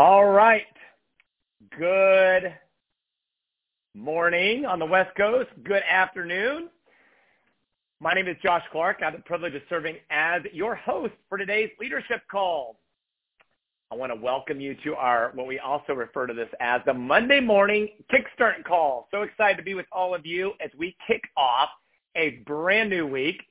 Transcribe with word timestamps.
All 0.00 0.24
right. 0.24 0.64
Good 1.78 2.54
morning 3.94 4.64
on 4.64 4.78
the 4.78 4.86
West 4.86 5.14
Coast. 5.14 5.50
Good 5.62 5.82
afternoon. 5.82 6.70
My 8.00 8.14
name 8.14 8.26
is 8.26 8.36
Josh 8.42 8.62
Clark. 8.72 9.00
I 9.02 9.10
have 9.10 9.12
the 9.12 9.20
privilege 9.20 9.54
of 9.54 9.60
serving 9.68 9.96
as 10.08 10.40
your 10.54 10.74
host 10.74 11.12
for 11.28 11.36
today's 11.36 11.68
leadership 11.78 12.22
call. 12.30 12.78
I 13.92 13.94
want 13.94 14.10
to 14.10 14.18
welcome 14.18 14.58
you 14.58 14.74
to 14.84 14.94
our, 14.94 15.32
what 15.34 15.46
we 15.46 15.58
also 15.58 15.92
refer 15.92 16.26
to 16.26 16.32
this 16.32 16.48
as 16.60 16.80
the 16.86 16.94
Monday 16.94 17.40
morning 17.40 17.90
kickstart 18.10 18.64
call. 18.66 19.06
So 19.10 19.20
excited 19.20 19.58
to 19.58 19.62
be 19.62 19.74
with 19.74 19.84
all 19.92 20.14
of 20.14 20.24
you 20.24 20.52
as 20.64 20.70
we 20.78 20.96
kick 21.06 21.20
off 21.36 21.68
a 22.16 22.42
brand 22.46 22.88
new 22.88 23.06
week. 23.06 23.42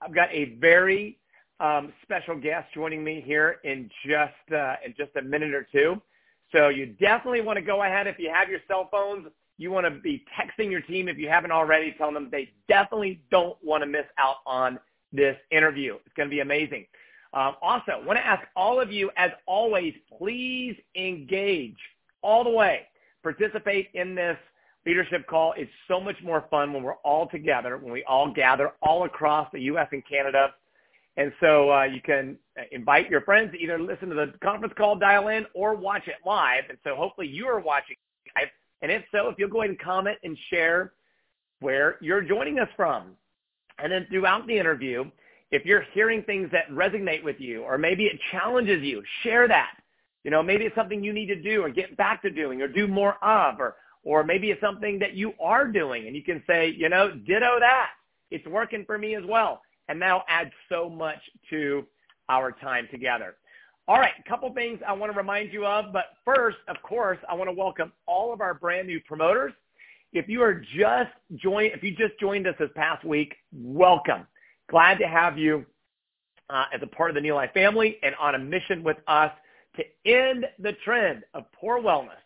I've 0.00 0.14
got 0.14 0.32
a 0.32 0.56
very 0.58 1.18
um, 1.60 1.92
special 2.02 2.36
guest 2.36 2.68
joining 2.72 3.02
me 3.02 3.22
here 3.24 3.56
in 3.64 3.90
just 4.06 4.52
uh, 4.54 4.76
in 4.84 4.94
just 4.96 5.10
a 5.16 5.22
minute 5.22 5.54
or 5.54 5.66
two. 5.70 6.00
So 6.52 6.68
you 6.68 6.86
definitely 6.86 7.40
want 7.40 7.56
to 7.56 7.62
go 7.62 7.82
ahead 7.82 8.06
if 8.06 8.18
you 8.18 8.30
have 8.32 8.48
your 8.48 8.60
cell 8.68 8.88
phones. 8.90 9.26
You 9.58 9.70
want 9.70 9.86
to 9.86 10.00
be 10.00 10.24
texting 10.38 10.70
your 10.70 10.80
team 10.82 11.08
if 11.08 11.18
you 11.18 11.28
haven't 11.28 11.50
already, 11.50 11.92
telling 11.98 12.14
them 12.14 12.28
they 12.30 12.50
definitely 12.68 13.20
don't 13.30 13.56
want 13.62 13.82
to 13.82 13.86
miss 13.86 14.04
out 14.18 14.36
on 14.46 14.78
this 15.12 15.36
interview. 15.50 15.96
It's 16.06 16.14
going 16.16 16.28
to 16.28 16.34
be 16.34 16.40
amazing. 16.40 16.86
Um, 17.34 17.56
also, 17.60 18.02
want 18.06 18.18
to 18.18 18.26
ask 18.26 18.46
all 18.56 18.80
of 18.80 18.90
you, 18.90 19.10
as 19.16 19.30
always, 19.46 19.94
please 20.16 20.76
engage 20.94 21.76
all 22.22 22.44
the 22.44 22.50
way. 22.50 22.86
Participate 23.22 23.88
in 23.94 24.14
this 24.14 24.38
leadership 24.86 25.26
call. 25.26 25.52
It's 25.56 25.70
so 25.88 26.00
much 26.00 26.16
more 26.22 26.46
fun 26.50 26.72
when 26.72 26.82
we're 26.82 26.94
all 26.96 27.28
together, 27.28 27.76
when 27.76 27.92
we 27.92 28.04
all 28.04 28.32
gather 28.32 28.72
all 28.80 29.04
across 29.04 29.48
the 29.52 29.60
U.S. 29.62 29.88
and 29.92 30.02
Canada 30.08 30.54
and 31.18 31.32
so 31.40 31.72
uh, 31.72 31.82
you 31.82 32.00
can 32.00 32.38
uh, 32.56 32.62
invite 32.70 33.10
your 33.10 33.20
friends 33.22 33.50
to 33.50 33.58
either 33.58 33.76
listen 33.76 34.08
to 34.08 34.14
the 34.14 34.32
conference 34.40 34.72
call, 34.78 34.96
dial 34.96 35.26
in, 35.28 35.44
or 35.52 35.74
watch 35.74 36.06
it 36.06 36.14
live. 36.24 36.62
And 36.68 36.78
so 36.84 36.94
hopefully 36.94 37.26
you 37.26 37.46
are 37.46 37.58
watching 37.58 37.96
live. 38.36 38.46
And 38.82 38.92
if 38.92 39.02
so, 39.10 39.28
if 39.28 39.34
you'll 39.36 39.48
go 39.48 39.58
ahead 39.62 39.70
and 39.70 39.80
comment 39.80 40.16
and 40.22 40.38
share 40.48 40.92
where 41.58 41.96
you're 42.00 42.22
joining 42.22 42.60
us 42.60 42.68
from. 42.76 43.16
And 43.80 43.90
then 43.90 44.06
throughout 44.08 44.46
the 44.46 44.56
interview, 44.56 45.10
if 45.50 45.66
you're 45.66 45.84
hearing 45.92 46.22
things 46.22 46.50
that 46.52 46.70
resonate 46.70 47.24
with 47.24 47.40
you 47.40 47.62
or 47.62 47.78
maybe 47.78 48.04
it 48.04 48.20
challenges 48.30 48.80
you, 48.84 49.02
share 49.24 49.48
that. 49.48 49.72
You 50.22 50.30
know, 50.30 50.42
maybe 50.42 50.66
it's 50.66 50.76
something 50.76 51.02
you 51.02 51.12
need 51.12 51.26
to 51.26 51.42
do 51.42 51.62
or 51.62 51.68
get 51.68 51.96
back 51.96 52.22
to 52.22 52.30
doing 52.30 52.62
or 52.62 52.68
do 52.68 52.86
more 52.86 53.16
of 53.24 53.58
or 53.58 53.74
or 54.04 54.22
maybe 54.22 54.52
it's 54.52 54.60
something 54.60 55.00
that 55.00 55.14
you 55.14 55.32
are 55.42 55.66
doing 55.66 56.06
and 56.06 56.14
you 56.14 56.22
can 56.22 56.44
say, 56.46 56.68
you 56.68 56.88
know, 56.88 57.10
ditto 57.10 57.58
that. 57.58 57.90
It's 58.30 58.46
working 58.46 58.84
for 58.86 58.98
me 58.98 59.16
as 59.16 59.24
well 59.26 59.62
and 59.88 60.00
that'll 60.00 60.24
add 60.28 60.50
so 60.68 60.88
much 60.88 61.18
to 61.50 61.86
our 62.28 62.52
time 62.52 62.88
together. 62.90 63.36
All 63.86 63.98
right, 63.98 64.12
a 64.18 64.28
couple 64.28 64.52
things 64.52 64.80
I 64.86 64.92
want 64.92 65.10
to 65.12 65.16
remind 65.16 65.52
you 65.52 65.64
of, 65.64 65.92
but 65.92 66.06
first, 66.24 66.58
of 66.68 66.76
course, 66.82 67.18
I 67.28 67.34
want 67.34 67.48
to 67.48 67.54
welcome 67.54 67.92
all 68.06 68.34
of 68.34 68.42
our 68.42 68.52
brand 68.52 68.86
new 68.86 69.00
promoters. 69.00 69.54
If 70.12 70.28
you 70.28 70.42
are 70.42 70.54
just 70.54 71.10
join, 71.36 71.66
if 71.66 71.82
you 71.82 71.92
just 71.92 72.18
joined 72.20 72.46
us 72.46 72.54
this 72.58 72.70
past 72.74 73.04
week, 73.04 73.34
welcome. 73.52 74.26
Glad 74.70 74.98
to 74.98 75.08
have 75.08 75.38
you 75.38 75.64
uh, 76.50 76.64
as 76.72 76.80
a 76.82 76.86
part 76.86 77.10
of 77.10 77.14
the 77.14 77.20
Neolife 77.26 77.54
family 77.54 77.98
and 78.02 78.14
on 78.20 78.34
a 78.34 78.38
mission 78.38 78.82
with 78.82 78.98
us 79.06 79.32
to 79.76 79.84
end 80.10 80.46
the 80.58 80.72
trend 80.84 81.24
of 81.32 81.44
poor 81.52 81.80
wellness, 81.80 82.20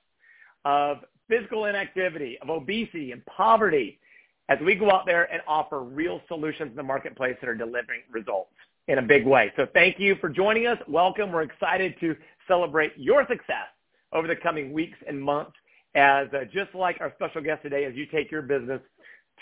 of 0.64 0.98
physical 1.28 1.66
inactivity, 1.66 2.38
of 2.40 2.50
obesity 2.50 3.12
and 3.12 3.24
poverty, 3.26 4.00
as 4.48 4.58
we 4.64 4.74
go 4.74 4.90
out 4.90 5.06
there 5.06 5.32
and 5.32 5.42
offer 5.46 5.82
real 5.82 6.20
solutions 6.28 6.70
in 6.70 6.76
the 6.76 6.82
marketplace 6.82 7.36
that 7.40 7.48
are 7.48 7.54
delivering 7.54 8.00
results 8.10 8.50
in 8.88 8.98
a 8.98 9.02
big 9.02 9.26
way. 9.26 9.52
So 9.56 9.66
thank 9.72 9.98
you 9.98 10.16
for 10.16 10.28
joining 10.28 10.66
us. 10.66 10.78
Welcome. 10.88 11.32
We're 11.32 11.42
excited 11.42 11.94
to 12.00 12.16
celebrate 12.48 12.92
your 12.96 13.26
success 13.28 13.68
over 14.12 14.26
the 14.26 14.36
coming 14.36 14.72
weeks 14.72 14.98
and 15.06 15.22
months 15.22 15.52
as 15.94 16.28
uh, 16.32 16.44
just 16.52 16.74
like 16.74 16.98
our 17.00 17.12
special 17.14 17.42
guest 17.42 17.62
today 17.62 17.84
as 17.84 17.94
you 17.94 18.06
take 18.06 18.30
your 18.30 18.42
business 18.42 18.80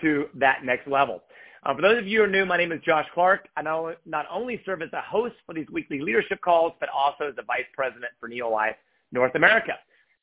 to 0.01 0.27
that 0.35 0.65
next 0.65 0.87
level. 0.89 1.23
Uh, 1.65 1.75
for 1.75 1.83
those 1.83 1.99
of 1.99 2.07
you 2.07 2.19
who 2.19 2.25
are 2.25 2.29
new, 2.29 2.47
my 2.47 2.57
name 2.57 2.73
is 2.73 2.81
Josh 2.85 3.07
Clark. 3.13 3.49
I 3.57 3.63
not 3.63 4.27
only 4.31 4.63
serve 4.65 4.83
as 4.83 4.93
a 4.93 5.03
host 5.03 5.35
for 5.45 5.55
these 5.55 5.67
weekly 5.71 6.01
leadership 6.01 6.41
calls, 6.41 6.73
but 6.81 6.89
also 6.89 7.29
as 7.29 7.37
the 7.37 7.43
vice 7.43 7.67
president 7.75 8.13
for 8.19 8.29
Neolife 8.29 8.77
North 9.13 9.35
America. 9.35 9.75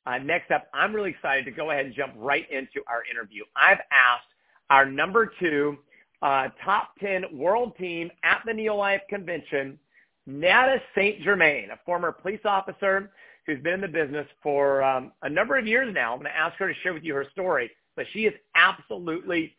Uh, 0.05 0.17
next 0.17 0.51
up, 0.51 0.67
I'm 0.73 0.95
really 0.95 1.11
excited 1.11 1.45
to 1.45 1.51
go 1.51 1.71
ahead 1.71 1.85
and 1.85 1.93
jump 1.93 2.13
right 2.17 2.49
into 2.49 2.81
our 2.87 3.03
interview. 3.11 3.43
I've 3.55 3.79
asked 3.91 4.27
our 4.69 4.85
number 4.85 5.31
two 5.39 5.77
uh, 6.21 6.49
top 6.63 6.89
10 6.99 7.25
world 7.37 7.73
team 7.77 8.09
at 8.23 8.41
the 8.45 8.51
Neolife 8.51 9.01
Convention, 9.09 9.77
Nada 10.25 10.81
St. 10.95 11.21
Germain, 11.21 11.69
a 11.71 11.79
former 11.85 12.11
police 12.11 12.39
officer 12.45 13.11
who's 13.45 13.61
been 13.61 13.75
in 13.75 13.81
the 13.81 13.87
business 13.87 14.27
for 14.43 14.83
um, 14.83 15.11
a 15.21 15.29
number 15.29 15.57
of 15.57 15.65
years 15.65 15.93
now. 15.93 16.13
I'm 16.13 16.19
going 16.19 16.31
to 16.31 16.37
ask 16.37 16.57
her 16.57 16.67
to 16.67 16.79
share 16.81 16.93
with 16.93 17.03
you 17.03 17.15
her 17.15 17.25
story, 17.31 17.71
but 17.95 18.05
she 18.11 18.25
is 18.25 18.33
absolutely 18.55 19.55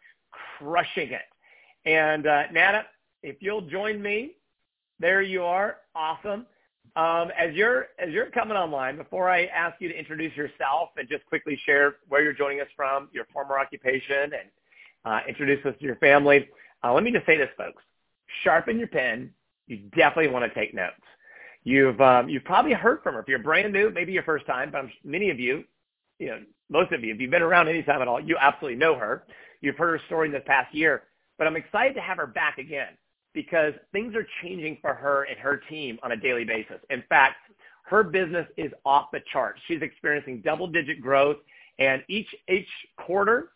crushing 0.59 1.11
it. 1.13 1.23
And 1.87 2.27
uh, 2.27 2.43
Nada, 2.53 2.85
if 3.23 3.37
you'll 3.41 3.63
join 3.63 4.03
me, 4.03 4.33
there 5.01 5.23
you 5.23 5.43
are. 5.43 5.77
Awesome. 5.95 6.47
Um, 6.97 7.31
as 7.39 7.55
you're 7.55 7.87
as 7.99 8.11
you're 8.11 8.31
coming 8.31 8.57
online, 8.57 8.97
before 8.97 9.31
I 9.31 9.45
ask 9.47 9.81
you 9.81 9.89
to 9.89 9.97
introduce 9.97 10.37
yourself 10.37 10.91
and 10.97 11.09
just 11.09 11.25
quickly 11.27 11.59
share 11.65 11.97
where 12.09 12.23
you're 12.23 12.33
joining 12.33 12.61
us 12.61 12.67
from, 12.75 13.09
your 13.13 13.25
former 13.33 13.59
occupation, 13.59 14.23
and 14.23 14.51
uh, 15.09 15.21
introduce 15.27 15.65
us 15.65 15.75
to 15.79 15.85
your 15.85 15.97
family. 15.97 16.49
Uh, 16.85 16.93
let 16.93 17.03
me 17.03 17.11
just 17.11 17.25
say 17.27 17.37
this, 17.37 17.49
folks. 17.57 17.83
Sharpen 18.45 18.79
your 18.79 18.89
pen. 18.89 19.31
You 19.67 19.79
definitely 19.97 20.29
want 20.29 20.45
to 20.45 20.59
take 20.59 20.75
notes. 20.75 20.95
You've 21.65 22.01
um, 22.01 22.29
you've 22.29 22.45
probably 22.45 22.73
heard 22.73 23.03
from 23.03 23.15
her. 23.15 23.21
If 23.21 23.29
you're 23.29 23.39
brand 23.39 23.73
new, 23.73 23.91
maybe 23.91 24.13
your 24.13 24.23
first 24.23 24.47
time, 24.47 24.71
but 24.71 24.79
I'm, 24.79 24.93
many 25.05 25.31
of 25.31 25.41
you, 25.41 25.65
you 26.19 26.29
know, 26.29 26.41
most 26.71 26.93
of 26.93 27.03
you, 27.03 27.13
if 27.15 27.21
you've 27.21 27.31
been 27.31 27.43
around 27.43 27.69
any 27.69 27.83
time 27.83 28.03
at 28.03 28.09
all, 28.09 28.21
you 28.21 28.37
absolutely 28.39 28.79
know 28.79 28.97
her. 28.97 29.25
You've 29.61 29.77
heard 29.77 29.99
her 29.99 30.07
story 30.07 30.29
in 30.29 30.33
this 30.33 30.43
past 30.47 30.75
year, 30.75 31.05
but 31.37 31.47
I'm 31.47 31.57
excited 31.57 31.95
to 31.95 32.01
have 32.01 32.19
her 32.19 32.27
back 32.27 32.59
again 32.59 32.89
because 33.35 33.73
things 33.93 34.15
are 34.15 34.27
changing 34.43 34.79
for 34.81 34.95
her 34.95 35.25
and 35.25 35.39
her 35.39 35.61
team 35.69 35.99
on 36.03 36.13
a 36.13 36.17
daily 36.17 36.45
basis. 36.45 36.79
In 36.91 37.03
fact, 37.09 37.37
her 37.85 38.03
business 38.03 38.47
is 38.57 38.71
off 38.85 39.07
the 39.13 39.21
charts. 39.33 39.61
She's 39.67 39.83
experiencing 39.83 40.43
double-digit 40.45 41.01
growth, 41.01 41.39
and 41.79 42.03
each 42.09 42.29
each 42.49 42.69
quarter 42.99 43.51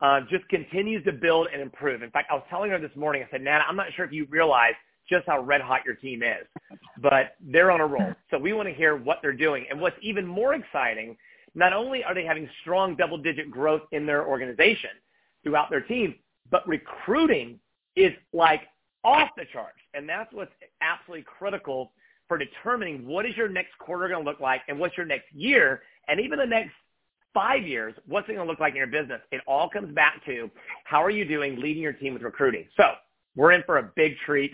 uh, 0.00 0.20
just 0.30 0.48
continues 0.48 1.04
to 1.04 1.12
build 1.12 1.48
and 1.52 1.60
improve. 1.60 2.02
In 2.02 2.10
fact, 2.10 2.28
I 2.30 2.34
was 2.34 2.44
telling 2.48 2.70
her 2.70 2.78
this 2.78 2.94
morning, 2.96 3.22
I 3.26 3.30
said, 3.30 3.42
Nana, 3.42 3.64
I'm 3.68 3.76
not 3.76 3.86
sure 3.94 4.04
if 4.04 4.12
you 4.12 4.26
realize 4.30 4.74
just 5.08 5.26
how 5.26 5.40
red 5.40 5.60
hot 5.60 5.80
your 5.84 5.94
team 5.94 6.22
is, 6.22 6.46
but 7.00 7.34
they're 7.40 7.70
on 7.70 7.80
a 7.80 7.86
roll. 7.86 8.12
So 8.30 8.38
we 8.38 8.52
want 8.52 8.68
to 8.68 8.74
hear 8.74 8.96
what 8.96 9.18
they're 9.22 9.32
doing. 9.32 9.66
And 9.70 9.80
what's 9.80 9.96
even 10.02 10.26
more 10.26 10.54
exciting, 10.54 11.16
not 11.54 11.72
only 11.72 12.04
are 12.04 12.14
they 12.14 12.24
having 12.24 12.48
strong 12.60 12.94
double-digit 12.94 13.50
growth 13.50 13.82
in 13.92 14.06
their 14.06 14.26
organization 14.26 14.90
throughout 15.42 15.70
their 15.70 15.80
team, 15.80 16.14
but 16.50 16.66
recruiting 16.68 17.58
is 17.96 18.12
like 18.32 18.62
off 19.02 19.30
the 19.36 19.44
charts. 19.52 19.78
And 19.94 20.08
that's 20.08 20.32
what's 20.32 20.52
absolutely 20.82 21.24
critical 21.24 21.92
for 22.28 22.36
determining 22.36 23.06
what 23.06 23.24
is 23.24 23.36
your 23.36 23.48
next 23.48 23.76
quarter 23.78 24.08
going 24.08 24.22
to 24.22 24.30
look 24.30 24.40
like 24.40 24.60
and 24.68 24.78
what's 24.78 24.96
your 24.96 25.06
next 25.06 25.32
year 25.34 25.82
and 26.08 26.20
even 26.20 26.38
the 26.38 26.46
next 26.46 26.72
five 27.34 27.66
years, 27.66 27.94
what's 28.06 28.28
it 28.28 28.34
going 28.34 28.46
to 28.46 28.50
look 28.50 28.60
like 28.60 28.72
in 28.72 28.78
your 28.78 28.86
business? 28.86 29.20
It 29.30 29.40
all 29.46 29.68
comes 29.68 29.94
back 29.94 30.24
to 30.26 30.50
how 30.84 31.02
are 31.02 31.10
you 31.10 31.24
doing 31.24 31.60
leading 31.60 31.82
your 31.82 31.92
team 31.92 32.14
with 32.14 32.22
recruiting. 32.22 32.66
So 32.76 32.92
we're 33.36 33.52
in 33.52 33.62
for 33.64 33.78
a 33.78 33.90
big 33.94 34.16
treat. 34.24 34.52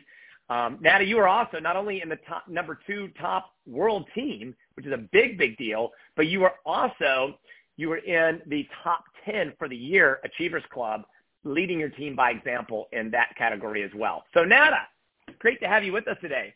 Um, 0.51 0.79
you 1.03 1.19
are 1.19 1.29
also 1.29 1.59
not 1.59 1.77
only 1.77 2.03
in 2.03 2.09
the 2.09 2.19
top 2.29 2.47
number 2.49 2.79
two 2.87 3.09
top 3.19 3.55
world 3.67 4.07
team, 4.15 4.55
which 4.75 4.87
is 4.87 4.93
a 4.93 5.09
big, 5.12 5.39
big 5.39 5.57
deal, 5.57 5.91
but 6.17 6.27
you 6.27 6.45
are 6.45 6.55
also 6.67 7.39
you 7.77 7.89
were 7.89 7.99
in 7.99 8.41
the 8.47 8.67
top 8.83 9.05
10 9.25 9.55
for 9.59 9.69
the 9.69 9.77
year 9.77 10.21
Achievers 10.23 10.62
Club, 10.71 11.03
leading 11.45 11.81
your 11.81 11.89
team 11.89 12.15
by 12.15 12.31
example 12.31 12.89
in 12.93 13.11
that 13.11 13.35
category 13.37 13.83
as 13.83 13.91
well. 13.97 14.25
So 14.35 14.45
Nada, 14.45 14.87
great 15.39 15.61
to 15.61 15.67
have 15.67 15.83
you 15.83 15.93
with 15.93 16.06
us 16.06 16.17
today. 16.21 16.55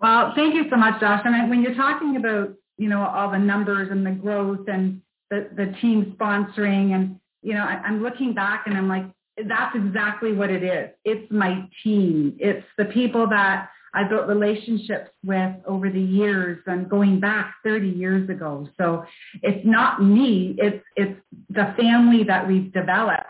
Well, 0.00 0.32
thank 0.34 0.54
you 0.54 0.64
so 0.68 0.76
much, 0.76 1.00
Josh. 1.00 1.22
And 1.24 1.48
when 1.48 1.62
you're 1.62 1.74
talking 1.74 2.16
about 2.16 2.54
you 2.76 2.88
know, 2.88 3.06
all 3.06 3.30
the 3.30 3.38
numbers 3.38 3.88
and 3.90 4.04
the 4.04 4.10
growth 4.10 4.66
and 4.68 5.00
the, 5.30 5.48
the 5.56 5.74
team 5.80 6.16
sponsoring. 6.18 6.94
And, 6.94 7.20
you 7.42 7.54
know, 7.54 7.62
I, 7.62 7.80
I'm 7.84 8.02
looking 8.02 8.34
back 8.34 8.64
and 8.66 8.76
I'm 8.76 8.88
like, 8.88 9.04
that's 9.36 9.74
exactly 9.74 10.32
what 10.32 10.50
it 10.50 10.62
is. 10.62 10.90
It's 11.04 11.30
my 11.30 11.68
team. 11.82 12.36
It's 12.38 12.64
the 12.78 12.84
people 12.86 13.28
that 13.28 13.68
I 13.92 14.04
built 14.04 14.26
relationships 14.26 15.10
with 15.24 15.52
over 15.66 15.88
the 15.88 16.00
years 16.00 16.58
and 16.66 16.88
going 16.88 17.20
back 17.20 17.54
30 17.64 17.88
years 17.88 18.28
ago. 18.28 18.68
So 18.76 19.04
it's 19.42 19.64
not 19.64 20.02
me. 20.02 20.56
It's, 20.58 20.84
it's 20.96 21.20
the 21.50 21.74
family 21.76 22.24
that 22.24 22.46
we've 22.46 22.72
developed 22.72 23.26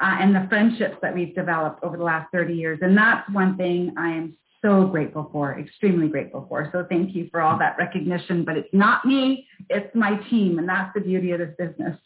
uh, 0.00 0.16
and 0.20 0.34
the 0.34 0.46
friendships 0.48 0.96
that 1.02 1.14
we've 1.14 1.34
developed 1.34 1.84
over 1.84 1.96
the 1.96 2.04
last 2.04 2.32
30 2.32 2.54
years. 2.54 2.78
And 2.82 2.96
that's 2.96 3.28
one 3.30 3.56
thing 3.56 3.94
I 3.98 4.10
am 4.10 4.36
so 4.62 4.86
grateful 4.86 5.28
for, 5.32 5.58
extremely 5.58 6.08
grateful 6.08 6.46
for. 6.48 6.68
So 6.72 6.86
thank 6.88 7.14
you 7.14 7.28
for 7.30 7.40
all 7.40 7.58
that 7.58 7.76
recognition. 7.78 8.44
But 8.44 8.56
it's 8.56 8.72
not 8.72 9.04
me, 9.04 9.46
it's 9.68 9.94
my 9.94 10.16
team. 10.28 10.58
And 10.58 10.68
that's 10.68 10.92
the 10.94 11.00
beauty 11.00 11.32
of 11.32 11.40
this 11.40 11.54
business. 11.58 11.96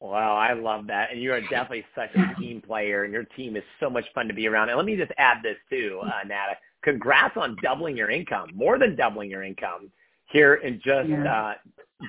Wow, 0.00 0.36
I 0.36 0.52
love 0.52 0.86
that. 0.86 1.10
And 1.10 1.20
you 1.20 1.32
are 1.32 1.40
definitely 1.40 1.84
such 1.94 2.10
a 2.14 2.40
team 2.40 2.60
player, 2.60 3.02
and 3.02 3.12
your 3.12 3.24
team 3.24 3.56
is 3.56 3.64
so 3.80 3.90
much 3.90 4.04
fun 4.14 4.28
to 4.28 4.34
be 4.34 4.46
around. 4.46 4.68
And 4.68 4.76
let 4.76 4.86
me 4.86 4.96
just 4.96 5.10
add 5.18 5.38
this 5.42 5.56
too, 5.68 6.00
uh, 6.04 6.24
Nada. 6.24 6.56
Congrats 6.84 7.36
on 7.36 7.56
doubling 7.62 7.96
your 7.96 8.08
income, 8.08 8.50
more 8.54 8.78
than 8.78 8.94
doubling 8.94 9.28
your 9.28 9.42
income 9.42 9.90
here 10.26 10.54
in 10.54 10.80
just 10.84 11.08
yeah. 11.08 11.24
uh, 11.24 11.54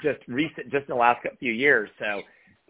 just 0.04 0.20
recent, 0.28 0.70
just 0.70 0.84
in 0.88 0.90
the 0.90 0.96
last 0.96 1.26
few 1.40 1.52
years. 1.52 1.90
So 1.98 2.22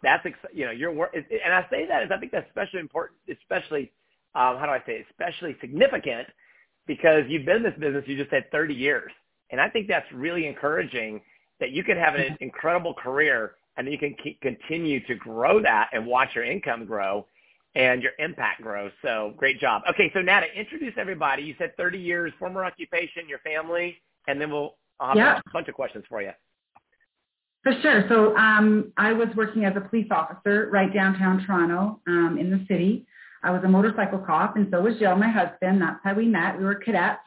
that's 0.02 0.26
you 0.54 0.66
know 0.66 0.72
your 0.72 0.94
work, 0.94 1.14
and 1.14 1.54
I 1.54 1.66
say 1.70 1.86
that 1.86 2.04
is 2.04 2.12
I 2.12 2.18
think 2.18 2.32
that's 2.32 2.48
especially 2.48 2.80
important, 2.80 3.20
especially 3.30 3.92
um, 4.36 4.58
how 4.58 4.66
do 4.68 4.72
I 4.72 4.80
say, 4.86 4.94
it? 4.94 5.06
especially 5.10 5.58
significant 5.60 6.28
because 6.90 7.24
you've 7.28 7.46
been 7.46 7.58
in 7.58 7.64
this 7.64 7.76
business. 7.80 8.04
You 8.08 8.18
just 8.18 8.32
said 8.32 8.46
30 8.52 8.74
years, 8.74 9.12
and 9.52 9.62
I 9.62 9.70
think 9.70 9.88
that's 9.88 10.12
really 10.12 10.48
encouraging 10.48 11.22
that 11.60 11.70
you 11.70 11.84
can 11.84 11.98
have 11.98 12.16
an 12.16 12.36
incredible 12.42 12.96
career 12.96 13.54
and 13.78 13.88
you 13.88 13.98
can 13.98 14.16
keep, 14.22 14.42
continue 14.42 15.06
to 15.06 15.16
grow 15.16 15.62
that 15.62 15.90
and 15.94 16.06
watch 16.06 16.30
your 16.34 16.44
income 16.44 16.86
grow 16.86 17.28
and 17.76 18.02
your 18.02 18.14
impact 18.18 18.62
grow. 18.62 18.90
So 19.04 19.34
great 19.38 19.60
job. 19.60 19.84
Okay, 19.88 20.10
so 20.16 20.22
now 20.22 20.40
to 20.40 20.48
introduce 20.60 20.94
everybody, 20.98 21.44
you 21.44 21.54
said 21.60 21.78
30 21.78 22.00
years, 22.00 22.34
former 22.40 22.66
occupation, 22.66 23.30
your 23.30 23.40
family, 23.40 23.98
and 24.28 24.42
then 24.42 24.50
we'll 24.50 24.76
I'll 25.00 25.10
have 25.10 25.18
yeah. 25.18 25.40
a 25.46 25.54
bunch 25.54 25.68
of 25.68 25.76
questions 25.76 26.04
for 26.10 26.24
you. 26.24 26.32
For 27.62 27.74
sure. 27.82 28.06
So 28.10 28.36
um, 28.36 28.92
I 28.98 29.14
was 29.14 29.28
working 29.36 29.64
as 29.66 29.74
a 29.76 29.82
police 29.82 30.08
officer 30.10 30.70
right 30.74 30.92
downtown 30.92 31.46
Toronto 31.46 32.02
um, 32.08 32.38
in 32.40 32.50
the 32.50 32.66
city. 32.68 33.06
I 33.44 33.52
was 33.52 33.62
a 33.64 33.68
motorcycle 33.68 34.20
cop, 34.20 34.56
and 34.56 34.68
so 34.72 34.82
was 34.82 34.98
Jill, 35.00 35.16
my 35.16 35.30
husband. 35.30 35.82
That's 35.82 36.00
how 36.04 36.14
we 36.14 36.26
met. 36.26 36.58
We 36.58 36.66
were 36.66 36.76
cadets, 36.76 37.22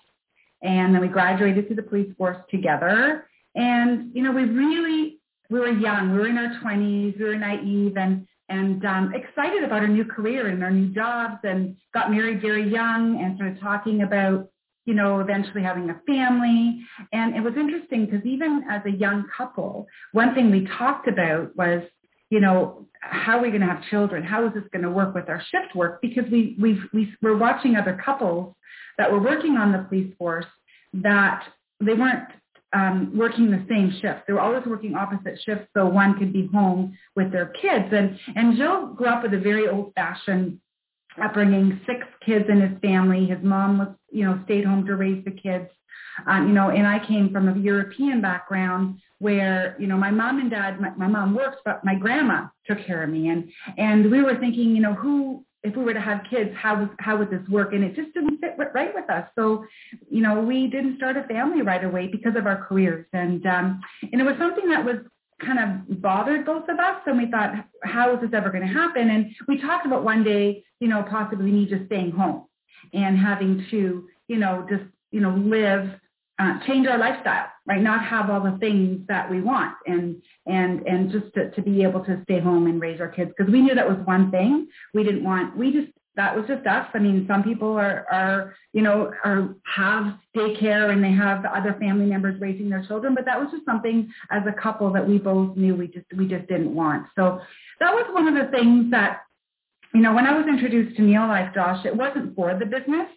and 0.62 0.94
then 0.94 1.00
we 1.00 1.08
graduated 1.08 1.68
to 1.68 1.74
the 1.74 1.82
police 1.82 2.12
force 2.16 2.38
together. 2.50 3.26
And 3.54 4.10
you 4.14 4.22
know, 4.22 4.32
we 4.32 4.44
really 4.44 5.18
we 5.50 5.60
were 5.60 5.70
young. 5.70 6.12
We 6.12 6.18
were 6.18 6.28
in 6.28 6.38
our 6.38 6.60
twenties. 6.60 7.14
We 7.18 7.24
were 7.24 7.36
naive 7.36 7.96
and 7.96 8.26
and 8.48 8.84
um, 8.84 9.14
excited 9.14 9.64
about 9.64 9.80
our 9.80 9.88
new 9.88 10.04
career 10.04 10.48
and 10.48 10.62
our 10.62 10.70
new 10.70 10.88
jobs. 10.88 11.38
And 11.44 11.76
got 11.94 12.10
married 12.10 12.42
very 12.42 12.70
young 12.70 13.22
and 13.22 13.36
started 13.36 13.60
talking 13.60 14.02
about 14.02 14.48
you 14.84 14.94
know, 14.94 15.20
eventually 15.20 15.62
having 15.62 15.90
a 15.90 16.00
family. 16.06 16.80
And 17.12 17.36
it 17.36 17.40
was 17.40 17.54
interesting 17.56 18.06
because 18.06 18.24
even 18.26 18.64
as 18.68 18.82
a 18.84 18.90
young 18.90 19.26
couple, 19.36 19.86
one 20.12 20.34
thing 20.34 20.50
we 20.50 20.66
talked 20.78 21.08
about 21.08 21.56
was, 21.56 21.82
you 22.32 22.40
know, 22.40 22.86
how 23.00 23.36
are 23.38 23.42
we 23.42 23.48
going 23.50 23.60
to 23.60 23.66
have 23.66 23.82
children? 23.90 24.22
How 24.22 24.46
is 24.46 24.54
this 24.54 24.64
going 24.72 24.84
to 24.84 24.90
work 24.90 25.14
with 25.14 25.28
our 25.28 25.42
shift 25.50 25.74
work? 25.74 26.00
Because 26.00 26.24
we, 26.32 26.56
we 26.58 26.80
we, 26.94 27.14
we're 27.20 27.36
watching 27.36 27.76
other 27.76 28.00
couples 28.02 28.54
that 28.96 29.12
were 29.12 29.20
working 29.20 29.58
on 29.58 29.70
the 29.70 29.80
police 29.80 30.14
force 30.16 30.46
that 30.94 31.44
they 31.80 31.92
weren't 31.92 32.28
um, 32.72 33.12
working 33.14 33.50
the 33.50 33.62
same 33.68 33.92
shift. 34.00 34.20
They 34.26 34.32
were 34.32 34.40
always 34.40 34.64
working 34.64 34.94
opposite 34.94 35.40
shifts 35.44 35.68
so 35.76 35.86
one 35.86 36.18
could 36.18 36.32
be 36.32 36.46
home 36.46 36.96
with 37.14 37.30
their 37.32 37.48
kids. 37.48 37.88
And, 37.92 38.18
and 38.34 38.56
Jill 38.56 38.86
grew 38.94 39.08
up 39.08 39.22
with 39.22 39.34
a 39.34 39.38
very 39.38 39.68
old-fashioned 39.68 40.58
upbringing, 41.22 41.82
six 41.86 42.06
kids 42.24 42.46
in 42.48 42.62
his 42.62 42.80
family. 42.80 43.26
His 43.26 43.42
mom 43.42 43.76
was, 43.76 43.88
you 44.10 44.24
know, 44.24 44.40
stayed 44.46 44.64
home 44.64 44.86
to 44.86 44.96
raise 44.96 45.22
the 45.26 45.32
kids. 45.32 45.68
Um, 46.26 46.48
you 46.48 46.54
know, 46.54 46.70
and 46.70 46.86
I 46.86 47.06
came 47.06 47.30
from 47.30 47.48
a 47.48 47.58
European 47.58 48.22
background 48.22 49.00
where, 49.22 49.76
you 49.78 49.86
know, 49.86 49.96
my 49.96 50.10
mom 50.10 50.40
and 50.40 50.50
dad, 50.50 50.80
my, 50.80 50.90
my 50.96 51.06
mom 51.06 51.32
works 51.32 51.58
but 51.64 51.84
my 51.84 51.94
grandma 51.94 52.38
took 52.66 52.84
care 52.84 53.04
of 53.04 53.08
me. 53.08 53.28
And, 53.28 53.40
and 53.78 54.10
we 54.10 54.20
were 54.20 54.36
thinking, 54.36 54.74
you 54.74 54.82
know, 54.82 54.94
who, 54.94 55.44
if 55.62 55.76
we 55.76 55.84
were 55.84 55.94
to 55.94 56.00
have 56.00 56.22
kids, 56.28 56.50
how 56.56 56.90
how 56.98 57.16
would 57.16 57.30
this 57.30 57.48
work? 57.48 57.72
And 57.72 57.84
it 57.84 57.94
just 57.94 58.12
didn't 58.14 58.40
fit 58.40 58.56
right 58.74 58.92
with 58.92 59.08
us. 59.08 59.28
So, 59.38 59.64
you 60.10 60.22
know, 60.22 60.40
we 60.40 60.66
didn't 60.66 60.96
start 60.96 61.16
a 61.16 61.22
family 61.28 61.62
right 61.62 61.84
away 61.84 62.08
because 62.08 62.34
of 62.34 62.46
our 62.46 62.64
careers. 62.66 63.06
And, 63.12 63.46
um, 63.46 63.80
and 64.10 64.20
it 64.20 64.24
was 64.24 64.34
something 64.40 64.68
that 64.70 64.84
was 64.84 64.96
kind 65.40 65.60
of 65.60 66.02
bothered 66.02 66.44
both 66.44 66.68
of 66.68 66.80
us. 66.80 66.96
And 67.06 67.16
we 67.16 67.30
thought, 67.30 67.52
how 67.84 68.12
is 68.14 68.20
this 68.22 68.30
ever 68.34 68.50
going 68.50 68.66
to 68.66 68.72
happen? 68.72 69.08
And 69.08 69.32
we 69.46 69.60
talked 69.60 69.86
about 69.86 70.02
one 70.02 70.24
day, 70.24 70.64
you 70.80 70.88
know, 70.88 71.04
possibly 71.08 71.52
me 71.52 71.66
just 71.66 71.86
staying 71.86 72.10
home 72.10 72.46
and 72.92 73.16
having 73.16 73.64
to, 73.70 74.08
you 74.26 74.38
know, 74.38 74.66
just, 74.68 74.82
you 75.12 75.20
know, 75.20 75.34
live, 75.36 75.90
uh, 76.38 76.58
change 76.66 76.86
our 76.86 76.98
lifestyle, 76.98 77.46
right? 77.66 77.82
Not 77.82 78.04
have 78.04 78.30
all 78.30 78.40
the 78.40 78.56
things 78.58 79.06
that 79.08 79.30
we 79.30 79.40
want 79.40 79.74
and, 79.86 80.20
and, 80.46 80.86
and 80.86 81.10
just 81.10 81.32
to, 81.34 81.50
to 81.50 81.62
be 81.62 81.82
able 81.82 82.04
to 82.04 82.20
stay 82.24 82.40
home 82.40 82.66
and 82.66 82.80
raise 82.80 83.00
our 83.00 83.08
kids. 83.08 83.32
Cause 83.38 83.48
we 83.50 83.60
knew 83.60 83.74
that 83.74 83.88
was 83.88 83.98
one 84.04 84.30
thing 84.30 84.68
we 84.94 85.04
didn't 85.04 85.24
want. 85.24 85.56
We 85.56 85.72
just 85.72 85.92
that 86.14 86.36
was 86.36 86.44
just 86.46 86.66
us. 86.66 86.86
I 86.92 86.98
mean, 86.98 87.24
some 87.26 87.42
people 87.42 87.72
are, 87.72 88.06
are, 88.12 88.54
you 88.72 88.82
know, 88.82 89.12
are 89.24 89.54
have 89.64 90.18
daycare 90.36 90.92
and 90.92 91.02
they 91.02 91.12
have 91.12 91.44
other 91.44 91.74
family 91.80 92.06
members 92.06 92.38
raising 92.40 92.68
their 92.68 92.84
children, 92.86 93.14
but 93.14 93.24
that 93.24 93.40
was 93.40 93.48
just 93.50 93.64
something 93.64 94.12
as 94.30 94.42
a 94.46 94.60
couple 94.60 94.92
that 94.92 95.06
we 95.06 95.18
both 95.18 95.56
knew 95.56 95.74
we 95.74 95.88
just 95.88 96.06
we 96.16 96.26
just 96.26 96.46
didn't 96.48 96.74
want. 96.74 97.06
So 97.16 97.40
that 97.80 97.92
was 97.92 98.06
one 98.12 98.28
of 98.28 98.34
the 98.34 98.50
things 98.50 98.90
that, 98.90 99.22
you 99.94 100.00
know, 100.00 100.14
when 100.14 100.26
I 100.26 100.36
was 100.36 100.46
introduced 100.46 100.96
to 100.96 101.02
Neolife, 101.02 101.54
Josh, 101.54 101.86
it 101.86 101.96
wasn't 101.96 102.36
for 102.36 102.58
the 102.58 102.66
business. 102.66 103.08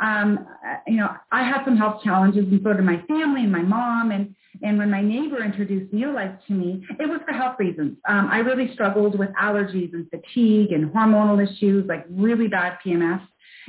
Um, 0.00 0.46
you 0.86 0.96
know, 0.96 1.10
I 1.30 1.42
had 1.42 1.64
some 1.64 1.76
health 1.76 2.02
challenges 2.02 2.44
and 2.44 2.60
so 2.62 2.72
did 2.72 2.84
my 2.84 3.02
family 3.08 3.42
and 3.42 3.52
my 3.52 3.62
mom 3.62 4.10
and 4.10 4.34
and 4.62 4.78
when 4.78 4.90
my 4.90 5.00
neighbor 5.00 5.42
introduced 5.42 5.92
Neolife 5.92 6.38
to 6.46 6.52
me, 6.52 6.86
it 7.00 7.08
was 7.08 7.20
for 7.26 7.32
health 7.32 7.56
reasons. 7.58 7.96
Um, 8.08 8.28
I 8.30 8.38
really 8.38 8.72
struggled 8.74 9.18
with 9.18 9.30
allergies 9.30 9.92
and 9.92 10.08
fatigue 10.10 10.72
and 10.72 10.90
hormonal 10.92 11.42
issues, 11.42 11.86
like 11.88 12.04
really 12.10 12.48
bad 12.48 12.78
PMS. 12.84 13.22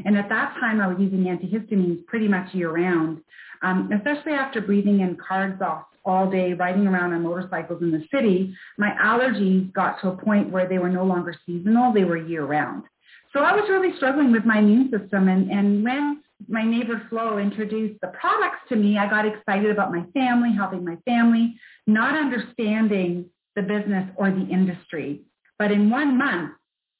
And 0.06 0.18
at 0.18 0.30
that 0.30 0.56
time, 0.60 0.82
I 0.82 0.88
was 0.88 0.98
using 1.00 1.24
antihistamines 1.24 2.06
pretty 2.06 2.28
much 2.28 2.54
year 2.54 2.72
round, 2.72 3.22
um, 3.62 3.90
especially 3.92 4.34
after 4.34 4.62
breathing 4.62 5.00
in 5.00 5.16
car 5.16 5.48
exhaust 5.50 5.88
all 6.06 6.30
day, 6.30 6.54
riding 6.54 6.86
around 6.86 7.14
on 7.14 7.24
motorcycles 7.24 7.82
in 7.82 7.92
the 7.92 8.04
city. 8.14 8.54
My 8.78 8.92
allergies 9.02 9.72
got 9.74 10.02
to 10.02 10.10
a 10.10 10.18
point 10.18 10.50
where 10.50 10.68
they 10.68 10.80
were 10.80 10.90
no 10.90 11.06
longer 11.06 11.34
seasonal, 11.46 11.94
they 11.94 12.04
were 12.04 12.18
year 12.18 12.46
round. 12.46 12.84
So 13.34 13.40
I 13.40 13.54
was 13.54 13.68
really 13.70 13.96
struggling 13.98 14.32
with 14.32 14.46
my 14.46 14.60
immune 14.60 14.92
system. 14.92 15.28
And, 15.28 15.50
and 15.50 15.84
when 15.84 16.22
my 16.48 16.64
neighbor 16.64 17.02
Flo 17.10 17.40
introduced 17.40 18.00
the 18.02 18.10
products 18.10 18.60
to 18.70 18.76
me, 18.76 18.98
I 18.98 19.10
got 19.10 19.26
excited 19.26 19.72
about 19.72 19.92
my 19.92 20.06
family, 20.14 20.54
helping 20.56 20.86
my 20.86 20.98
family, 21.06 21.56
not 21.88 22.16
understanding 22.16 23.26
the 23.56 23.64
business 23.64 24.10
or 24.16 24.30
the 24.30 24.48
industry. 24.48 25.24
But 25.58 25.72
in 25.72 25.90
one 25.90 26.18
month, 26.18 26.52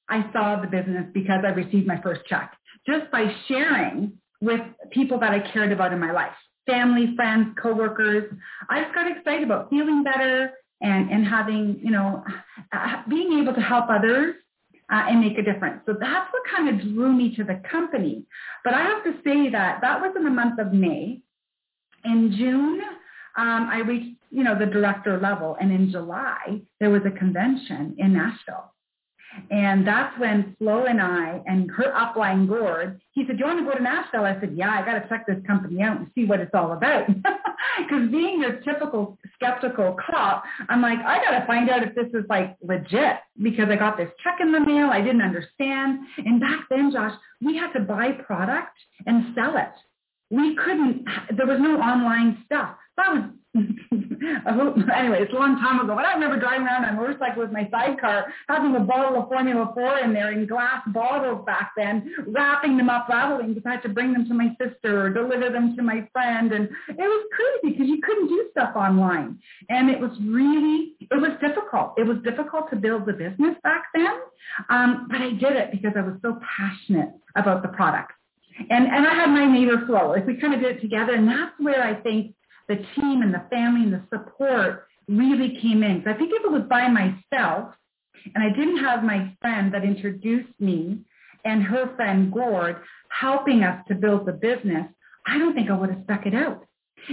I 0.10 0.30
saw 0.34 0.60
the 0.60 0.68
business 0.68 1.06
because 1.14 1.44
I 1.46 1.50
received 1.50 1.88
my 1.88 2.02
first 2.02 2.22
check 2.28 2.56
just 2.86 3.10
by 3.12 3.34
sharing 3.48 4.14
with 4.42 4.62
people 4.92 5.20
that 5.20 5.32
I 5.32 5.40
cared 5.40 5.72
about 5.72 5.94
in 5.94 6.00
my 6.00 6.12
life, 6.12 6.34
family, 6.66 7.16
friends, 7.16 7.56
coworkers. 7.62 8.32
I 8.70 8.84
just 8.84 8.94
got 8.94 9.10
excited 9.10 9.44
about 9.44 9.70
feeling 9.70 10.04
better 10.04 10.52
and, 10.82 11.10
and 11.10 11.26
having, 11.26 11.80
you 11.82 11.92
know, 11.92 12.24
being 13.08 13.40
able 13.40 13.54
to 13.54 13.62
help 13.62 13.86
others 13.90 14.36
uh, 14.92 15.06
and 15.10 15.22
make 15.22 15.38
a 15.38 15.42
difference. 15.42 15.82
So 15.86 15.96
that's 16.00 16.32
what 16.32 16.44
kind 16.56 16.70
of 16.70 16.82
drew 16.82 17.12
me 17.14 17.36
to 17.36 17.44
the 17.44 17.62
company. 17.70 18.24
But 18.64 18.74
I 18.74 18.82
have 18.82 19.04
to 19.04 19.14
say 19.24 19.50
that 19.50 19.80
that 19.82 20.02
was 20.02 20.14
in 20.16 20.24
the 20.24 20.30
month 20.30 20.60
of 20.60 20.74
May. 20.74 21.22
In 22.06 22.36
June, 22.38 22.82
um, 23.38 23.70
I 23.72 23.80
reached, 23.80 24.18
you 24.30 24.44
know, 24.44 24.58
the 24.58 24.66
director 24.66 25.20
level, 25.20 25.56
and 25.60 25.72
in 25.72 25.90
July 25.90 26.62
there 26.80 26.90
was 26.90 27.02
a 27.06 27.12
convention 27.12 27.96
in 27.98 28.14
Nashville. 28.14 28.74
And 29.50 29.88
that's 29.88 30.18
when 30.20 30.56
Flo 30.60 30.86
and 30.86 31.02
I 31.02 31.42
and 31.48 31.72
her 31.72 31.92
upline 31.94 32.48
Gord, 32.48 33.02
he 33.12 33.26
said, 33.26 33.38
do 33.38 33.40
you 33.40 33.46
want 33.46 33.60
to 33.60 33.66
go 33.66 33.76
to 33.76 33.84
Nashville? 33.84 34.26
I 34.26 34.40
said, 34.40 34.54
yeah, 34.56 34.70
I 34.70 34.86
got 34.86 35.00
to 35.00 35.10
check 35.10 35.26
this 35.26 35.44
company 35.48 35.82
out 35.82 35.98
and 35.98 36.08
see 36.14 36.26
what 36.26 36.40
it's 36.40 36.54
all 36.54 36.74
about. 36.74 37.08
Because 37.78 38.12
being 38.12 38.42
your 38.42 38.58
typical 38.58 39.18
skeptical 39.44 39.98
cop, 40.10 40.44
I'm 40.70 40.82
like, 40.82 41.00
I 41.00 41.18
got 41.24 41.40
to 41.40 41.46
find 41.46 41.70
out 41.70 41.84
if 41.84 41.94
this 41.96 42.08
is 42.14 42.26
like 42.30 42.56
legit 42.62 43.18
because 43.42 43.66
I 43.70 43.76
got 43.76 43.98
this 43.98 44.10
check 44.24 44.38
in 44.40 44.52
the 44.52 44.60
mail. 44.60 44.90
I 44.92 45.02
didn't 45.02 45.22
understand. 45.22 46.00
And 46.18 46.40
back 46.40 46.66
then, 46.70 46.92
Josh, 46.92 47.14
we 47.42 47.58
had 47.58 47.74
to 47.74 47.82
buy 47.82 48.12
product 48.26 48.78
and 49.06 49.36
sell 49.36 49.58
it. 49.58 49.74
We 50.30 50.56
couldn't, 50.56 51.06
there 51.36 51.46
was 51.46 51.60
no 51.60 51.78
online 51.80 52.44
stuff. 52.46 52.76
That 52.98 53.14
was 53.14 53.24
anyway, 53.56 55.22
it's 55.22 55.32
a 55.32 55.36
long 55.36 55.60
time 55.60 55.80
ago. 55.80 55.96
But 55.96 56.06
I 56.06 56.14
remember 56.14 56.40
driving 56.40 56.66
around 56.66 56.86
on 56.86 56.96
a 56.96 56.98
motorcycle 56.98 57.44
with 57.44 57.52
my 57.52 57.70
sidecar, 57.70 58.26
having 58.50 58.76
a 58.76 58.80
bottle 58.80 59.22
of 59.22 59.30
Formula 59.30 59.72
4 59.74 60.00
in 60.00 60.14
there 60.14 60.32
in 60.32 60.48
glass 60.48 60.82
bottles 60.88 61.46
back 61.46 61.72
then, 61.78 62.12
wrapping 62.28 62.78
them 62.78 62.90
up, 62.90 63.08
rattling 63.08 63.54
because 63.54 63.68
I 63.68 63.74
had 63.74 63.84
to 63.84 63.90
bring 63.90 64.12
them 64.12 64.28
to 64.28 64.34
my 64.34 64.56
sister 64.60 65.06
or 65.06 65.10
deliver 65.12 65.52
them 65.52 65.76
to 65.76 65.84
my 65.84 66.08
friend. 66.12 66.52
And 66.52 66.68
it 66.88 66.98
was 66.98 67.28
crazy 67.32 67.74
because 67.74 67.88
you 67.88 68.02
couldn't 68.02 68.28
do 68.28 68.48
stuff 68.52 68.76
online. 68.76 69.38
And 69.70 69.90
it 69.90 70.00
was 70.00 70.12
really, 70.26 70.96
it 71.00 71.22
was 71.22 71.32
difficult. 71.40 71.94
It 71.98 72.08
was 72.08 72.18
difficult 72.24 72.72
to 72.72 72.76
build 72.76 73.06
the 73.06 73.14
business 73.14 73.56
back 73.64 73.84
then. 73.94 74.14
Um, 74.70 75.08
but 75.12 75.22
I 75.22 75.30
did 75.30 75.54
it 75.54 75.72
because 75.72 75.94
I 75.96 76.02
was 76.02 76.16
so 76.24 76.40
passionate 76.58 77.12
about 77.36 77.62
the 77.62 77.70
product. 77.70 78.14
And, 78.70 78.86
and 78.88 79.08
I 79.08 79.14
had 79.14 79.30
my 79.30 79.46
neighbor 79.46 79.84
Flo. 79.86 80.10
Like 80.10 80.26
we 80.26 80.38
kind 80.38 80.56
of 80.56 80.62
did 80.62 80.78
it 80.78 80.82
together. 80.82 81.14
And 81.14 81.28
that's 81.28 81.54
where 81.60 81.84
I 81.84 81.96
think 82.02 82.34
the 82.68 82.78
team 82.96 83.22
and 83.22 83.34
the 83.34 83.44
family 83.50 83.84
and 83.84 83.94
the 83.94 84.04
support 84.10 84.88
really 85.08 85.60
came 85.62 85.84
in. 85.84 86.02
So 86.04 86.12
I 86.12 86.14
think 86.14 86.32
if 86.34 86.44
it 86.46 86.52
was 86.52 86.64
by 86.70 86.88
myself 86.88 87.74
and 88.34 88.44
I 88.44 88.50
didn't 88.50 88.78
have 88.78 89.04
my 89.04 89.36
friend 89.42 89.74
that 89.74 89.84
introduced 89.84 90.54
me 90.60 91.00
and 91.46 91.62
her 91.64 91.94
friend 91.96 92.32
Gord 92.32 92.78
helping 93.10 93.64
us 93.64 93.84
to 93.88 93.96
build 93.96 94.26
the 94.26 94.32
business, 94.32 94.88
I 95.28 95.38
don't 95.38 95.54
think 95.54 95.70
I 95.70 95.78
would 95.78 95.90
have 95.90 96.04
stuck 96.06 96.26
it 96.26 96.34
out. 96.34 96.66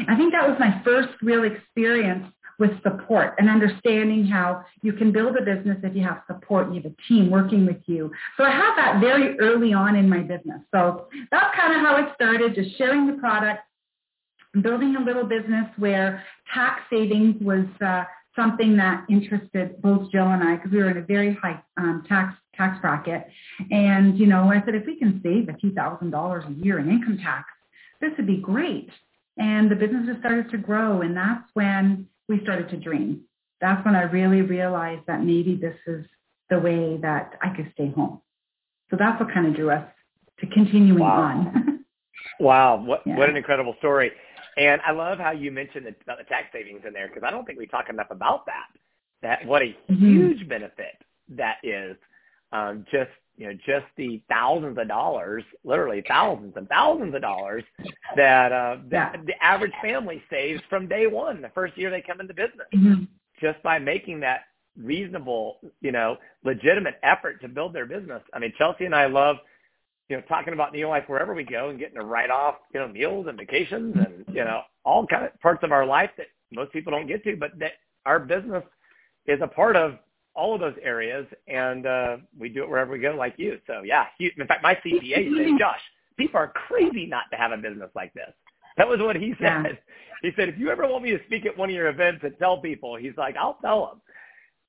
I 0.08 0.16
think 0.16 0.32
that 0.32 0.48
was 0.48 0.56
my 0.60 0.80
first 0.84 1.08
real 1.20 1.44
experience 1.44 2.26
with 2.60 2.70
support 2.82 3.34
and 3.38 3.48
understanding 3.48 4.24
how 4.26 4.62
you 4.82 4.92
can 4.92 5.10
build 5.10 5.34
a 5.36 5.42
business 5.42 5.78
if 5.82 5.96
you 5.96 6.02
have 6.02 6.22
support, 6.26 6.66
and 6.66 6.76
you 6.76 6.82
have 6.82 6.92
a 6.92 7.08
team 7.08 7.30
working 7.30 7.64
with 7.64 7.78
you. 7.86 8.12
So 8.36 8.44
I 8.44 8.50
had 8.50 8.76
that 8.76 9.00
very 9.00 9.38
early 9.40 9.72
on 9.72 9.96
in 9.96 10.08
my 10.08 10.18
business. 10.18 10.60
So 10.72 11.08
that's 11.32 11.56
kind 11.56 11.74
of 11.74 11.80
how 11.80 11.96
it 11.96 12.12
started, 12.14 12.54
just 12.54 12.76
sharing 12.76 13.06
the 13.06 13.14
product, 13.14 13.60
building 14.62 14.96
a 14.96 15.04
little 15.04 15.24
business 15.24 15.66
where 15.76 16.24
tax 16.52 16.82
savings 16.90 17.36
was 17.40 17.66
uh, 17.84 18.04
something 18.36 18.76
that 18.76 19.04
interested 19.08 19.80
both 19.82 20.10
Jill 20.10 20.28
and 20.28 20.42
I 20.42 20.56
because 20.56 20.72
we 20.72 20.78
were 20.78 20.90
in 20.90 20.96
a 20.96 21.02
very 21.02 21.34
high 21.34 21.62
um, 21.76 22.04
tax 22.08 22.34
tax 22.54 22.80
bracket. 22.80 23.26
And, 23.70 24.18
you 24.18 24.26
know, 24.26 24.50
I 24.50 24.62
said, 24.64 24.74
if 24.74 24.86
we 24.86 24.98
can 24.98 25.20
save 25.22 25.48
a 25.48 25.58
few 25.58 25.72
thousand 25.72 26.10
dollars 26.10 26.44
a 26.48 26.52
year 26.52 26.78
in 26.78 26.90
income 26.90 27.18
tax, 27.18 27.48
this 28.00 28.10
would 28.16 28.26
be 28.26 28.36
great. 28.36 28.90
And 29.38 29.70
the 29.70 29.76
business 29.76 30.06
just 30.06 30.20
started 30.20 30.50
to 30.50 30.58
grow. 30.58 31.00
And 31.00 31.16
that's 31.16 31.48
when 31.54 32.06
we 32.28 32.40
started 32.42 32.68
to 32.70 32.76
dream. 32.76 33.22
That's 33.60 33.84
when 33.84 33.94
I 33.94 34.02
really 34.02 34.42
realized 34.42 35.02
that 35.06 35.22
maybe 35.22 35.54
this 35.54 35.76
is 35.86 36.04
the 36.48 36.58
way 36.58 36.98
that 37.02 37.34
I 37.42 37.54
could 37.54 37.70
stay 37.74 37.90
home. 37.90 38.20
So 38.90 38.96
that's 38.98 39.20
what 39.20 39.32
kind 39.32 39.46
of 39.46 39.54
drew 39.54 39.70
us 39.70 39.86
to 40.40 40.46
continuing 40.46 40.98
wow. 40.98 41.20
on. 41.22 41.84
wow. 42.40 42.76
What, 42.76 43.02
yeah. 43.06 43.16
what 43.16 43.28
an 43.28 43.36
incredible 43.36 43.74
story. 43.78 44.10
And 44.60 44.80
I 44.86 44.92
love 44.92 45.18
how 45.18 45.30
you 45.30 45.50
mentioned 45.50 45.86
the, 45.86 45.94
the 46.06 46.24
tax 46.24 46.48
savings 46.52 46.82
in 46.86 46.92
there 46.92 47.08
because 47.08 47.22
I 47.26 47.30
don't 47.30 47.46
think 47.46 47.58
we 47.58 47.66
talk 47.66 47.88
enough 47.88 48.10
about 48.10 48.44
that. 48.44 48.66
That 49.22 49.46
what 49.46 49.62
a 49.62 49.76
mm-hmm. 49.90 49.94
huge 49.94 50.48
benefit 50.48 50.96
that 51.30 51.56
is 51.62 51.96
um, 52.52 52.84
just 52.92 53.10
you 53.36 53.46
know 53.46 53.54
just 53.54 53.86
the 53.96 54.20
thousands 54.28 54.76
of 54.76 54.86
dollars, 54.86 55.44
literally 55.64 56.02
thousands 56.06 56.52
and 56.56 56.68
thousands 56.68 57.14
of 57.14 57.22
dollars 57.22 57.64
that 58.16 58.52
uh, 58.52 58.76
that 58.90 59.16
the 59.24 59.32
average 59.42 59.72
family 59.82 60.22
saves 60.28 60.60
from 60.68 60.86
day 60.86 61.06
one, 61.06 61.40
the 61.40 61.50
first 61.54 61.76
year 61.78 61.90
they 61.90 62.02
come 62.02 62.20
into 62.20 62.34
business, 62.34 62.66
mm-hmm. 62.74 63.04
just 63.40 63.62
by 63.62 63.78
making 63.78 64.20
that 64.20 64.40
reasonable, 64.78 65.58
you 65.80 65.92
know, 65.92 66.18
legitimate 66.44 66.96
effort 67.02 67.40
to 67.40 67.48
build 67.48 67.74
their 67.74 67.86
business. 67.86 68.22
I 68.34 68.38
mean, 68.38 68.52
Chelsea 68.58 68.84
and 68.84 68.94
I 68.94 69.06
love, 69.06 69.36
you 70.10 70.16
know, 70.16 70.22
talking 70.28 70.52
about 70.52 70.74
Neolife 70.74 71.08
wherever 71.08 71.34
we 71.34 71.44
go 71.44 71.68
and 71.70 71.78
getting 71.78 71.94
to 71.94 72.04
write 72.04 72.30
off, 72.30 72.56
you 72.74 72.80
know, 72.80 72.88
meals 72.88 73.26
and 73.28 73.38
vacations 73.38 73.94
and, 73.96 74.24
you 74.34 74.44
know, 74.44 74.62
all 74.84 75.06
kind 75.06 75.24
of 75.24 75.40
parts 75.40 75.62
of 75.62 75.70
our 75.70 75.86
life 75.86 76.10
that 76.16 76.26
most 76.50 76.72
people 76.72 76.90
don't 76.90 77.06
get 77.06 77.22
to, 77.24 77.36
but 77.36 77.52
that 77.60 77.74
our 78.04 78.18
business 78.18 78.64
is 79.26 79.38
a 79.40 79.46
part 79.46 79.76
of 79.76 79.98
all 80.34 80.54
of 80.54 80.60
those 80.60 80.74
areas, 80.82 81.26
and 81.48 81.86
uh, 81.86 82.16
we 82.38 82.48
do 82.48 82.62
it 82.62 82.68
wherever 82.68 82.92
we 82.92 82.98
go, 82.98 83.14
like 83.16 83.34
you. 83.36 83.58
So 83.66 83.82
yeah, 83.84 84.06
in 84.18 84.46
fact, 84.46 84.62
my 84.62 84.74
CPA 84.74 85.14
said, 85.36 85.58
Josh, 85.58 85.80
people 86.16 86.40
are 86.40 86.52
crazy 86.68 87.06
not 87.06 87.24
to 87.30 87.36
have 87.36 87.52
a 87.52 87.56
business 87.56 87.90
like 87.94 88.12
this. 88.14 88.32
That 88.78 88.88
was 88.88 88.98
what 89.00 89.16
he 89.16 89.34
said. 89.40 89.78
He 90.22 90.30
said, 90.36 90.48
if 90.48 90.58
you 90.58 90.70
ever 90.70 90.86
want 90.86 91.04
me 91.04 91.10
to 91.12 91.18
speak 91.26 91.46
at 91.46 91.56
one 91.56 91.70
of 91.70 91.74
your 91.74 91.88
events 91.88 92.20
and 92.24 92.34
tell 92.38 92.60
people, 92.60 92.96
he's 92.96 93.16
like, 93.16 93.36
I'll 93.36 93.58
tell 93.62 93.86
them. 93.86 94.00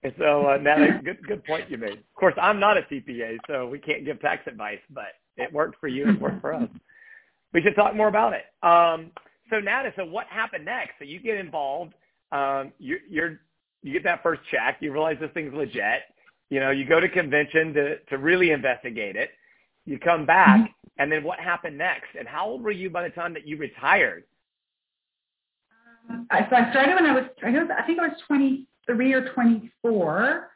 And 0.03 0.13
so 0.17 0.47
uh, 0.47 0.57
Natalie, 0.57 0.91
good 1.03 1.25
good 1.27 1.43
point 1.45 1.69
you 1.69 1.77
made. 1.77 1.99
Of 1.99 2.15
course, 2.15 2.33
I'm 2.41 2.59
not 2.59 2.77
a 2.77 2.81
CPA, 2.83 3.37
so 3.47 3.67
we 3.67 3.79
can't 3.79 4.05
give 4.05 4.19
tax 4.21 4.43
advice, 4.47 4.79
but 4.89 5.13
it 5.41 5.53
worked 5.53 5.79
for 5.79 5.87
you. 5.87 6.09
It 6.09 6.19
worked 6.21 6.41
for 6.41 6.53
us. 6.53 6.69
We 7.53 7.61
should 7.61 7.75
talk 7.75 7.95
more 7.95 8.07
about 8.07 8.33
it. 8.33 8.45
Um, 8.63 9.11
so 9.49 9.59
Nada, 9.59 9.91
so 9.95 10.05
what 10.05 10.27
happened 10.27 10.65
next? 10.65 10.93
So 10.99 11.05
you 11.05 11.19
get 11.19 11.37
involved. 11.37 11.93
Um, 12.31 12.71
you, 12.79 12.97
you're 13.09 13.41
you 13.83 13.93
get 13.93 14.03
that 14.03 14.23
first 14.23 14.41
check, 14.51 14.77
you 14.79 14.91
realize 14.91 15.17
this 15.19 15.31
thing's 15.33 15.53
legit. 15.53 16.03
You 16.49 16.59
know, 16.59 16.71
you 16.71 16.85
go 16.85 16.99
to 16.99 17.09
convention 17.09 17.73
to 17.73 17.97
to 17.97 18.17
really 18.17 18.51
investigate 18.51 19.15
it. 19.15 19.31
You 19.85 19.97
come 19.97 20.25
back, 20.25 20.59
mm-hmm. 20.59 20.89
and 20.99 21.11
then 21.11 21.23
what 21.23 21.39
happened 21.39 21.77
next? 21.77 22.09
And 22.17 22.27
how 22.27 22.47
old 22.47 22.61
were 22.61 22.71
you 22.71 22.89
by 22.89 23.03
the 23.03 23.09
time 23.09 23.33
that 23.33 23.47
you 23.47 23.57
retired? 23.57 24.23
Um, 26.09 26.27
so 26.29 26.55
I 26.55 26.69
started 26.71 26.95
when 26.95 27.05
I, 27.05 27.13
was, 27.13 27.23
I 27.43 27.83
think 27.83 27.99
I 27.99 28.07
was 28.07 28.17
23 28.27 29.13
or 29.13 29.33
24. 29.33 30.50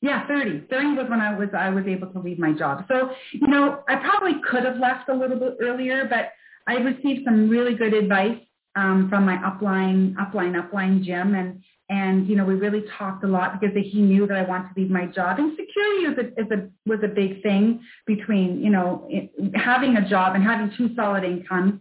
Yeah, 0.00 0.26
30. 0.28 0.66
30 0.70 0.86
was 0.94 1.06
when 1.10 1.20
I 1.20 1.36
was 1.36 1.48
I 1.56 1.70
was 1.70 1.84
able 1.86 2.08
to 2.08 2.20
leave 2.20 2.38
my 2.38 2.52
job. 2.52 2.84
So, 2.88 3.10
you 3.32 3.48
know, 3.48 3.82
I 3.88 3.96
probably 3.96 4.40
could 4.48 4.64
have 4.64 4.76
left 4.76 5.08
a 5.08 5.14
little 5.14 5.38
bit 5.38 5.56
earlier, 5.60 6.06
but 6.08 6.30
I 6.68 6.74
received 6.74 7.24
some 7.24 7.48
really 7.48 7.74
good 7.74 7.94
advice 7.94 8.38
um, 8.76 9.08
from 9.08 9.24
my 9.24 9.36
upline, 9.38 10.14
upline, 10.14 10.54
upline 10.54 11.02
Jim, 11.02 11.34
and 11.34 11.62
and 11.90 12.28
you 12.28 12.36
know 12.36 12.44
we 12.44 12.54
really 12.54 12.84
talked 12.96 13.24
a 13.24 13.26
lot 13.26 13.58
because 13.58 13.74
he 13.74 14.00
knew 14.00 14.26
that 14.26 14.36
I 14.36 14.42
wanted 14.42 14.74
to 14.74 14.80
leave 14.80 14.90
my 14.90 15.06
job. 15.06 15.38
And 15.38 15.56
security 15.56 16.04
is 16.04 16.18
a, 16.18 16.40
is 16.40 16.50
a 16.52 16.68
was 16.88 17.00
a 17.02 17.08
big 17.08 17.42
thing 17.42 17.80
between 18.06 18.62
you 18.62 18.70
know 18.70 19.08
having 19.54 19.96
a 19.96 20.08
job 20.08 20.36
and 20.36 20.44
having 20.44 20.70
two 20.76 20.94
solid 20.94 21.24
incomes. 21.24 21.80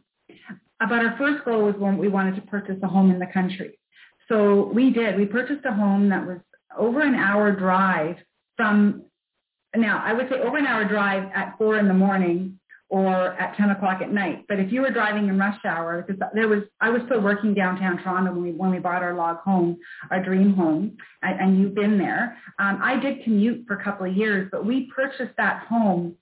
But 0.80 0.92
our 0.92 1.16
first 1.18 1.44
goal 1.46 1.64
was 1.64 1.76
when 1.78 1.98
we 1.98 2.08
wanted 2.08 2.36
to 2.36 2.42
purchase 2.42 2.78
a 2.82 2.88
home 2.88 3.12
in 3.12 3.20
the 3.20 3.28
country. 3.28 3.78
So 4.30 4.72
we 4.74 4.92
did. 4.92 5.18
We 5.18 5.26
purchased 5.26 5.66
a 5.66 5.74
home 5.74 6.10
that 6.10 6.26
was 6.26 6.40
over 6.78 7.02
an 7.02 7.16
hour 7.16 7.52
drive 7.52 8.18
from. 8.56 9.04
Now 9.76 10.02
I 10.04 10.14
would 10.14 10.30
say 10.30 10.40
over 10.40 10.58
an 10.58 10.66
hour 10.66 10.86
drive 10.86 11.30
at 11.36 11.56
four 11.58 11.78
in 11.78 11.88
the 11.88 11.94
morning 11.94 12.60
or 12.90 13.34
at 13.34 13.56
10 13.58 13.72
o'clock 13.72 14.02
at 14.02 14.12
night. 14.12 14.46
But 14.48 14.60
if 14.60 14.72
you 14.72 14.82
were 14.82 14.92
driving 14.92 15.28
in 15.28 15.38
rush 15.38 15.60
hour, 15.66 16.02
because 16.02 16.22
there 16.34 16.48
was, 16.48 16.64
I 16.80 16.90
was 16.90 17.02
still 17.06 17.20
working 17.20 17.54
downtown 17.54 17.98
Toronto 17.98 18.32
when 18.32 18.44
we, 18.44 18.52
when 18.52 18.72
we 18.72 18.80
bought 18.80 19.04
our 19.04 19.14
log 19.14 19.40
home, 19.40 19.78
our 20.10 20.24
dream 20.24 20.54
home, 20.54 20.98
and, 21.22 21.40
and 21.40 21.60
you've 21.60 21.76
been 21.76 21.98
there. 21.98 22.38
Um, 22.60 22.80
I 22.82 22.98
did 22.98 23.24
commute 23.24 23.66
for 23.68 23.76
a 23.76 23.84
couple 23.84 24.10
of 24.10 24.16
years, 24.16 24.48
but 24.52 24.66
we 24.66 24.90
purchased 24.96 25.36
that 25.38 25.66
home 25.68 26.16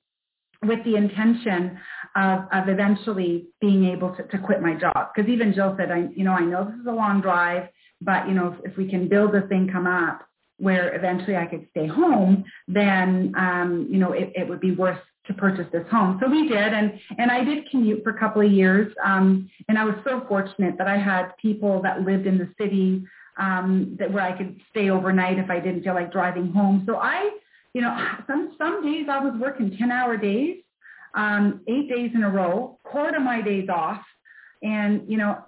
with 0.63 0.83
the 0.85 0.95
intention 0.95 1.77
of, 2.15 2.45
of 2.51 2.67
eventually 2.67 3.47
being 3.61 3.85
able 3.85 4.15
to, 4.15 4.23
to 4.23 4.37
quit 4.39 4.61
my 4.61 4.73
job. 4.73 5.09
Because 5.13 5.29
even 5.29 5.53
Jill 5.53 5.75
said, 5.77 5.91
I, 5.91 6.07
you 6.15 6.23
know, 6.23 6.31
I 6.31 6.41
know 6.41 6.65
this 6.65 6.79
is 6.79 6.87
a 6.87 6.91
long 6.91 7.21
drive, 7.21 7.69
but 8.01 8.27
you 8.27 8.33
know, 8.33 8.55
if, 8.57 8.71
if 8.71 8.77
we 8.77 8.89
can 8.89 9.07
build 9.07 9.33
this 9.33 9.43
thing 9.49 9.69
come 9.71 9.85
up 9.85 10.25
where 10.57 10.95
eventually 10.95 11.35
I 11.35 11.45
could 11.45 11.67
stay 11.71 11.87
home, 11.87 12.45
then 12.67 13.33
um, 13.37 13.87
you 13.89 13.97
know, 13.97 14.13
it, 14.13 14.31
it 14.35 14.47
would 14.47 14.61
be 14.61 14.71
worth 14.71 14.99
to 15.27 15.33
purchase 15.33 15.65
this 15.71 15.85
home. 15.89 16.19
So 16.21 16.29
we 16.29 16.47
did, 16.47 16.73
and 16.73 16.99
and 17.17 17.31
I 17.31 17.43
did 17.43 17.69
commute 17.69 18.03
for 18.03 18.11
a 18.11 18.19
couple 18.19 18.41
of 18.41 18.51
years, 18.51 18.93
um, 19.03 19.49
and 19.67 19.77
I 19.77 19.83
was 19.83 19.95
so 20.07 20.23
fortunate 20.27 20.77
that 20.77 20.87
I 20.87 20.97
had 20.97 21.35
people 21.37 21.81
that 21.81 22.01
lived 22.01 22.27
in 22.27 22.37
the 22.37 22.49
city 22.59 23.03
um, 23.37 23.95
that 23.99 24.11
where 24.11 24.23
I 24.23 24.37
could 24.37 24.59
stay 24.69 24.89
overnight 24.89 25.39
if 25.39 25.49
I 25.49 25.59
didn't 25.59 25.83
feel 25.83 25.93
like 25.93 26.11
driving 26.11 26.51
home. 26.51 26.83
So 26.85 26.97
I, 26.97 27.31
you 27.73 27.81
know, 27.81 27.95
some 28.27 28.55
some 28.57 28.83
days 28.83 29.07
I 29.09 29.19
was 29.19 29.33
working 29.39 29.75
ten 29.77 29.91
hour 29.91 30.15
days, 30.15 30.57
um, 31.15 31.61
eight 31.67 31.89
days 31.89 32.11
in 32.13 32.23
a 32.23 32.29
row, 32.29 32.77
quarter 32.83 33.17
of 33.17 33.23
my 33.23 33.41
days 33.41 33.67
off, 33.67 34.01
and 34.61 35.01
you 35.09 35.17
know, 35.17 35.43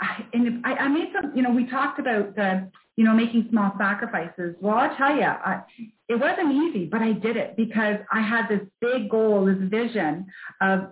I, 0.00 0.24
and 0.32 0.64
I, 0.64 0.72
I 0.74 0.88
made 0.88 1.08
some, 1.14 1.36
you 1.36 1.42
know, 1.42 1.50
we 1.50 1.66
talked 1.66 1.98
about 1.98 2.34
the 2.34 2.70
you 2.98 3.04
know, 3.04 3.14
making 3.14 3.46
small 3.48 3.70
sacrifices. 3.78 4.56
Well, 4.60 4.76
I'll 4.76 4.96
tell 4.96 5.14
you, 5.14 5.22
I, 5.22 5.62
it 6.08 6.18
wasn't 6.18 6.52
easy, 6.52 6.84
but 6.84 7.00
I 7.00 7.12
did 7.12 7.36
it 7.36 7.56
because 7.56 7.98
I 8.12 8.20
had 8.20 8.48
this 8.48 8.66
big 8.80 9.08
goal, 9.08 9.44
this 9.44 9.70
vision 9.70 10.26
of 10.60 10.88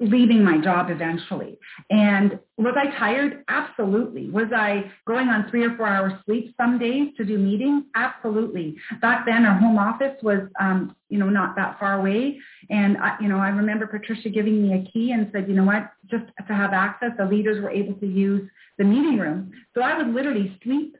leaving 0.00 0.42
my 0.42 0.58
job 0.58 0.90
eventually. 0.90 1.56
And 1.90 2.40
was 2.56 2.74
I 2.76 2.86
tired? 2.98 3.44
Absolutely. 3.46 4.30
Was 4.30 4.48
I 4.52 4.90
going 5.06 5.28
on 5.28 5.48
three 5.48 5.64
or 5.64 5.76
four 5.76 5.86
hours 5.86 6.14
sleep 6.24 6.52
some 6.56 6.76
days 6.76 7.10
to 7.18 7.24
do 7.24 7.38
meetings? 7.38 7.84
Absolutely. 7.94 8.74
Back 9.00 9.24
then 9.24 9.46
our 9.46 9.56
home 9.56 9.78
office 9.78 10.20
was, 10.24 10.40
um, 10.58 10.96
you 11.08 11.18
know, 11.18 11.30
not 11.30 11.54
that 11.54 11.78
far 11.78 12.00
away. 12.00 12.40
And, 12.68 12.96
I, 12.96 13.16
you 13.20 13.28
know, 13.28 13.38
I 13.38 13.50
remember 13.50 13.86
Patricia 13.86 14.28
giving 14.28 14.60
me 14.60 14.74
a 14.74 14.90
key 14.90 15.12
and 15.12 15.30
said, 15.32 15.46
you 15.46 15.54
know 15.54 15.64
what, 15.64 15.92
just 16.10 16.24
to 16.48 16.52
have 16.52 16.72
access, 16.72 17.10
the 17.16 17.26
leaders 17.26 17.62
were 17.62 17.70
able 17.70 17.94
to 18.00 18.06
use 18.06 18.50
the 18.76 18.84
meeting 18.84 19.18
room. 19.20 19.52
So 19.74 19.82
I 19.82 19.96
would 19.96 20.12
literally 20.12 20.58
sleep 20.64 20.96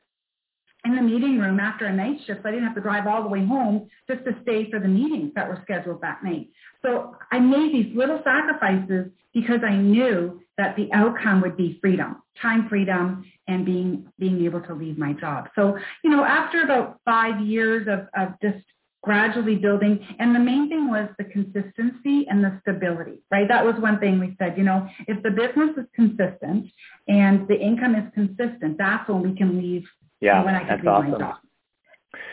in 0.84 0.96
the 0.96 1.02
meeting 1.02 1.38
room 1.38 1.60
after 1.60 1.86
a 1.86 1.92
night 1.92 2.18
shift. 2.26 2.42
So 2.42 2.48
I 2.48 2.52
didn't 2.52 2.66
have 2.66 2.74
to 2.74 2.80
drive 2.80 3.06
all 3.06 3.22
the 3.22 3.28
way 3.28 3.44
home 3.44 3.88
just 4.10 4.24
to 4.24 4.36
stay 4.42 4.70
for 4.70 4.78
the 4.78 4.88
meetings 4.88 5.32
that 5.34 5.48
were 5.48 5.60
scheduled 5.62 6.00
that 6.02 6.22
night. 6.22 6.48
So 6.82 7.16
I 7.32 7.38
made 7.38 7.72
these 7.72 7.96
little 7.96 8.20
sacrifices 8.22 9.10
because 9.32 9.60
I 9.66 9.76
knew 9.76 10.40
that 10.56 10.76
the 10.76 10.92
outcome 10.92 11.40
would 11.40 11.56
be 11.56 11.78
freedom, 11.80 12.22
time 12.40 12.68
freedom, 12.68 13.24
and 13.48 13.64
being 13.64 14.06
being 14.18 14.44
able 14.44 14.60
to 14.60 14.74
leave 14.74 14.96
my 14.98 15.12
job. 15.12 15.48
So, 15.54 15.76
you 16.02 16.10
know, 16.10 16.24
after 16.24 16.62
about 16.62 17.00
five 17.04 17.40
years 17.40 17.88
of, 17.88 18.06
of 18.16 18.34
just 18.40 18.64
gradually 19.02 19.56
building, 19.56 20.06
and 20.18 20.34
the 20.34 20.38
main 20.38 20.68
thing 20.68 20.88
was 20.88 21.08
the 21.18 21.24
consistency 21.24 22.26
and 22.28 22.42
the 22.42 22.58
stability, 22.62 23.18
right? 23.30 23.46
That 23.48 23.64
was 23.64 23.74
one 23.78 23.98
thing 23.98 24.18
we 24.18 24.34
said, 24.38 24.56
you 24.56 24.64
know, 24.64 24.88
if 25.06 25.22
the 25.22 25.30
business 25.30 25.76
is 25.76 25.84
consistent 25.94 26.70
and 27.06 27.46
the 27.48 27.58
income 27.60 27.94
is 27.96 28.04
consistent, 28.14 28.78
that's 28.78 29.08
when 29.08 29.22
we 29.22 29.36
can 29.36 29.58
leave 29.58 29.84
yeah, 30.24 30.64
that's 30.68 30.86
awesome. 30.86 31.22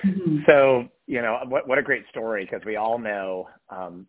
Mm-hmm. 0.05 0.37
So, 0.45 0.87
you 1.07 1.21
know, 1.21 1.39
what 1.47 1.67
what 1.67 1.77
a 1.77 1.83
great 1.83 2.05
story 2.09 2.45
because 2.45 2.65
we 2.65 2.75
all 2.75 2.97
know 2.97 3.49
um, 3.69 4.07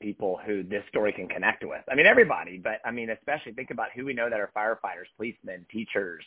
people 0.00 0.38
who 0.46 0.62
this 0.62 0.82
story 0.88 1.12
can 1.12 1.28
connect 1.28 1.64
with. 1.64 1.82
I 1.90 1.94
mean, 1.94 2.06
everybody, 2.06 2.58
but 2.58 2.80
I 2.84 2.90
mean, 2.90 3.10
especially 3.10 3.52
think 3.52 3.70
about 3.70 3.88
who 3.94 4.04
we 4.04 4.14
know 4.14 4.30
that 4.30 4.40
are 4.40 4.50
firefighters, 4.56 5.06
policemen, 5.16 5.66
teachers, 5.70 6.24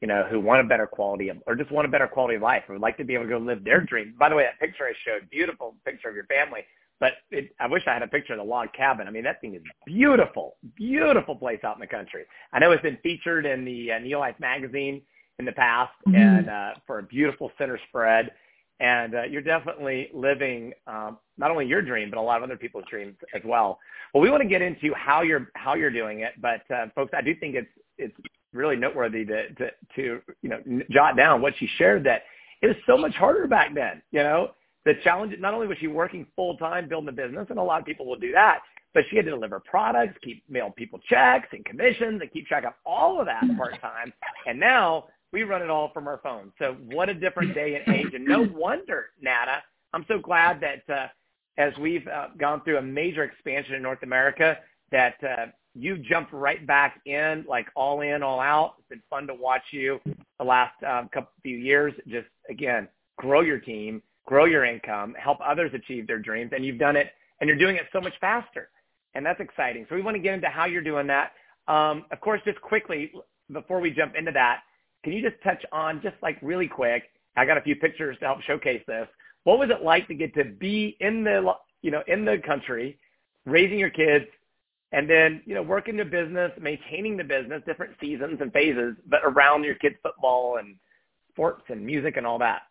you 0.00 0.08
know, 0.08 0.24
who 0.30 0.40
want 0.40 0.60
a 0.60 0.68
better 0.68 0.86
quality 0.86 1.28
of, 1.28 1.38
or 1.46 1.54
just 1.54 1.72
want 1.72 1.86
a 1.86 1.90
better 1.90 2.06
quality 2.06 2.36
of 2.36 2.42
life, 2.42 2.62
or 2.68 2.74
would 2.74 2.82
like 2.82 2.96
to 2.98 3.04
be 3.04 3.14
able 3.14 3.24
to 3.24 3.30
go 3.30 3.38
live 3.38 3.64
their 3.64 3.80
dream. 3.80 4.14
By 4.18 4.28
the 4.28 4.36
way, 4.36 4.44
that 4.44 4.60
picture 4.64 4.84
I 4.84 4.92
showed, 5.04 5.28
beautiful 5.30 5.74
picture 5.84 6.08
of 6.08 6.14
your 6.14 6.26
family. 6.26 6.60
But 6.98 7.12
it, 7.30 7.50
I 7.60 7.66
wish 7.66 7.82
I 7.86 7.92
had 7.92 8.02
a 8.02 8.08
picture 8.08 8.32
of 8.32 8.38
the 8.38 8.44
log 8.44 8.72
cabin. 8.72 9.06
I 9.06 9.10
mean, 9.10 9.24
that 9.24 9.40
thing 9.42 9.54
is 9.54 9.62
beautiful, 9.84 10.56
beautiful 10.76 11.36
place 11.36 11.60
out 11.62 11.76
in 11.76 11.80
the 11.80 11.86
country. 11.86 12.24
I 12.54 12.58
know 12.58 12.70
it's 12.72 12.82
been 12.82 12.98
featured 13.02 13.44
in 13.44 13.66
the 13.66 13.92
uh, 13.92 13.98
Neolife 13.98 14.40
magazine 14.40 15.02
in 15.38 15.44
the 15.44 15.52
past 15.52 15.92
mm-hmm. 16.06 16.16
and 16.16 16.48
uh, 16.48 16.70
for 16.86 16.98
a 16.98 17.02
beautiful 17.02 17.50
center 17.58 17.78
spread. 17.88 18.30
And 18.78 19.14
uh, 19.14 19.22
you're 19.22 19.42
definitely 19.42 20.10
living 20.12 20.72
um, 20.86 21.18
not 21.38 21.50
only 21.50 21.66
your 21.66 21.80
dream, 21.80 22.10
but 22.10 22.18
a 22.18 22.22
lot 22.22 22.36
of 22.36 22.42
other 22.42 22.58
people's 22.58 22.84
dreams 22.90 23.16
as 23.34 23.40
well. 23.44 23.78
Well, 24.12 24.22
we 24.22 24.28
want 24.28 24.42
to 24.42 24.48
get 24.48 24.60
into 24.60 24.92
how 24.94 25.22
you're 25.22 25.48
how 25.54 25.74
you're 25.74 25.90
doing 25.90 26.20
it, 26.20 26.32
but 26.40 26.60
uh, 26.74 26.86
folks, 26.94 27.12
I 27.16 27.22
do 27.22 27.34
think 27.34 27.54
it's 27.54 27.70
it's 27.96 28.14
really 28.52 28.76
noteworthy 28.76 29.24
to, 29.24 29.48
to, 29.54 29.70
to, 29.96 30.20
you 30.42 30.48
know, 30.48 30.60
jot 30.90 31.16
down 31.16 31.40
what 31.40 31.54
she 31.58 31.68
shared 31.78 32.04
that 32.04 32.22
it 32.62 32.66
was 32.66 32.76
so 32.86 32.96
much 32.96 33.14
harder 33.14 33.46
back 33.46 33.74
then, 33.74 34.02
you 34.10 34.22
know, 34.22 34.50
the 34.84 34.94
challenge, 35.02 35.34
not 35.40 35.52
only 35.52 35.66
was 35.66 35.76
she 35.78 35.88
working 35.88 36.26
full 36.36 36.56
time 36.56 36.88
building 36.88 37.08
a 37.08 37.12
business, 37.12 37.46
and 37.50 37.58
a 37.58 37.62
lot 37.62 37.80
of 37.80 37.86
people 37.86 38.06
will 38.06 38.18
do 38.18 38.32
that, 38.32 38.60
but 38.94 39.02
she 39.10 39.16
had 39.16 39.24
to 39.24 39.32
deliver 39.32 39.60
products, 39.60 40.16
keep 40.22 40.42
mail 40.48 40.72
people 40.74 41.00
checks 41.08 41.48
and 41.52 41.64
commissions 41.64 42.20
and 42.22 42.32
keep 42.32 42.46
track 42.46 42.64
of 42.64 42.72
all 42.86 43.20
of 43.20 43.26
that 43.26 43.42
part 43.56 43.80
time. 43.80 44.12
And 44.46 44.58
now 44.58 45.06
we 45.32 45.42
run 45.42 45.62
it 45.62 45.70
all 45.70 45.90
from 45.92 46.06
our 46.06 46.20
phones. 46.22 46.52
So 46.58 46.76
what 46.90 47.08
a 47.08 47.14
different 47.14 47.54
day 47.54 47.74
and 47.74 47.94
age. 47.94 48.14
And 48.14 48.24
no 48.24 48.48
wonder, 48.54 49.06
Nada, 49.20 49.62
I'm 49.92 50.04
so 50.08 50.18
glad 50.18 50.60
that 50.60 50.92
uh, 50.92 51.08
as 51.58 51.72
we've 51.78 52.06
uh, 52.06 52.28
gone 52.38 52.62
through 52.62 52.78
a 52.78 52.82
major 52.82 53.24
expansion 53.24 53.74
in 53.74 53.82
North 53.82 54.02
America, 54.02 54.58
that 54.92 55.16
uh, 55.22 55.46
you 55.74 55.98
jumped 55.98 56.32
right 56.32 56.66
back 56.66 57.00
in, 57.06 57.44
like 57.48 57.66
all 57.74 58.00
in, 58.00 58.22
all 58.22 58.40
out. 58.40 58.74
It's 58.78 58.88
been 58.88 59.02
fun 59.10 59.26
to 59.26 59.34
watch 59.34 59.62
you 59.72 60.00
the 60.38 60.44
last 60.44 60.74
um, 60.84 61.08
couple 61.12 61.30
few 61.42 61.56
years. 61.56 61.92
Just 62.06 62.28
again, 62.48 62.88
grow 63.18 63.40
your 63.40 63.58
team, 63.58 64.02
grow 64.26 64.44
your 64.44 64.64
income, 64.64 65.14
help 65.18 65.38
others 65.44 65.72
achieve 65.74 66.06
their 66.06 66.18
dreams, 66.18 66.52
and 66.54 66.64
you've 66.64 66.78
done 66.78 66.96
it, 66.96 67.08
and 67.40 67.48
you're 67.48 67.58
doing 67.58 67.76
it 67.76 67.86
so 67.92 68.00
much 68.00 68.14
faster, 68.20 68.68
and 69.14 69.24
that's 69.24 69.40
exciting. 69.40 69.86
So 69.88 69.96
we 69.96 70.02
want 70.02 70.16
to 70.16 70.22
get 70.22 70.34
into 70.34 70.48
how 70.48 70.66
you're 70.66 70.82
doing 70.82 71.06
that. 71.08 71.32
Um, 71.68 72.04
of 72.10 72.20
course, 72.20 72.40
just 72.44 72.60
quickly 72.60 73.12
before 73.52 73.80
we 73.80 73.90
jump 73.90 74.14
into 74.16 74.32
that, 74.32 74.60
can 75.06 75.12
you 75.12 75.22
just 75.22 75.40
touch 75.44 75.64
on 75.70 76.02
just 76.02 76.16
like 76.20 76.36
really 76.42 76.66
quick? 76.66 77.04
I 77.36 77.46
got 77.46 77.56
a 77.56 77.60
few 77.60 77.76
pictures 77.76 78.16
to 78.18 78.24
help 78.24 78.42
showcase 78.42 78.82
this. 78.88 79.06
What 79.44 79.60
was 79.60 79.70
it 79.70 79.84
like 79.84 80.08
to 80.08 80.14
get 80.14 80.34
to 80.34 80.44
be 80.44 80.96
in 80.98 81.22
the 81.22 81.54
you 81.80 81.92
know 81.92 82.02
in 82.08 82.24
the 82.24 82.38
country, 82.44 82.98
raising 83.44 83.78
your 83.78 83.90
kids, 83.90 84.24
and 84.90 85.08
then 85.08 85.42
you 85.46 85.54
know 85.54 85.62
working 85.62 85.96
the 85.96 86.04
business, 86.04 86.50
maintaining 86.60 87.16
the 87.16 87.22
business, 87.22 87.62
different 87.66 87.92
seasons 88.00 88.38
and 88.40 88.52
phases, 88.52 88.96
but 89.06 89.20
around 89.22 89.62
your 89.62 89.76
kids' 89.76 89.94
football 90.02 90.56
and 90.56 90.74
sports 91.30 91.62
and 91.68 91.86
music 91.86 92.16
and 92.16 92.26
all 92.26 92.40
that. 92.40 92.62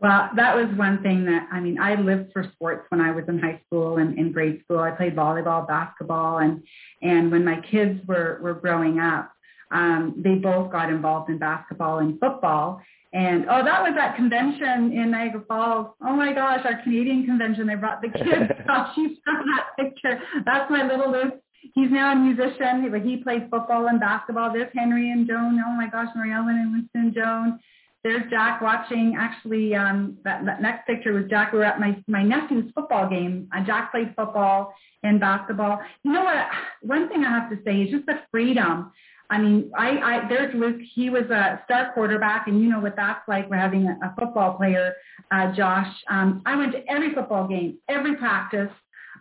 Well, 0.00 0.28
that 0.36 0.54
was 0.54 0.68
one 0.76 1.02
thing 1.02 1.24
that 1.24 1.48
I 1.50 1.58
mean. 1.58 1.80
I 1.80 1.94
lived 1.94 2.34
for 2.34 2.44
sports 2.52 2.84
when 2.90 3.00
I 3.00 3.12
was 3.12 3.24
in 3.28 3.38
high 3.38 3.62
school 3.66 3.96
and 3.96 4.18
in 4.18 4.32
grade 4.32 4.60
school. 4.62 4.80
I 4.80 4.90
played 4.90 5.16
volleyball, 5.16 5.66
basketball, 5.66 6.40
and 6.40 6.62
and 7.00 7.32
when 7.32 7.46
my 7.46 7.62
kids 7.62 8.06
were 8.06 8.40
were 8.42 8.52
growing 8.52 8.98
up, 8.98 9.32
um, 9.70 10.14
they 10.24 10.34
both 10.34 10.72
got 10.72 10.90
involved 10.90 11.30
in 11.30 11.38
basketball 11.38 11.98
and 11.98 12.18
football. 12.18 12.80
And 13.12 13.46
oh, 13.48 13.64
that 13.64 13.82
was 13.82 13.92
that 13.96 14.16
convention 14.16 14.92
in 14.92 15.10
Niagara 15.10 15.42
Falls. 15.48 15.88
Oh 16.04 16.14
my 16.14 16.32
gosh, 16.34 16.60
our 16.64 16.82
Canadian 16.82 17.24
convention. 17.24 17.66
They 17.66 17.74
brought 17.74 18.02
the 18.02 18.08
kids. 18.08 18.52
oh, 18.68 18.92
she's 18.94 19.16
from 19.24 19.44
that 19.56 19.76
picture. 19.78 20.20
That's 20.44 20.70
my 20.70 20.86
little 20.86 21.10
Luke. 21.10 21.40
He's 21.74 21.90
now 21.90 22.12
a 22.12 22.16
musician. 22.16 22.82
He, 22.82 23.10
he 23.10 23.16
plays 23.22 23.42
football 23.50 23.86
and 23.88 23.98
basketball. 23.98 24.52
There's 24.52 24.70
Henry 24.74 25.10
and 25.10 25.26
Joan. 25.26 25.58
Oh 25.66 25.72
my 25.72 25.88
gosh, 25.88 26.08
Mary 26.14 26.32
Ellen 26.32 26.56
and 26.56 26.72
Winston 26.72 27.14
Joan. 27.14 27.58
There's 28.04 28.30
Jack 28.30 28.60
watching. 28.60 29.16
Actually, 29.18 29.74
um, 29.74 30.18
that, 30.24 30.44
that 30.44 30.60
next 30.60 30.86
picture 30.86 31.12
was 31.14 31.24
Jack. 31.30 31.52
We 31.52 31.60
were 31.60 31.64
at 31.64 31.80
my 31.80 31.96
my 32.08 32.22
nephew's 32.22 32.70
football 32.74 33.08
game. 33.08 33.48
Uh, 33.56 33.64
Jack 33.64 33.90
played 33.90 34.14
football 34.16 34.74
and 35.02 35.18
basketball. 35.18 35.80
You 36.02 36.12
know 36.12 36.24
what? 36.24 36.46
One 36.82 37.08
thing 37.08 37.24
I 37.24 37.30
have 37.30 37.50
to 37.50 37.56
say 37.64 37.82
is 37.82 37.90
just 37.90 38.06
the 38.06 38.20
freedom 38.30 38.92
I 39.30 39.38
mean, 39.38 39.70
I, 39.76 39.88
I 39.98 40.28
there's 40.28 40.54
Luke. 40.54 40.80
He 40.94 41.10
was 41.10 41.24
a 41.24 41.60
star 41.64 41.92
quarterback, 41.92 42.48
and 42.48 42.62
you 42.62 42.70
know 42.70 42.80
what 42.80 42.96
that's 42.96 43.20
like. 43.28 43.50
We're 43.50 43.58
having 43.58 43.86
a, 43.86 44.06
a 44.06 44.14
football 44.18 44.54
player, 44.54 44.94
uh, 45.30 45.52
Josh. 45.54 45.92
Um, 46.08 46.42
I 46.46 46.56
went 46.56 46.72
to 46.72 46.86
every 46.88 47.14
football 47.14 47.46
game, 47.46 47.78
every 47.88 48.16
practice. 48.16 48.70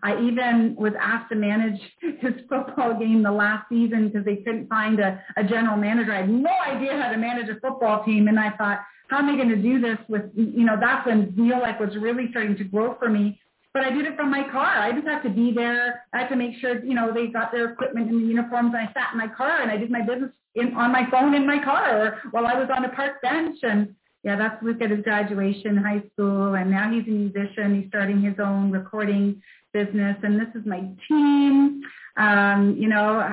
I 0.03 0.13
even 0.21 0.75
was 0.77 0.93
asked 0.99 1.29
to 1.29 1.35
manage 1.35 1.79
his 2.01 2.33
football 2.47 2.97
game 2.97 3.23
the 3.23 3.31
last 3.31 3.67
season 3.67 4.07
because 4.07 4.23
they 4.25 4.37
couldn't 4.37 4.67
find 4.67 4.99
a, 4.99 5.21
a 5.35 5.43
general 5.43 5.75
manager. 5.75 6.13
I 6.13 6.21
had 6.21 6.29
no 6.29 6.51
idea 6.65 7.01
how 7.01 7.11
to 7.11 7.17
manage 7.17 7.49
a 7.49 7.59
football 7.59 8.03
team, 8.03 8.27
and 8.27 8.39
I 8.39 8.51
thought, 8.51 8.79
how 9.09 9.19
am 9.19 9.29
I 9.29 9.35
going 9.35 9.49
to 9.49 9.55
do 9.55 9.79
this 9.79 9.97
with, 10.07 10.23
you 10.35 10.65
know, 10.65 10.75
that's 10.79 11.05
when 11.05 11.31
Neolife 11.31 11.79
was 11.79 11.95
really 11.97 12.27
starting 12.31 12.57
to 12.57 12.63
grow 12.65 12.95
for 12.99 13.09
me 13.09 13.39
but 13.77 13.85
I 13.85 13.91
did 13.91 14.05
it 14.05 14.15
from 14.15 14.31
my 14.31 14.43
car. 14.49 14.65
I 14.65 14.91
just 14.91 15.07
had 15.07 15.21
to 15.21 15.29
be 15.29 15.51
there. 15.51 16.03
I 16.11 16.21
had 16.21 16.29
to 16.29 16.35
make 16.35 16.57
sure, 16.59 16.83
you 16.83 16.95
know, 16.95 17.13
they 17.13 17.27
got 17.27 17.51
their 17.51 17.71
equipment 17.71 18.09
and 18.09 18.23
the 18.23 18.25
uniforms. 18.25 18.73
And 18.73 18.77
I 18.77 18.91
sat 18.91 19.13
in 19.13 19.19
my 19.19 19.27
car 19.27 19.61
and 19.61 19.69
I 19.69 19.77
did 19.77 19.91
my 19.91 20.01
business 20.01 20.31
in, 20.55 20.73
on 20.73 20.91
my 20.91 21.07
phone 21.11 21.35
in 21.35 21.45
my 21.45 21.63
car 21.63 22.01
or 22.01 22.21
while 22.31 22.47
I 22.47 22.55
was 22.55 22.69
on 22.75 22.85
a 22.85 22.89
park 22.89 23.21
bench. 23.21 23.59
And 23.61 23.93
yeah, 24.23 24.35
that's 24.35 24.61
Luke 24.63 24.81
at 24.81 24.89
his 24.89 25.01
graduation, 25.01 25.77
high 25.77 26.01
school. 26.11 26.55
And 26.55 26.71
now 26.71 26.91
he's 26.91 27.05
a 27.05 27.11
musician. 27.11 27.79
He's 27.79 27.87
starting 27.89 28.19
his 28.19 28.33
own 28.39 28.71
recording 28.71 29.43
business. 29.73 30.17
And 30.23 30.39
this 30.39 30.49
is 30.55 30.65
my 30.65 30.81
team. 31.07 31.83
Um, 32.17 32.75
you 32.79 32.89
know, 32.89 33.31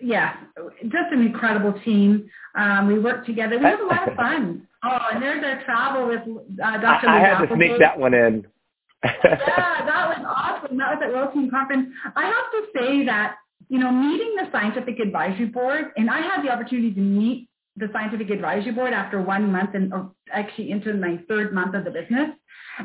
yeah, 0.00 0.36
just 0.84 1.12
an 1.12 1.20
incredible 1.20 1.78
team. 1.84 2.30
Um, 2.54 2.86
we 2.86 2.98
work 2.98 3.26
together. 3.26 3.58
We 3.58 3.64
have 3.66 3.80
a 3.80 3.84
lot 3.84 4.08
of 4.08 4.16
fun. 4.16 4.66
Oh, 4.82 4.98
and 5.12 5.22
there's 5.22 5.44
our 5.44 5.62
travel 5.64 6.08
with 6.08 6.20
uh, 6.64 6.78
Dr. 6.78 7.08
I, 7.08 7.18
I 7.18 7.20
had 7.20 7.46
to 7.46 7.54
sneak 7.54 7.78
that 7.78 7.98
one 7.98 8.14
in 8.14 8.46
yeah, 9.04 9.84
that 9.86 10.08
was 10.08 10.24
awesome. 10.26 10.76
That 10.78 10.98
was 10.98 11.26
at 11.26 11.34
Team 11.34 11.50
Conference. 11.50 11.88
I 12.16 12.24
have 12.24 12.50
to 12.52 12.78
say 12.78 13.04
that, 13.06 13.36
you 13.68 13.78
know, 13.78 13.90
meeting 13.90 14.34
the 14.36 14.48
scientific 14.52 14.98
advisory 14.98 15.46
board, 15.46 15.92
and 15.96 16.10
I 16.10 16.20
had 16.20 16.42
the 16.44 16.50
opportunity 16.50 16.92
to 16.92 17.00
meet 17.00 17.48
the 17.76 17.88
scientific 17.92 18.30
advisory 18.30 18.72
board 18.72 18.92
after 18.92 19.20
one 19.20 19.50
month 19.50 19.70
and 19.74 19.92
or 19.92 20.12
actually 20.32 20.70
into 20.70 20.94
my 20.94 21.18
third 21.28 21.52
month 21.52 21.74
of 21.74 21.84
the 21.84 21.90
business. 21.90 22.30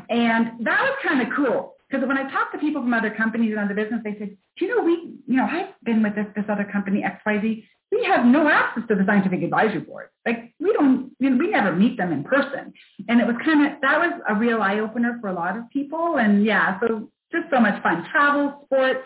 And 0.08 0.64
that 0.66 0.82
was 0.82 0.98
kind 1.06 1.22
of 1.22 1.28
cool 1.34 1.74
because 1.88 2.06
when 2.06 2.18
I 2.18 2.30
talk 2.30 2.52
to 2.52 2.58
people 2.58 2.82
from 2.82 2.94
other 2.94 3.10
companies 3.10 3.52
and 3.52 3.60
other 3.60 3.74
business, 3.74 4.00
they 4.04 4.12
say, 4.12 4.36
do 4.58 4.64
you 4.64 4.76
know, 4.76 4.82
we, 4.82 5.14
you 5.26 5.36
know, 5.36 5.46
I've 5.50 5.74
been 5.84 6.02
with 6.02 6.14
this, 6.14 6.26
this 6.36 6.44
other 6.48 6.64
company, 6.64 7.04
XYZ 7.04 7.64
we 7.90 8.04
have 8.04 8.24
no 8.24 8.48
access 8.48 8.84
to 8.88 8.94
the 8.94 9.04
scientific 9.06 9.42
advisory 9.42 9.80
board. 9.80 10.08
Like 10.24 10.52
we 10.60 10.72
don't, 10.72 11.12
you 11.18 11.30
know, 11.30 11.36
we 11.36 11.50
never 11.50 11.74
meet 11.74 11.96
them 11.96 12.12
in 12.12 12.22
person. 12.22 12.72
And 13.08 13.20
it 13.20 13.26
was 13.26 13.36
kind 13.44 13.66
of, 13.66 13.80
that 13.80 13.98
was 13.98 14.20
a 14.28 14.34
real 14.34 14.62
eye 14.62 14.78
opener 14.78 15.18
for 15.20 15.28
a 15.28 15.32
lot 15.32 15.56
of 15.56 15.68
people. 15.70 16.18
And 16.18 16.44
yeah, 16.44 16.78
so 16.80 17.10
just 17.32 17.50
so 17.50 17.60
much 17.60 17.82
fun. 17.82 18.06
Travel, 18.10 18.62
sports, 18.64 19.04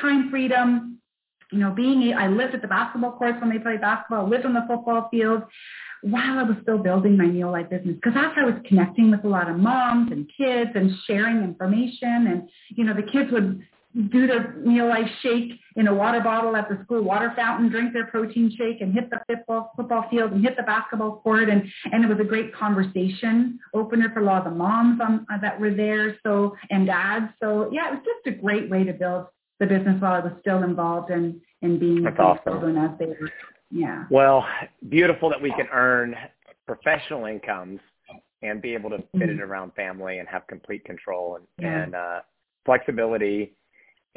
time 0.00 0.30
freedom, 0.30 0.98
you 1.52 1.58
know, 1.58 1.70
being, 1.70 2.12
I 2.14 2.28
lived 2.28 2.54
at 2.54 2.62
the 2.62 2.68
basketball 2.68 3.12
courts 3.12 3.38
when 3.40 3.50
they 3.50 3.58
played 3.58 3.80
basketball, 3.80 4.26
I 4.26 4.28
lived 4.28 4.44
on 4.44 4.54
the 4.54 4.64
football 4.68 5.08
field 5.10 5.42
while 6.02 6.38
I 6.38 6.42
was 6.42 6.56
still 6.62 6.78
building 6.78 7.16
my 7.16 7.24
Neolife 7.24 7.70
business. 7.70 7.94
Because 7.94 8.14
that's 8.14 8.34
how 8.34 8.42
I 8.42 8.50
was 8.50 8.60
connecting 8.66 9.10
with 9.10 9.24
a 9.24 9.28
lot 9.28 9.48
of 9.48 9.56
moms 9.56 10.12
and 10.12 10.30
kids 10.36 10.70
and 10.74 10.90
sharing 11.06 11.42
information. 11.42 12.26
And, 12.26 12.48
you 12.68 12.84
know, 12.84 12.94
the 12.94 13.02
kids 13.02 13.32
would 13.32 13.62
do 14.10 14.26
their 14.26 14.54
Neolife 14.58 15.08
shake 15.22 15.58
in 15.76 15.88
a 15.88 15.94
water 15.94 16.20
bottle 16.20 16.54
at 16.54 16.68
the 16.68 16.78
school 16.84 17.02
water 17.02 17.32
fountain, 17.34 17.70
drink 17.70 17.92
their 17.92 18.06
protein 18.06 18.54
shake, 18.56 18.80
and 18.80 18.92
hit 18.92 19.08
the 19.10 19.20
football, 19.26 19.72
football 19.76 20.04
field 20.10 20.32
and 20.32 20.44
hit 20.44 20.56
the 20.56 20.62
basketball 20.62 21.20
court. 21.20 21.48
And, 21.48 21.62
and 21.92 22.04
it 22.04 22.08
was 22.08 22.18
a 22.20 22.28
great 22.28 22.54
conversation 22.54 23.58
opener 23.74 24.10
for 24.12 24.20
a 24.20 24.24
lot 24.24 24.46
of 24.46 24.52
the 24.52 24.58
moms 24.58 25.00
on, 25.00 25.26
uh, 25.32 25.38
that 25.40 25.58
were 25.58 25.72
there 25.72 26.16
so 26.24 26.54
and 26.70 26.86
dads. 26.86 27.32
So 27.42 27.70
yeah, 27.72 27.88
it 27.88 27.94
was 27.94 28.02
just 28.04 28.36
a 28.36 28.38
great 28.38 28.70
way 28.70 28.84
to 28.84 28.92
build 28.92 29.26
the 29.60 29.66
business 29.66 30.00
while 30.00 30.12
I 30.12 30.20
was 30.20 30.32
still 30.40 30.62
involved 30.62 31.10
in, 31.10 31.40
in 31.62 31.78
being 31.78 32.02
That's 32.02 32.18
awesome. 32.18 32.42
children 32.44 32.76
as 32.76 32.90
they 32.98 33.06
were. 33.06 33.30
Yeah. 33.70 34.04
Well, 34.10 34.46
beautiful 34.88 35.30
that 35.30 35.40
we 35.40 35.50
can 35.50 35.66
earn 35.72 36.14
professional 36.66 37.24
incomes 37.24 37.80
and 38.42 38.60
be 38.60 38.74
able 38.74 38.90
to 38.90 38.98
fit 38.98 39.08
mm-hmm. 39.14 39.30
it 39.30 39.40
around 39.40 39.72
family 39.74 40.18
and 40.18 40.28
have 40.28 40.46
complete 40.46 40.84
control 40.84 41.36
and, 41.36 41.46
yeah. 41.58 41.82
and 41.82 41.94
uh, 41.94 42.20
flexibility 42.64 43.56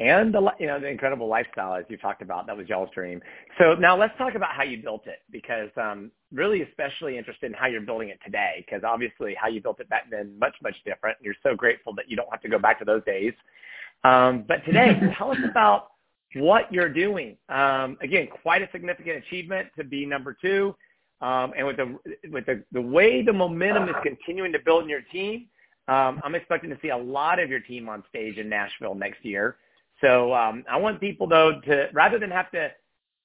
and 0.00 0.32
the 0.32 0.40
you 0.58 0.66
know 0.66 0.80
the 0.80 0.88
incredible 0.88 1.28
lifestyle 1.28 1.74
as 1.74 1.84
you 1.90 1.98
talked 1.98 2.22
about 2.22 2.46
that 2.46 2.56
was 2.56 2.66
y'all's 2.68 2.88
dream. 2.94 3.20
So 3.58 3.74
now 3.74 3.96
let's 3.96 4.16
talk 4.16 4.34
about 4.34 4.52
how 4.52 4.62
you 4.62 4.82
built 4.82 5.06
it 5.06 5.18
because 5.30 5.68
um, 5.76 6.10
really 6.32 6.62
especially 6.62 7.18
interested 7.18 7.46
in 7.46 7.52
how 7.52 7.66
you're 7.66 7.82
building 7.82 8.08
it 8.08 8.18
today 8.24 8.64
because 8.66 8.82
obviously 8.82 9.36
how 9.38 9.48
you 9.48 9.60
built 9.60 9.78
it 9.78 9.90
back 9.90 10.10
then 10.10 10.36
much 10.38 10.54
much 10.62 10.74
different. 10.86 11.18
And 11.18 11.26
you're 11.26 11.34
so 11.42 11.54
grateful 11.54 11.94
that 11.96 12.08
you 12.08 12.16
don't 12.16 12.28
have 12.30 12.40
to 12.40 12.48
go 12.48 12.58
back 12.58 12.78
to 12.78 12.84
those 12.86 13.04
days. 13.04 13.34
Um, 14.02 14.44
but 14.48 14.64
today, 14.64 14.98
tell 15.18 15.32
us 15.32 15.38
about 15.48 15.88
what 16.34 16.72
you're 16.72 16.88
doing. 16.88 17.36
Um, 17.50 17.98
again, 18.00 18.28
quite 18.42 18.62
a 18.62 18.68
significant 18.72 19.22
achievement 19.24 19.68
to 19.76 19.84
be 19.84 20.06
number 20.06 20.34
two, 20.40 20.74
um, 21.20 21.52
and 21.58 21.66
with 21.66 21.76
the 21.76 21.98
with 22.30 22.46
the, 22.46 22.64
the 22.72 22.80
way 22.80 23.22
the 23.22 23.34
momentum 23.34 23.86
is 23.90 23.96
continuing 24.02 24.52
to 24.52 24.58
build 24.64 24.84
in 24.84 24.88
your 24.88 25.02
team. 25.12 25.48
Um, 25.88 26.22
I'm 26.24 26.34
expecting 26.34 26.70
to 26.70 26.78
see 26.80 26.88
a 26.88 26.96
lot 26.96 27.38
of 27.38 27.50
your 27.50 27.60
team 27.60 27.88
on 27.88 28.02
stage 28.08 28.38
in 28.38 28.48
Nashville 28.48 28.94
next 28.94 29.24
year. 29.24 29.56
So 30.00 30.34
um, 30.34 30.64
I 30.70 30.76
want 30.76 31.00
people 31.00 31.26
though 31.26 31.60
to 31.66 31.88
rather 31.92 32.18
than 32.18 32.30
have 32.30 32.50
to, 32.52 32.70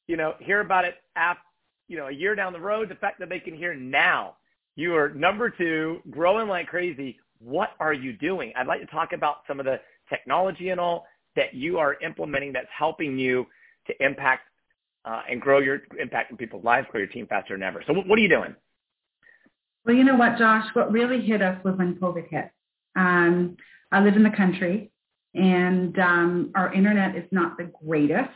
you 0.08 0.18
know, 0.18 0.36
hear 0.40 0.60
about 0.60 0.86
it 0.86 0.96
after, 1.16 1.42
you 1.88 1.98
know, 1.98 2.08
a 2.08 2.12
year 2.12 2.36
down 2.36 2.54
the 2.54 2.60
road, 2.60 2.90
the 2.90 2.96
fact 2.96 3.20
that 3.20 3.30
they 3.30 3.40
can 3.40 3.56
hear 3.56 3.74
now. 3.74 4.36
You 4.76 4.96
are 4.96 5.10
number 5.10 5.50
two, 5.50 6.00
growing 6.10 6.50
like 6.50 6.68
crazy. 6.68 7.18
What 7.40 7.70
are 7.80 7.94
you 7.94 8.14
doing? 8.14 8.52
I'd 8.56 8.68
like 8.68 8.82
to 8.82 8.88
talk 8.88 9.14
about 9.14 9.38
some 9.48 9.60
of 9.60 9.66
the 9.66 9.80
technology 10.10 10.70
and 10.70 10.80
all 10.80 11.06
that 11.36 11.54
you 11.54 11.78
are 11.78 11.96
implementing 12.02 12.52
that's 12.54 12.68
helping 12.78 13.18
you 13.18 13.46
to 13.88 14.06
impact 14.06 14.44
uh, 15.06 15.22
and 15.30 15.40
grow 15.40 15.60
your 15.60 15.82
impact 16.00 16.32
in 16.32 16.38
people's 16.38 16.64
lives, 16.64 16.88
grow 16.92 17.00
your 17.00 17.08
team 17.08 17.28
faster 17.28 17.54
than 17.54 17.64
ever. 17.64 17.84
So 17.88 17.94
what 17.94 18.20
are 18.20 18.22
you 18.22 18.30
doing? 18.30 18.56
Well, 19.86 19.96
you 19.96 20.04
know 20.04 20.16
what, 20.16 20.38
Josh? 20.38 20.66
What 20.74 20.92
really 20.92 21.22
hit 21.22 21.42
us 21.42 21.64
was 21.64 21.76
when 21.78 21.96
COVID 21.96 22.28
hit. 22.28 22.50
Um, 22.96 23.56
I 23.92 24.02
live 24.02 24.16
in 24.16 24.24
the 24.24 24.32
country 24.32 24.92
and 25.36 25.98
um, 26.00 26.52
our 26.56 26.74
internet 26.74 27.15
is 27.15 27.26
not 27.32 27.58
the 27.58 27.71
greatest. 27.86 28.30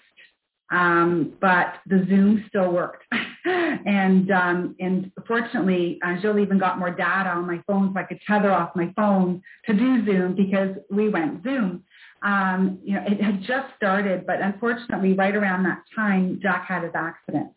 um, 0.71 1.33
but 1.41 1.75
the 1.87 2.05
Zoom 2.07 2.45
still 2.47 2.71
worked. 2.71 3.03
and 3.45 4.29
um, 4.31 4.75
and 4.79 5.11
fortunately, 5.27 5.99
uh, 6.05 6.19
Jill 6.21 6.39
even 6.39 6.59
got 6.59 6.77
more 6.77 6.91
data 6.91 7.29
on 7.29 7.47
my 7.47 7.61
phone, 7.65 7.91
so 7.93 7.99
I 7.99 8.03
could 8.03 8.19
tether 8.27 8.51
off 8.51 8.75
my 8.75 8.91
phone 8.95 9.41
to 9.65 9.73
do 9.73 10.05
Zoom 10.05 10.35
because 10.35 10.75
we 10.91 11.09
went 11.09 11.43
Zoom. 11.43 11.83
Um, 12.21 12.79
you 12.83 12.95
know, 12.95 13.03
it 13.07 13.21
had 13.21 13.41
just 13.41 13.73
started, 13.77 14.27
but 14.27 14.41
unfortunately, 14.41 15.13
right 15.13 15.35
around 15.35 15.63
that 15.63 15.83
time, 15.95 16.39
Jack 16.41 16.65
had 16.67 16.83
his 16.83 16.91
accident 16.93 17.51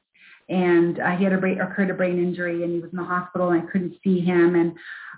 and 0.49 1.01
uh, 1.01 1.17
he 1.17 1.25
had 1.25 1.33
a 1.33 1.39
brain, 1.39 1.61
occurred 1.61 1.91
a 1.91 1.95
brain 1.95 2.19
injury 2.19 2.63
and 2.63 2.73
he 2.73 2.79
was 2.79 2.91
in 2.93 2.97
the 2.97 3.05
hospital 3.05 3.51
and 3.51 3.63
I 3.63 3.73
couldn't 3.73 3.95
see 4.05 4.21
him 4.21 4.55
and 4.55 4.73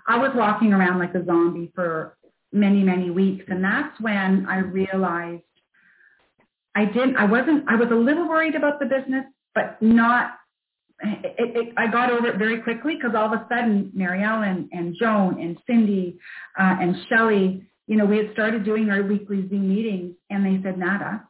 I 0.07 0.17
was 0.17 0.31
walking 0.35 0.73
around 0.73 0.97
like 0.97 1.13
a 1.13 1.23
zombie 1.25 1.71
for 1.75 2.17
many 2.55 2.83
many 2.83 3.09
weeks 3.11 3.45
and 3.47 3.63
that's 3.63 3.99
when 3.99 4.45
I 4.47 4.59
realized 4.59 5.43
I 6.75 6.85
didn't 6.85 7.17
I 7.17 7.25
wasn't 7.25 7.65
I 7.69 7.75
was 7.75 7.89
a 7.91 7.95
little 7.95 8.27
worried 8.27 8.55
about 8.55 8.79
the 8.79 8.85
business 8.85 9.25
but 9.53 9.81
not 9.81 10.31
it, 11.01 11.35
it, 11.37 11.73
I 11.77 11.91
got 11.91 12.11
over 12.11 12.27
it 12.27 12.37
very 12.37 12.61
quickly 12.61 12.95
because 12.95 13.15
all 13.15 13.33
of 13.33 13.33
a 13.33 13.45
sudden 13.49 13.91
Mary 13.93 14.23
Ellen 14.23 14.69
and 14.71 14.95
Joan 14.99 15.41
and 15.41 15.57
Cindy 15.67 16.17
uh, 16.59 16.77
and 16.79 16.95
Shelly, 17.09 17.63
you 17.87 17.97
know, 17.97 18.05
we 18.05 18.17
had 18.17 18.31
started 18.33 18.63
doing 18.63 18.89
our 18.89 19.03
weekly 19.03 19.47
Zoom 19.49 19.69
meetings 19.69 20.15
and 20.29 20.45
they 20.45 20.61
said, 20.63 20.77
Nada, 20.77 21.27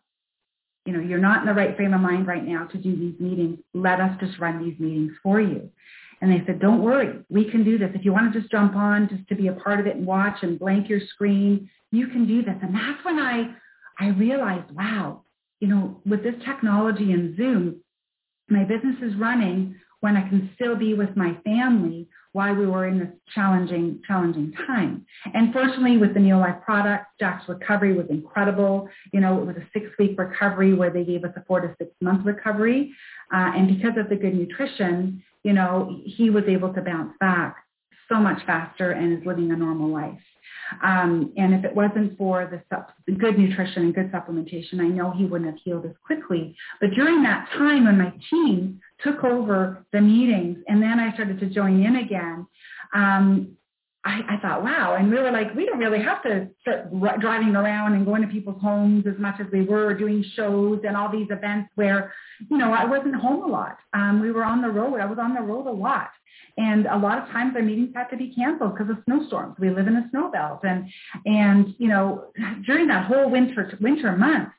you 0.85 0.93
know, 0.93 0.99
you're 0.99 1.19
not 1.19 1.41
in 1.41 1.47
the 1.47 1.53
right 1.53 1.75
frame 1.75 1.93
of 1.93 2.01
mind 2.01 2.27
right 2.27 2.45
now 2.45 2.65
to 2.65 2.77
do 2.77 2.95
these 2.95 3.19
meetings. 3.19 3.59
Let 3.73 3.99
us 3.99 4.15
just 4.19 4.37
run 4.39 4.63
these 4.63 4.79
meetings 4.79 5.13
for 5.23 5.41
you. 5.41 5.71
And 6.25 6.33
they 6.33 6.43
said, 6.47 6.59
don't 6.59 6.81
worry, 6.81 7.19
we 7.29 7.51
can 7.51 7.63
do 7.63 7.77
this. 7.77 7.91
If 7.93 8.03
you 8.03 8.11
want 8.11 8.33
to 8.33 8.39
just 8.39 8.51
jump 8.51 8.75
on 8.75 9.07
just 9.09 9.29
to 9.29 9.35
be 9.35 9.47
a 9.47 9.53
part 9.53 9.79
of 9.79 9.85
it 9.85 9.95
and 9.95 10.07
watch 10.07 10.37
and 10.41 10.57
blank 10.57 10.89
your 10.89 10.99
screen, 11.13 11.69
you 11.91 12.07
can 12.07 12.25
do 12.25 12.41
this. 12.41 12.55
And 12.63 12.73
that's 12.73 13.05
when 13.05 13.19
I, 13.19 13.53
I 13.99 14.07
realized, 14.07 14.71
wow, 14.71 15.21
you 15.59 15.67
know, 15.67 16.01
with 16.03 16.23
this 16.23 16.33
technology 16.43 17.11
and 17.11 17.37
Zoom, 17.37 17.75
my 18.49 18.63
business 18.63 18.95
is 19.03 19.15
running 19.17 19.75
when 19.99 20.17
I 20.17 20.27
can 20.27 20.49
still 20.55 20.75
be 20.75 20.95
with 20.95 21.15
my 21.15 21.37
family 21.43 22.07
while 22.31 22.55
we 22.55 22.65
were 22.65 22.87
in 22.87 22.97
this 22.97 23.09
challenging, 23.35 24.01
challenging 24.07 24.51
time. 24.65 25.05
And 25.31 25.53
fortunately, 25.53 25.97
with 25.97 26.15
the 26.15 26.19
Neolife 26.19 26.63
product, 26.63 27.05
Jack's 27.19 27.47
recovery 27.47 27.93
was 27.93 28.07
incredible. 28.09 28.89
You 29.13 29.19
know, 29.19 29.39
it 29.39 29.45
was 29.45 29.57
a 29.57 29.67
six-week 29.73 30.17
recovery 30.17 30.73
where 30.73 30.89
they 30.89 31.03
gave 31.03 31.23
us 31.23 31.33
a 31.35 31.43
four 31.45 31.61
to 31.61 31.75
six-month 31.77 32.25
recovery. 32.25 32.91
Uh, 33.31 33.51
and 33.55 33.67
because 33.67 33.95
of 33.99 34.09
the 34.09 34.15
good 34.15 34.33
nutrition, 34.33 35.23
you 35.45 35.53
know, 35.53 36.01
he 36.03 36.31
was 36.31 36.43
able 36.47 36.73
to 36.73 36.81
bounce 36.81 37.13
back 37.19 37.57
so 38.09 38.15
much 38.15 38.43
faster 38.47 38.91
and 38.91 39.15
is 39.15 39.23
living 39.27 39.51
a 39.51 39.55
normal 39.55 39.89
life. 39.89 40.19
Um, 40.83 41.31
and 41.37 41.53
if 41.53 41.63
it 41.63 41.75
wasn't 41.75 42.17
for 42.17 42.49
the, 42.49 42.63
sup- 42.67 42.95
good 43.19 43.37
nutrition 43.37 43.83
and 43.83 43.93
good 43.93 44.11
supplementation, 44.11 44.79
I 44.79 44.87
know 44.87 45.11
he 45.11 45.25
wouldn't 45.25 45.51
have 45.51 45.59
healed 45.63 45.85
as 45.85 45.91
quickly. 46.03 46.55
But 46.81 46.89
during 46.95 47.21
that 47.23 47.47
time 47.51 47.85
when 47.85 47.99
my 47.99 48.11
team 48.31 48.81
took 49.03 49.23
over 49.23 49.85
the 49.93 50.01
meetings 50.01 50.57
and 50.67 50.81
then 50.81 50.99
I 50.99 51.13
started 51.13 51.39
to 51.39 51.45
join 51.45 51.83
in 51.85 51.97
again, 51.97 52.47
um, 52.95 53.55
I, 54.05 54.21
I 54.29 54.37
thought, 54.37 54.63
wow. 54.63 54.95
And 54.97 55.09
we 55.09 55.17
were 55.17 55.31
like, 55.31 55.55
we 55.55 55.65
don't 55.65 55.79
really 55.79 56.01
have 56.01 56.21
to 56.23 56.47
start 56.61 56.89
r- 57.01 57.17
driving 57.17 57.55
around 57.55 57.93
and 57.93 58.05
going 58.05 58.21
to 58.21 58.27
people's 58.27 58.61
homes 58.61 59.05
as 59.07 59.17
much 59.17 59.39
as 59.39 59.47
we 59.51 59.63
were 59.63 59.95
doing 59.95 60.23
shows 60.35 60.81
and 60.87 60.95
all 60.95 61.11
these 61.11 61.27
events 61.31 61.71
where, 61.73 62.13
you 62.51 62.57
know, 62.57 62.71
I 62.71 62.85
wasn't 62.85 63.15
home 63.15 63.43
a 63.43 63.47
lot. 63.47 63.77
Um, 63.93 64.21
we 64.21 64.31
were 64.31 64.43
on 64.43 64.61
the 64.61 64.69
road. 64.69 64.99
I 64.99 65.05
was 65.05 65.17
on 65.19 65.33
the 65.33 65.41
road 65.41 65.65
a 65.65 65.71
lot. 65.71 66.11
And 66.57 66.85
a 66.85 66.97
lot 66.97 67.17
of 67.17 67.29
times 67.29 67.53
our 67.55 67.63
meetings 67.63 67.89
had 67.95 68.07
to 68.09 68.17
be 68.17 68.33
canceled 68.33 68.77
because 68.77 68.91
of 68.91 68.97
snowstorms. 69.05 69.55
We 69.59 69.71
live 69.71 69.87
in 69.87 69.95
a 69.97 70.07
snow 70.11 70.29
belt. 70.31 70.59
And, 70.63 70.87
and, 71.25 71.73
you 71.79 71.87
know, 71.87 72.25
during 72.65 72.87
that 72.87 73.07
whole 73.07 73.29
winter, 73.29 73.75
winter 73.81 74.15
month 74.15 74.49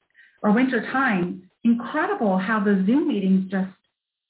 or 0.42 0.50
winter 0.50 0.82
time, 0.90 1.48
incredible 1.62 2.36
how 2.36 2.60
the 2.60 2.82
Zoom 2.84 3.08
meetings 3.08 3.50
just 3.50 3.70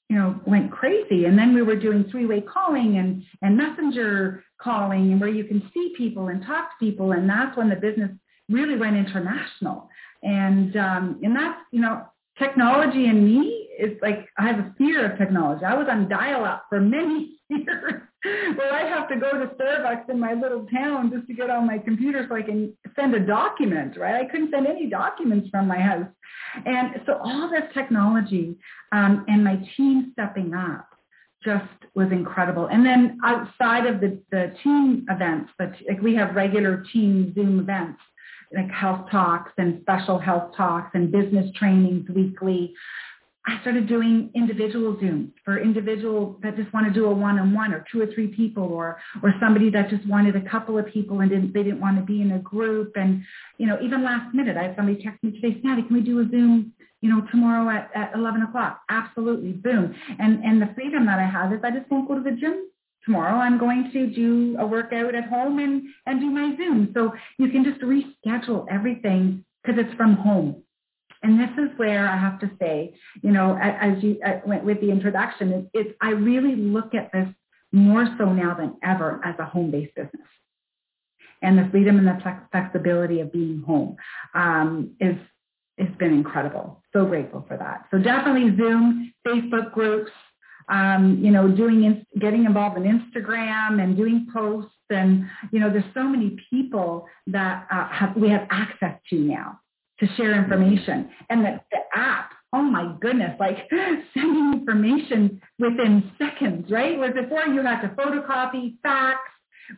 you 0.09 0.15
know, 0.15 0.39
went 0.45 0.71
crazy. 0.71 1.25
And 1.25 1.37
then 1.37 1.53
we 1.53 1.61
were 1.61 1.75
doing 1.75 2.05
three-way 2.09 2.41
calling 2.41 2.97
and, 2.97 3.23
and 3.41 3.57
messenger 3.57 4.43
calling 4.61 5.11
and 5.11 5.19
where 5.19 5.29
you 5.29 5.43
can 5.43 5.69
see 5.73 5.93
people 5.97 6.29
and 6.29 6.45
talk 6.45 6.71
to 6.71 6.85
people. 6.85 7.11
And 7.11 7.29
that's 7.29 7.57
when 7.57 7.69
the 7.69 7.75
business 7.75 8.11
really 8.49 8.77
went 8.77 8.95
international. 8.95 9.89
And, 10.23 10.75
um, 10.77 11.19
and 11.23 11.35
that's, 11.35 11.59
you 11.71 11.81
know, 11.81 12.05
technology 12.39 13.07
and 13.07 13.25
me 13.25 13.67
is 13.77 13.97
like, 14.01 14.27
I 14.37 14.47
have 14.47 14.59
a 14.59 14.73
fear 14.77 15.11
of 15.11 15.17
technology. 15.17 15.65
I 15.65 15.75
was 15.75 15.87
on 15.89 16.07
dial-up 16.07 16.65
for 16.69 16.79
many 16.79 17.39
years 17.49 18.01
well, 18.25 18.73
I 18.73 18.81
have 18.81 19.07
to 19.09 19.15
go 19.15 19.31
to 19.31 19.47
Starbucks 19.55 20.09
in 20.09 20.19
my 20.19 20.33
little 20.33 20.65
town 20.67 21.11
just 21.13 21.27
to 21.27 21.33
get 21.33 21.49
on 21.49 21.67
my 21.67 21.77
computer 21.77 22.25
so 22.27 22.35
I 22.35 22.41
can 22.41 22.73
send 22.95 23.13
a 23.13 23.19
document, 23.19 23.95
right? 23.97 24.15
I 24.15 24.29
couldn't 24.29 24.51
send 24.51 24.65
any 24.65 24.89
documents 24.89 25.49
from 25.49 25.67
my 25.67 25.79
house. 25.79 26.07
And 26.65 27.01
so 27.05 27.19
all 27.23 27.49
this 27.49 27.63
technology 27.73 28.55
um, 28.91 29.23
and 29.27 29.43
my 29.43 29.61
team 29.75 30.11
stepping 30.13 30.53
up 30.53 30.87
just 31.43 31.65
was 31.93 32.11
incredible. 32.11 32.67
And 32.67 32.85
then 32.85 33.19
outside 33.23 33.85
of 33.85 34.01
the, 34.01 34.19
the 34.31 34.53
team 34.63 35.05
events, 35.09 35.51
but 35.57 35.73
like 35.87 36.01
we 36.01 36.15
have 36.15 36.35
regular 36.35 36.83
team 36.91 37.33
Zoom 37.35 37.59
events, 37.59 37.99
like 38.55 38.71
health 38.71 39.09
talks 39.11 39.51
and 39.57 39.81
special 39.81 40.17
health 40.17 40.55
talks 40.55 40.91
and 40.93 41.11
business 41.11 41.51
trainings 41.55 42.09
weekly. 42.09 42.73
I 43.47 43.61
started 43.61 43.87
doing 43.87 44.29
individual 44.35 44.95
Zooms 44.95 45.31
for 45.45 45.57
individuals 45.57 46.35
that 46.43 46.57
just 46.57 46.71
want 46.73 46.85
to 46.85 46.93
do 46.93 47.05
a 47.05 47.13
one-on-one 47.13 47.73
or 47.73 47.85
two 47.89 48.01
or 48.01 48.07
three 48.07 48.27
people 48.27 48.63
or, 48.63 48.97
or 49.23 49.33
somebody 49.39 49.69
that 49.69 49.89
just 49.89 50.05
wanted 50.05 50.35
a 50.35 50.41
couple 50.49 50.77
of 50.77 50.85
people 50.87 51.21
and 51.21 51.29
didn't, 51.29 51.53
they 51.53 51.63
didn't 51.63 51.79
want 51.79 51.97
to 51.97 52.03
be 52.03 52.21
in 52.21 52.33
a 52.33 52.39
group. 52.39 52.91
And, 52.97 53.23
you 53.57 53.65
know, 53.65 53.77
even 53.81 54.03
last 54.03 54.35
minute, 54.35 54.57
I 54.57 54.63
had 54.63 54.75
somebody 54.75 55.01
text 55.01 55.23
me 55.23 55.31
today, 55.31 55.61
Snatty, 55.61 55.83
can 55.83 55.95
we 55.95 56.01
do 56.01 56.19
a 56.19 56.27
Zoom, 56.29 56.73
you 56.99 57.09
know, 57.09 57.25
tomorrow 57.31 57.69
at, 57.69 57.89
at 57.95 58.13
11 58.15 58.41
o'clock? 58.41 58.81
Absolutely. 58.89 59.53
Boom. 59.53 59.95
And, 60.19 60.43
and 60.43 60.61
the 60.61 60.73
freedom 60.75 61.05
that 61.05 61.17
I 61.17 61.25
have 61.25 61.53
is 61.53 61.59
I 61.63 61.71
just 61.71 61.89
won't 61.89 62.09
go 62.09 62.15
to 62.15 62.21
the 62.21 62.35
gym 62.35 62.67
tomorrow 63.05 63.37
I'm 63.37 63.57
going 63.57 63.89
to 63.93 64.07
do 64.07 64.57
a 64.59 64.67
workout 64.67 65.15
at 65.15 65.29
home 65.29 65.59
and, 65.59 65.83
and 66.05 66.19
do 66.19 66.29
my 66.29 66.57
Zoom. 66.57 66.91
So 66.93 67.13
you 67.37 67.49
can 67.49 67.63
just 67.63 67.79
reschedule 67.79 68.65
everything 68.69 69.45
because 69.63 69.79
it's 69.79 69.95
from 69.95 70.15
home. 70.15 70.63
And 71.23 71.39
this 71.39 71.49
is 71.57 71.77
where 71.77 72.07
I 72.07 72.17
have 72.17 72.39
to 72.39 72.51
say, 72.59 72.95
you 73.21 73.31
know, 73.31 73.57
as 73.59 74.03
you 74.03 74.19
went 74.45 74.63
with 74.63 74.79
the 74.81 74.91
introduction, 74.91 75.51
it's, 75.51 75.69
it's 75.73 75.97
I 76.01 76.11
really 76.11 76.55
look 76.55 76.93
at 76.93 77.11
this 77.11 77.27
more 77.71 78.07
so 78.17 78.31
now 78.31 78.53
than 78.53 78.77
ever 78.83 79.19
as 79.23 79.35
a 79.39 79.45
home-based 79.45 79.95
business. 79.95 80.27
And 81.41 81.57
the 81.57 81.67
freedom 81.69 81.97
and 81.97 82.07
the 82.07 82.39
flexibility 82.51 83.19
of 83.19 83.31
being 83.31 83.61
home 83.65 83.97
um, 84.33 84.95
is 84.99 85.15
has 85.77 85.89
been 85.99 86.11
incredible. 86.11 86.81
So 86.91 87.05
grateful 87.05 87.45
for 87.47 87.55
that. 87.55 87.85
So 87.91 87.99
definitely 87.99 88.55
Zoom, 88.57 89.13
Facebook 89.27 89.71
groups, 89.73 90.11
um, 90.69 91.19
you 91.21 91.29
know, 91.29 91.47
doing 91.47 92.03
getting 92.19 92.45
involved 92.45 92.77
in 92.77 92.83
Instagram 92.83 93.81
and 93.81 93.95
doing 93.95 94.27
posts, 94.33 94.71
and 94.89 95.25
you 95.51 95.59
know, 95.59 95.69
there's 95.69 95.85
so 95.93 96.03
many 96.03 96.37
people 96.49 97.07
that 97.27 97.67
uh, 97.71 97.87
have, 97.89 98.15
we 98.15 98.29
have 98.29 98.47
access 98.49 98.99
to 99.09 99.15
now 99.17 99.59
to 99.99 100.07
share 100.15 100.41
information. 100.41 101.09
And 101.29 101.45
the, 101.45 101.59
the 101.71 101.79
app, 101.95 102.31
oh 102.53 102.61
my 102.61 102.95
goodness, 103.01 103.35
like 103.39 103.57
sending 104.13 104.53
information 104.53 105.41
within 105.59 106.11
seconds, 106.17 106.71
right? 106.71 106.97
Where 106.97 107.13
before 107.13 107.45
you 107.45 107.61
had 107.61 107.81
to 107.81 107.89
photocopy, 107.89 108.77
fax. 108.83 109.19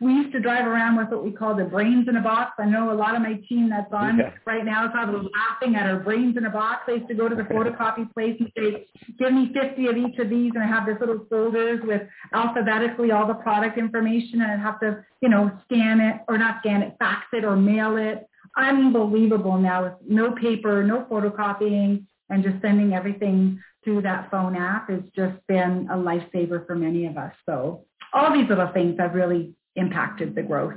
We 0.00 0.12
used 0.12 0.30
to 0.34 0.40
drive 0.40 0.68
around 0.68 0.98
with 0.98 1.08
what 1.08 1.24
we 1.24 1.32
call 1.32 1.56
the 1.56 1.64
brains 1.64 2.06
in 2.08 2.14
a 2.14 2.22
box. 2.22 2.52
I 2.60 2.64
know 2.66 2.92
a 2.92 2.94
lot 2.94 3.16
of 3.16 3.22
my 3.22 3.40
team 3.48 3.68
that's 3.68 3.92
on 3.92 4.18
yeah. 4.18 4.30
right 4.46 4.64
now 4.64 4.84
is 4.84 4.92
probably 4.92 5.28
laughing 5.34 5.74
at 5.74 5.84
our 5.90 5.98
brains 5.98 6.36
in 6.36 6.46
a 6.46 6.50
box. 6.50 6.82
I 6.86 6.92
used 6.92 7.08
to 7.08 7.14
go 7.14 7.28
to 7.28 7.34
the 7.34 7.42
photocopy 7.42 8.12
place 8.14 8.36
and 8.38 8.52
say, 8.56 8.86
give 9.18 9.32
me 9.32 9.52
50 9.52 9.86
of 9.88 9.96
each 9.96 10.16
of 10.20 10.30
these. 10.30 10.52
And 10.54 10.62
I 10.62 10.68
have 10.68 10.86
this 10.86 10.94
little 11.00 11.26
folders 11.28 11.80
with 11.82 12.02
alphabetically 12.32 13.10
all 13.10 13.26
the 13.26 13.34
product 13.34 13.78
information 13.78 14.42
and 14.42 14.52
I'd 14.52 14.60
have 14.60 14.78
to, 14.78 15.04
you 15.22 15.28
know, 15.28 15.50
scan 15.64 15.98
it 15.98 16.20
or 16.28 16.38
not 16.38 16.58
scan 16.60 16.82
it, 16.82 16.94
fax 17.00 17.26
it 17.32 17.44
or 17.44 17.56
mail 17.56 17.96
it 17.96 18.29
unbelievable 18.56 19.58
now 19.58 19.84
with 19.84 19.92
no 20.06 20.32
paper, 20.32 20.82
no 20.82 21.06
photocopying, 21.10 22.04
and 22.28 22.42
just 22.42 22.60
sending 22.62 22.94
everything 22.94 23.60
through 23.84 24.02
that 24.02 24.30
phone 24.30 24.56
app 24.56 24.90
has 24.90 25.02
just 25.16 25.36
been 25.46 25.88
a 25.90 25.96
lifesaver 25.96 26.66
for 26.66 26.74
many 26.74 27.06
of 27.06 27.16
us. 27.16 27.32
So 27.46 27.84
all 28.12 28.32
these 28.32 28.48
little 28.48 28.68
things 28.68 28.96
have 28.98 29.14
really 29.14 29.54
impacted 29.76 30.34
the 30.34 30.42
growth. 30.42 30.74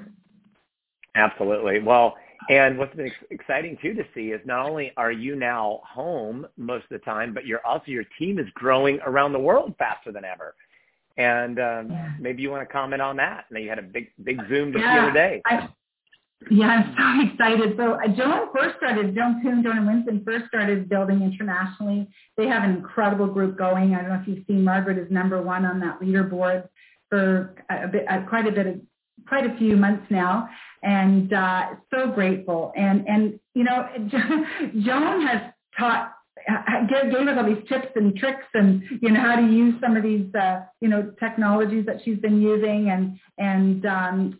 Absolutely. 1.16 1.80
Well, 1.80 2.16
and 2.50 2.78
what's 2.78 2.96
been 2.96 3.12
exciting 3.30 3.78
too 3.82 3.94
to 3.94 4.04
see 4.14 4.32
is 4.32 4.42
not 4.46 4.68
only 4.68 4.92
are 4.98 5.12
you 5.12 5.36
now 5.36 5.82
home 5.86 6.48
most 6.58 6.84
of 6.84 6.90
the 6.90 7.00
time, 7.00 7.34
but 7.34 7.46
you're 7.46 7.66
also 7.66 7.86
your 7.88 8.04
team 8.20 8.40
is 8.40 8.48
growing 8.54 9.00
around 9.06 9.34
the 9.34 9.40
world 9.40 9.76
faster 9.78 10.12
than 10.12 10.26
ever. 10.26 10.56
And 11.16 11.60
um, 11.60 11.92
yeah. 11.92 12.14
maybe 12.20 12.42
you 12.42 12.50
want 12.50 12.68
to 12.68 12.74
comment 12.74 13.02
on 13.02 13.18
that. 13.18 13.46
Now 13.52 13.60
you 13.60 13.70
had 13.70 13.80
a 13.80 13.84
big 13.84 14.08
big 14.24 14.42
Zoom 14.50 14.74
just 14.74 14.84
yeah, 14.84 14.96
the 14.96 15.02
other 15.04 15.14
day. 15.14 15.42
I, 15.46 15.70
yeah, 16.50 16.68
I'm 16.68 16.96
so 16.98 17.32
excited. 17.34 17.78
So 17.78 17.94
uh, 17.94 18.08
Joan 18.16 18.48
first 18.56 18.78
started, 18.78 19.16
Joan 19.16 19.42
Kuhn, 19.42 19.64
Joan 19.64 19.78
and 19.78 19.88
Winston 19.88 20.24
first 20.26 20.46
started 20.48 20.90
building 20.90 21.22
internationally. 21.22 22.08
They 22.38 22.48
have 22.48 22.64
an 22.64 22.72
incredible 22.72 23.28
group 23.28 23.58
going. 23.58 23.96
I 23.96 24.02
don't 24.02 24.10
know 24.10 24.20
if 24.22 24.28
you've 24.28 24.46
seen 24.48 24.64
Margaret 24.64 24.98
is 24.98 25.12
number 25.12 25.42
one 25.42 25.66
on 25.66 25.80
that 25.82 26.00
leaderboard 26.00 26.68
for 27.10 27.56
a 27.70 27.88
bit, 27.88 28.06
uh, 28.10 28.22
quite 28.28 28.48
a 28.48 28.52
bit 28.52 28.68
of, 28.68 28.82
quite 29.28 29.46
a 29.46 29.58
few 29.58 29.78
months 29.78 30.06
now. 30.10 30.50
And 30.82 31.32
uh, 31.32 31.68
so 31.94 32.12
grateful. 32.12 32.74
And, 32.76 33.08
and, 33.08 33.40
you 33.54 33.64
know, 33.64 33.88
Joan 34.84 35.26
has 35.28 35.42
taught 35.78 36.14
gave, 36.90 37.12
gave 37.12 37.28
us 37.28 37.38
all 37.38 37.46
these 37.46 37.64
tips 37.70 37.88
and 37.96 38.16
tricks 38.16 38.46
and 38.54 38.84
you 39.02 39.12
know 39.12 39.20
how 39.20 39.36
to 39.36 39.44
use 39.44 39.76
some 39.82 39.96
of 39.96 40.04
these 40.04 40.34
uh, 40.36 40.62
you 40.82 40.90
know 40.90 41.14
technologies 41.20 41.86
that 41.86 41.98
she's 42.04 42.18
been 42.18 42.42
using 42.42 42.90
and 42.90 43.18
and 43.38 43.86
um, 43.86 44.40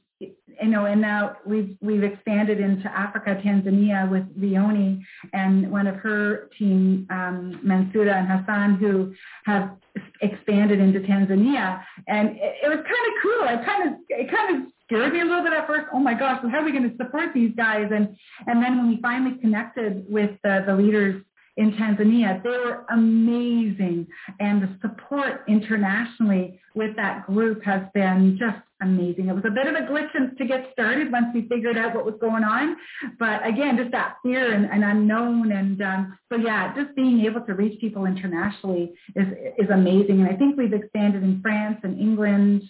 you 0.62 0.70
know, 0.70 0.86
and 0.86 1.02
now 1.02 1.38
we've 1.46 1.76
we've 1.82 2.04
expanded 2.04 2.60
into 2.60 2.92
Africa, 2.92 3.40
Tanzania 3.44 4.10
with 4.10 4.24
Vioni 4.40 5.02
and 5.34 5.72
one 5.72 5.88
of 5.88 5.96
her 5.96 6.50
team, 6.58 7.08
um, 7.10 7.60
Mansoura 7.66 8.16
and 8.16 8.28
Hassan, 8.28 8.76
who 8.76 9.14
have 9.46 9.78
expanded 10.22 10.80
into 10.80 11.00
Tanzania. 11.00 11.84
And 12.08 12.30
it, 12.30 12.56
it 12.64 12.68
was 12.68 12.78
kind 12.78 12.88
of 12.88 13.14
cool. 13.22 13.44
It 13.48 13.66
kind 13.66 13.90
of 13.90 14.00
it 14.10 14.32
kind 14.32 14.56
of 14.56 14.72
scared 14.86 15.14
me 15.14 15.22
a 15.22 15.26
little 15.26 15.44
bit 15.44 15.54
at 15.54 15.68
first. 15.68 15.88
Oh 15.94 16.00
my 16.00 16.14
gosh, 16.14 16.42
how 16.52 16.60
are 16.60 16.66
we 16.66 16.72
going 16.72 16.90
to 16.90 16.98
support 16.98 17.34
these 17.34 17.52
guys? 17.56 17.90
And 17.94 18.16
and 18.48 18.64
then 18.64 18.78
when 18.78 18.90
we 18.90 19.02
finally 19.02 19.38
connected 19.40 20.06
with 20.10 20.32
the, 20.44 20.64
the 20.66 20.76
leaders 20.76 21.24
in 21.58 21.72
Tanzania. 21.74 22.42
They 22.42 22.50
were 22.50 22.86
amazing. 22.92 24.08
And 24.40 24.62
the 24.62 24.70
support 24.82 25.44
internationally 25.48 26.60
with 26.76 26.96
that 26.96 27.28
group 27.28 27.64
has 27.64 27.84
been 27.94 28.38
just 28.40 28.58
amazing. 28.82 29.30
It 29.30 29.36
was 29.36 29.46
a 29.46 29.52
bit 29.52 29.68
of 29.68 29.76
a 29.76 29.86
glitch 29.88 30.38
to 30.38 30.46
get 30.46 30.70
started 30.74 31.12
once 31.12 31.28
we 31.34 31.48
figured 31.48 31.78
out 31.78 31.96
what 31.96 32.06
was 32.06 32.16
going 32.20 32.44
on. 32.44 32.76
But 33.20 33.46
again, 33.48 33.78
just 33.78 33.92
that 33.92 34.16
fear 34.24 34.54
and, 34.54 34.66
and 34.66 34.84
unknown. 34.84 35.52
And 35.52 35.82
um, 35.82 36.18
so, 36.32 36.38
yeah, 36.38 36.74
just 36.76 36.96
being 36.96 37.22
able 37.22 37.42
to 37.42 37.54
reach 37.54 37.80
people 37.80 38.06
internationally 38.06 38.94
is, 39.16 39.28
is 39.58 39.70
amazing. 39.70 40.22
And 40.22 40.30
I 40.30 40.36
think 40.36 40.58
we've 40.58 40.74
expanded 40.74 41.24
in 41.24 41.42
France 41.42 41.80
and 41.84 42.00
England, 42.00 42.64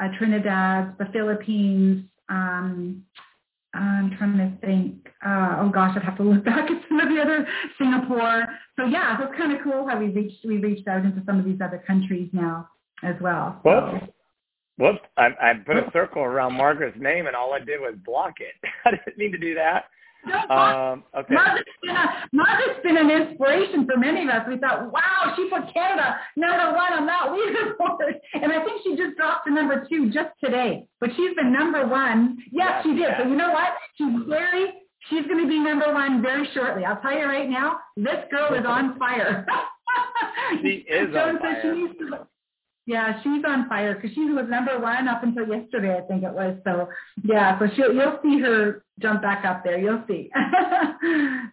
uh, 0.00 0.08
Trinidad, 0.18 0.96
the 0.98 1.06
Philippines, 1.12 2.04
um, 2.28 3.04
I'm 3.74 4.16
trying 4.16 4.38
to 4.38 4.66
think. 4.66 5.08
Uh, 5.24 5.58
oh 5.60 5.70
gosh, 5.72 5.96
I'd 5.96 6.02
have 6.02 6.16
to 6.18 6.22
look 6.22 6.44
back 6.44 6.70
at 6.70 6.82
some 6.88 7.00
of 7.00 7.08
the 7.08 7.20
other 7.20 7.46
Singapore. 7.78 8.46
So 8.76 8.86
yeah, 8.86 9.18
so 9.18 9.24
it's 9.24 9.36
kind 9.38 9.52
of 9.52 9.62
cool 9.62 9.86
how 9.88 9.98
we 9.98 10.06
reached 10.06 10.44
we 10.44 10.58
reached 10.58 10.88
out 10.88 11.04
into 11.04 11.22
some 11.26 11.38
of 11.38 11.44
these 11.44 11.60
other 11.62 11.82
countries 11.86 12.30
now 12.32 12.68
as 13.02 13.16
well. 13.20 13.60
Well, 13.64 14.00
whoops! 14.78 15.00
I, 15.16 15.28
I 15.40 15.52
put 15.66 15.76
a 15.76 15.90
circle 15.92 16.22
around 16.22 16.54
Margaret's 16.54 16.98
name, 16.98 17.26
and 17.26 17.36
all 17.36 17.52
I 17.52 17.58
did 17.58 17.80
was 17.80 17.94
block 18.04 18.34
it. 18.40 18.54
I 18.84 18.90
didn't 18.92 19.18
mean 19.18 19.32
to 19.32 19.38
do 19.38 19.54
that. 19.54 19.84
Um, 20.50 21.04
okay. 21.16 21.34
Margaret's 21.34 21.70
been, 21.82 21.96
a, 21.96 22.28
Margaret's 22.32 22.82
been 22.82 22.96
an 22.96 23.10
inspiration 23.10 23.86
for 23.86 23.96
many 23.96 24.22
of 24.22 24.28
us. 24.28 24.46
We 24.48 24.56
thought, 24.58 24.92
wow, 24.92 25.34
she 25.36 25.48
put 25.48 25.72
Canada 25.72 26.16
number 26.36 26.74
one 26.74 26.92
on 26.92 27.06
that 27.06 27.28
leaderboard. 27.34 28.14
And 28.34 28.52
I 28.52 28.64
think 28.64 28.82
she 28.82 28.96
just 28.96 29.16
dropped 29.16 29.46
to 29.46 29.52
number 29.52 29.86
two 29.88 30.10
just 30.10 30.30
today. 30.42 30.84
But 31.00 31.10
she's 31.16 31.34
been 31.34 31.52
number 31.52 31.86
one. 31.86 32.38
Yes, 32.50 32.82
she 32.82 32.90
did. 32.90 33.00
Yeah. 33.00 33.18
So 33.22 33.28
you 33.28 33.36
know 33.36 33.52
what? 33.52 33.72
She's 33.96 34.12
very, 34.28 34.72
she's 35.10 35.26
going 35.26 35.42
to 35.42 35.48
be 35.48 35.58
number 35.58 35.92
one 35.92 36.22
very 36.22 36.48
shortly. 36.54 36.84
I'll 36.84 37.00
tell 37.00 37.12
you 37.12 37.24
right 37.24 37.48
now, 37.48 37.78
this 37.96 38.24
girl 38.30 38.54
is 38.58 38.64
on 38.66 38.98
fire. 38.98 39.46
she 40.62 40.84
is 40.88 41.14
on 41.14 41.38
fire. 41.38 41.60
She 41.62 41.82
needs 41.82 41.98
to, 41.98 42.26
yeah, 42.88 43.20
she's 43.22 43.44
on 43.46 43.68
fire 43.68 43.94
because 43.94 44.14
she 44.14 44.24
was 44.30 44.46
number 44.48 44.80
one 44.80 45.08
up 45.08 45.22
until 45.22 45.46
yesterday, 45.46 45.98
I 45.98 46.00
think 46.08 46.24
it 46.24 46.32
was. 46.32 46.56
So 46.64 46.88
yeah, 47.22 47.58
so 47.58 47.66
she'll 47.76 47.92
you'll 47.92 48.18
see 48.22 48.40
her 48.40 48.82
jump 48.98 49.20
back 49.20 49.44
up 49.44 49.62
there. 49.62 49.78
You'll 49.78 50.02
see. 50.08 50.30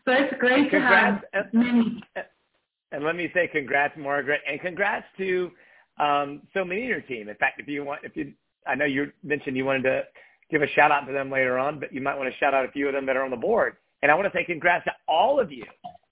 so 0.06 0.12
it's 0.14 0.34
great 0.40 0.70
congrats. 0.70 1.22
to 1.34 1.38
have 1.38 1.54
many. 1.54 2.02
And 2.94 3.04
let 3.04 3.18
me 3.18 3.30
say 3.34 3.50
congrats, 3.52 3.96
Margaret, 3.98 4.40
and 4.50 4.62
congrats 4.62 5.06
to 5.18 5.52
um, 6.00 6.42
so 6.54 6.64
many 6.64 6.84
of 6.84 6.88
your 6.88 7.02
team. 7.02 7.28
In 7.28 7.36
fact, 7.36 7.60
if 7.60 7.68
you 7.68 7.84
want, 7.84 8.06
if 8.06 8.16
you, 8.16 8.32
I 8.66 8.76
know 8.76 8.86
you 8.86 9.12
mentioned 9.22 9.58
you 9.58 9.66
wanted 9.66 9.84
to 9.84 10.04
give 10.50 10.62
a 10.62 10.68
shout 10.70 10.90
out 10.90 11.06
to 11.06 11.12
them 11.12 11.30
later 11.30 11.60
on, 11.60 11.82
but 11.82 11.92
you 11.92 12.00
might 12.00 12.18
want 12.18 12.32
to 12.32 12.40
shout 12.40 12.54
out 12.54 12.64
a 12.64 12.72
few 12.72 12.88
of 12.88 12.94
them 12.94 13.06
that 13.08 13.18
are 13.18 13.26
on 13.26 13.32
the 13.32 13.36
board. 13.36 13.76
And 14.04 14.10
I 14.10 14.16
want 14.16 14.32
to 14.32 14.38
say 14.38 14.46
congrats 14.46 14.86
to 14.86 14.94
all 15.06 15.38
of 15.42 15.52
you. 15.52 15.66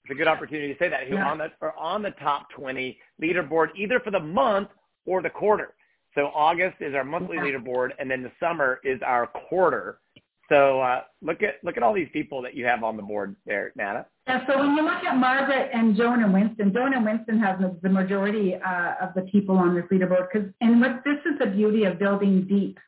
It's 0.04 0.10
a 0.10 0.14
good 0.14 0.28
opportunity 0.28 0.70
to 0.74 0.78
say 0.78 0.90
that 0.90 1.08
who 1.08 1.14
yeah. 1.14 1.30
on 1.30 1.38
the 1.38 1.50
are 1.62 1.74
on 1.78 2.02
the 2.02 2.10
top 2.10 2.50
20 2.54 2.98
leaderboard 3.22 3.68
either 3.74 4.00
for 4.00 4.10
the 4.10 4.20
month 4.20 4.68
or 5.06 5.22
the 5.22 5.30
quarter. 5.30 5.74
So 6.14 6.26
August 6.34 6.76
is 6.80 6.94
our 6.94 7.04
monthly 7.04 7.38
leaderboard, 7.38 7.90
and 7.98 8.10
then 8.10 8.22
the 8.22 8.30
summer 8.38 8.80
is 8.84 9.00
our 9.04 9.26
quarter. 9.26 9.98
So 10.48 10.80
uh, 10.80 11.02
look 11.22 11.42
at 11.42 11.54
look 11.62 11.76
at 11.76 11.82
all 11.82 11.94
these 11.94 12.08
people 12.12 12.42
that 12.42 12.54
you 12.54 12.66
have 12.66 12.84
on 12.84 12.96
the 12.96 13.02
board 13.02 13.34
there, 13.46 13.72
Nana. 13.76 14.06
Yeah. 14.26 14.46
So 14.46 14.58
when 14.58 14.76
you 14.76 14.82
look 14.82 15.02
at 15.02 15.16
Margaret 15.16 15.70
and 15.72 15.96
Joan 15.96 16.22
and 16.22 16.32
Winston, 16.32 16.72
Joan 16.72 16.94
and 16.94 17.04
Winston 17.04 17.38
have 17.40 17.60
the 17.82 17.88
majority 17.88 18.54
uh, 18.54 18.94
of 19.00 19.14
the 19.14 19.22
people 19.22 19.56
on 19.56 19.74
this 19.74 19.84
leaderboard. 19.90 20.28
Because 20.32 20.48
and 20.60 20.80
what 20.80 21.02
this 21.04 21.18
is 21.24 21.38
the 21.38 21.46
beauty 21.46 21.84
of 21.84 21.98
building 21.98 22.46
deep, 22.46 22.78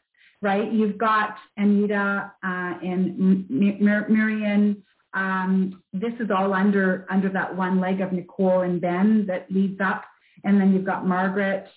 right? 0.43 0.71
You've 0.71 0.99
got 0.99 1.37
Anita 1.57 2.31
uh, 2.45 2.75
and 2.83 3.49
Miriam. 3.49 4.83
Um, 5.15 5.83
this 5.95 6.13
is 6.21 6.31
all 6.31 6.53
under 6.53 7.07
under 7.09 7.31
that 7.31 7.57
one 7.57 7.81
leg 7.81 8.03
of 8.03 8.13
Nicole 8.13 8.61
and 8.61 8.81
Ben 8.81 9.25
that 9.27 9.51
leads 9.51 9.81
up, 9.81 10.05
and 10.45 10.61
then 10.61 10.75
you've 10.75 10.85
got 10.85 11.07
Margaret 11.07 11.69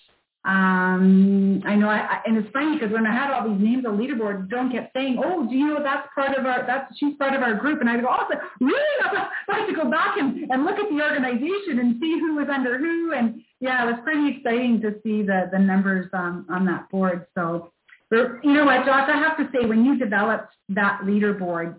um, 0.42 1.62
I 1.66 1.74
know, 1.76 1.90
I, 1.90 1.98
I, 1.98 2.20
and 2.24 2.38
it's 2.38 2.48
funny 2.50 2.78
because 2.78 2.90
when 2.90 3.06
I 3.06 3.12
had 3.12 3.30
all 3.30 3.46
these 3.46 3.60
names 3.60 3.84
on 3.84 3.98
the 3.98 4.02
leaderboard, 4.02 4.48
Joan 4.48 4.72
kept 4.72 4.94
saying, 4.96 5.20
"Oh, 5.22 5.46
do 5.46 5.54
you 5.54 5.66
know 5.66 5.82
that's 5.82 6.08
part 6.14 6.36
of 6.36 6.46
our 6.46 6.64
that's 6.66 6.96
she's 6.96 7.14
part 7.18 7.34
of 7.34 7.42
our 7.42 7.54
group?" 7.54 7.82
And 7.82 7.90
I 7.90 8.00
go, 8.00 8.08
"Oh, 8.08 8.26
really? 8.58 8.80
I 9.04 9.28
have 9.48 9.68
to 9.68 9.74
go 9.74 9.90
back 9.90 10.16
and, 10.16 10.50
and 10.50 10.64
look 10.64 10.78
at 10.78 10.88
the 10.88 11.02
organization 11.02 11.78
and 11.78 12.00
see 12.00 12.18
who 12.18 12.36
was 12.36 12.48
under 12.48 12.78
who." 12.78 13.12
And 13.12 13.42
yeah, 13.60 13.82
it 13.82 13.92
was 13.92 14.00
pretty 14.02 14.34
exciting 14.34 14.80
to 14.80 14.94
see 15.02 15.22
the 15.22 15.50
the 15.52 15.58
numbers 15.58 16.08
um, 16.14 16.46
on 16.48 16.64
that 16.64 16.88
board. 16.88 17.26
So, 17.36 17.70
but 18.08 18.42
you 18.42 18.54
know 18.54 18.64
what, 18.64 18.86
Josh, 18.86 19.10
I 19.12 19.18
have 19.18 19.36
to 19.36 19.48
say, 19.52 19.66
when 19.66 19.84
you 19.84 19.98
developed 19.98 20.54
that 20.70 21.02
leaderboard 21.04 21.78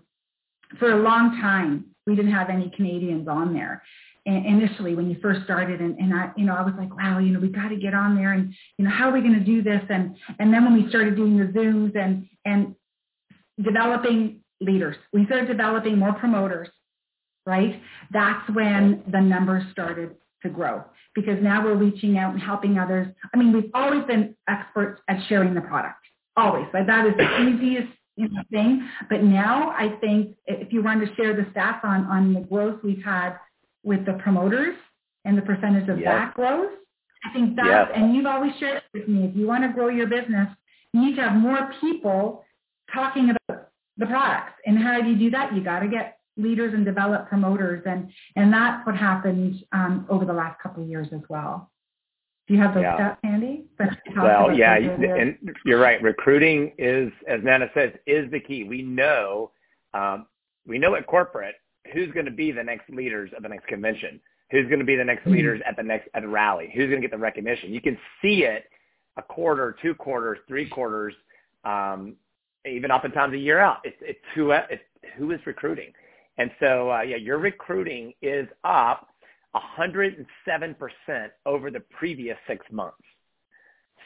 for 0.78 0.92
a 0.92 1.02
long 1.02 1.40
time, 1.40 1.86
we 2.06 2.14
didn't 2.14 2.32
have 2.32 2.48
any 2.48 2.70
Canadians 2.76 3.26
on 3.26 3.52
there 3.52 3.82
initially 4.24 4.94
when 4.94 5.10
you 5.10 5.16
first 5.20 5.42
started 5.44 5.80
and, 5.80 5.98
and 5.98 6.14
I, 6.14 6.30
you 6.36 6.44
know, 6.44 6.54
I 6.54 6.62
was 6.62 6.74
like, 6.78 6.94
wow, 6.96 7.18
you 7.18 7.30
know, 7.30 7.40
we 7.40 7.48
got 7.48 7.68
to 7.68 7.76
get 7.76 7.94
on 7.94 8.14
there 8.14 8.32
and, 8.32 8.54
you 8.78 8.84
know, 8.84 8.90
how 8.90 9.08
are 9.08 9.12
we 9.12 9.20
going 9.20 9.34
to 9.34 9.44
do 9.44 9.62
this? 9.62 9.82
And, 9.88 10.16
and 10.38 10.52
then 10.54 10.64
when 10.64 10.80
we 10.80 10.88
started 10.88 11.16
doing 11.16 11.36
the 11.36 11.46
Zooms 11.46 11.96
and, 11.96 12.28
and 12.44 12.76
developing 13.60 14.40
leaders, 14.60 14.96
we 15.12 15.26
started 15.26 15.48
developing 15.48 15.98
more 15.98 16.12
promoters, 16.12 16.68
right? 17.46 17.80
That's 18.12 18.48
when 18.50 19.02
the 19.10 19.20
numbers 19.20 19.64
started 19.72 20.14
to 20.42 20.48
grow 20.48 20.84
because 21.14 21.42
now 21.42 21.64
we're 21.64 21.76
reaching 21.76 22.16
out 22.16 22.32
and 22.32 22.40
helping 22.40 22.78
others. 22.78 23.08
I 23.34 23.36
mean, 23.36 23.52
we've 23.52 23.70
always 23.74 24.04
been 24.04 24.36
experts 24.48 25.00
at 25.08 25.18
sharing 25.28 25.54
the 25.54 25.60
product, 25.60 25.98
always. 26.36 26.66
Like 26.72 26.86
that 26.86 27.06
is 27.06 27.14
the 27.16 27.40
easiest 27.40 27.92
thing. 28.50 28.88
But 29.08 29.22
now 29.24 29.70
I 29.70 29.96
think 30.00 30.36
if 30.46 30.72
you 30.72 30.82
want 30.82 31.06
to 31.06 31.14
share 31.16 31.34
the 31.34 31.42
stats 31.50 31.84
on, 31.84 32.04
on 32.04 32.34
the 32.34 32.40
growth 32.40 32.80
we've 32.82 33.02
had 33.02 33.36
with 33.82 34.04
the 34.06 34.14
promoters 34.14 34.76
and 35.24 35.36
the 35.36 35.42
percentage 35.42 35.88
of 35.88 35.98
that 36.04 36.34
growth. 36.34 36.72
I 37.24 37.32
think 37.32 37.56
that's, 37.56 37.90
and 37.94 38.14
you've 38.14 38.26
always 38.26 38.52
shared 38.58 38.82
with 38.92 39.06
me, 39.06 39.26
if 39.26 39.36
you 39.36 39.46
want 39.46 39.62
to 39.62 39.72
grow 39.72 39.88
your 39.88 40.08
business, 40.08 40.48
you 40.92 41.04
need 41.04 41.16
to 41.16 41.22
have 41.22 41.34
more 41.34 41.72
people 41.80 42.44
talking 42.92 43.30
about 43.30 43.68
the 43.96 44.06
products. 44.06 44.54
And 44.66 44.76
how 44.78 45.00
do 45.00 45.08
you 45.08 45.16
do 45.16 45.30
that? 45.30 45.54
You 45.54 45.62
got 45.62 45.80
to 45.80 45.88
get 45.88 46.18
leaders 46.36 46.74
and 46.74 46.84
develop 46.84 47.28
promoters. 47.28 47.82
And, 47.86 48.10
and 48.34 48.52
that's 48.52 48.84
what 48.86 48.96
happened 48.96 49.64
um, 49.72 50.06
over 50.08 50.24
the 50.24 50.32
last 50.32 50.60
couple 50.60 50.82
of 50.82 50.88
years 50.88 51.08
as 51.12 51.20
well. 51.28 51.70
Do 52.48 52.54
you 52.54 52.60
have 52.60 52.74
those 52.74 52.82
yeah. 52.82 52.96
stats 52.98 53.18
handy? 53.22 53.66
Well, 54.16 54.52
yeah, 54.52 54.74
and 54.74 55.38
you're 55.64 55.78
right. 55.78 56.02
Recruiting 56.02 56.72
is, 56.76 57.12
as 57.28 57.40
Nana 57.44 57.66
says, 57.72 57.92
is 58.06 58.28
the 58.32 58.40
key. 58.40 58.64
We 58.64 58.82
know, 58.82 59.52
um, 59.94 60.26
we 60.66 60.78
know 60.78 60.96
at 60.96 61.06
corporate 61.06 61.54
who's 61.92 62.10
going 62.12 62.26
to 62.26 62.32
be 62.32 62.52
the 62.52 62.62
next 62.62 62.88
leaders 62.90 63.30
of 63.36 63.42
the 63.42 63.48
next 63.48 63.66
convention, 63.66 64.20
who's 64.50 64.66
going 64.66 64.78
to 64.78 64.84
be 64.84 64.96
the 64.96 65.04
next 65.04 65.22
mm-hmm. 65.22 65.32
leaders 65.32 65.60
at 65.66 65.76
the 65.76 65.82
next 65.82 66.08
at 66.14 66.22
the 66.22 66.28
rally, 66.28 66.70
who's 66.74 66.88
going 66.88 67.00
to 67.00 67.08
get 67.08 67.10
the 67.10 67.18
recognition. 67.18 67.72
You 67.72 67.80
can 67.80 67.98
see 68.20 68.44
it 68.44 68.64
a 69.16 69.22
quarter, 69.22 69.76
two 69.82 69.94
quarters, 69.94 70.38
three 70.48 70.68
quarters, 70.68 71.14
um, 71.64 72.16
even 72.66 72.90
oftentimes 72.90 73.34
a 73.34 73.38
year 73.38 73.58
out. 73.58 73.78
It's, 73.84 73.96
it's 74.00 74.20
who 74.34 74.52
it's 74.52 74.82
who 75.16 75.32
is 75.32 75.40
recruiting, 75.46 75.92
and 76.38 76.50
so 76.60 76.90
uh, 76.90 77.02
yeah, 77.02 77.16
your 77.16 77.38
recruiting 77.38 78.14
is 78.22 78.46
up 78.64 79.08
107% 79.54 80.26
over 81.44 81.70
the 81.70 81.80
previous 81.80 82.36
six 82.46 82.64
months. 82.70 82.96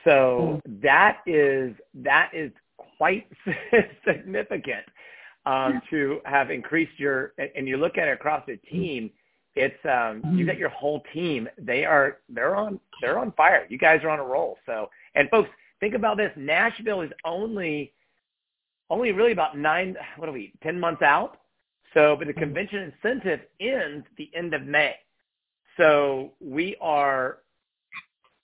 So 0.04 0.60
mm-hmm. 0.66 0.80
that 0.82 1.18
is 1.26 1.74
that 1.94 2.30
is 2.32 2.50
quite 2.98 3.26
significant 4.06 4.84
um, 5.46 5.80
to 5.90 6.20
have 6.24 6.50
increased 6.50 6.98
your, 6.98 7.32
and 7.56 7.66
you 7.66 7.76
look 7.76 7.96
at 7.96 8.08
it 8.08 8.12
across 8.12 8.42
the 8.46 8.56
team, 8.70 9.10
it's 9.54 9.78
um, 9.86 10.36
you 10.36 10.44
got 10.44 10.58
your 10.58 10.68
whole 10.68 11.02
team. 11.14 11.48
They 11.56 11.86
are 11.86 12.18
they're 12.28 12.54
on 12.54 12.78
they're 13.00 13.18
on 13.18 13.32
fire. 13.32 13.66
You 13.70 13.78
guys 13.78 14.00
are 14.04 14.10
on 14.10 14.18
a 14.18 14.24
roll. 14.24 14.58
So, 14.66 14.90
and 15.14 15.30
folks, 15.30 15.48
think 15.80 15.94
about 15.94 16.18
this. 16.18 16.30
Nashville 16.36 17.00
is 17.00 17.10
only 17.24 17.94
only 18.90 19.12
really 19.12 19.32
about 19.32 19.56
nine. 19.56 19.96
What 20.18 20.28
are 20.28 20.32
we? 20.32 20.52
Ten 20.62 20.78
months 20.78 21.00
out. 21.00 21.38
So, 21.94 22.16
but 22.18 22.26
the 22.26 22.34
convention 22.34 22.92
incentive 22.92 23.40
ends 23.58 24.06
the 24.18 24.30
end 24.34 24.52
of 24.52 24.62
May. 24.62 24.96
So 25.78 26.32
we 26.40 26.76
are 26.80 27.38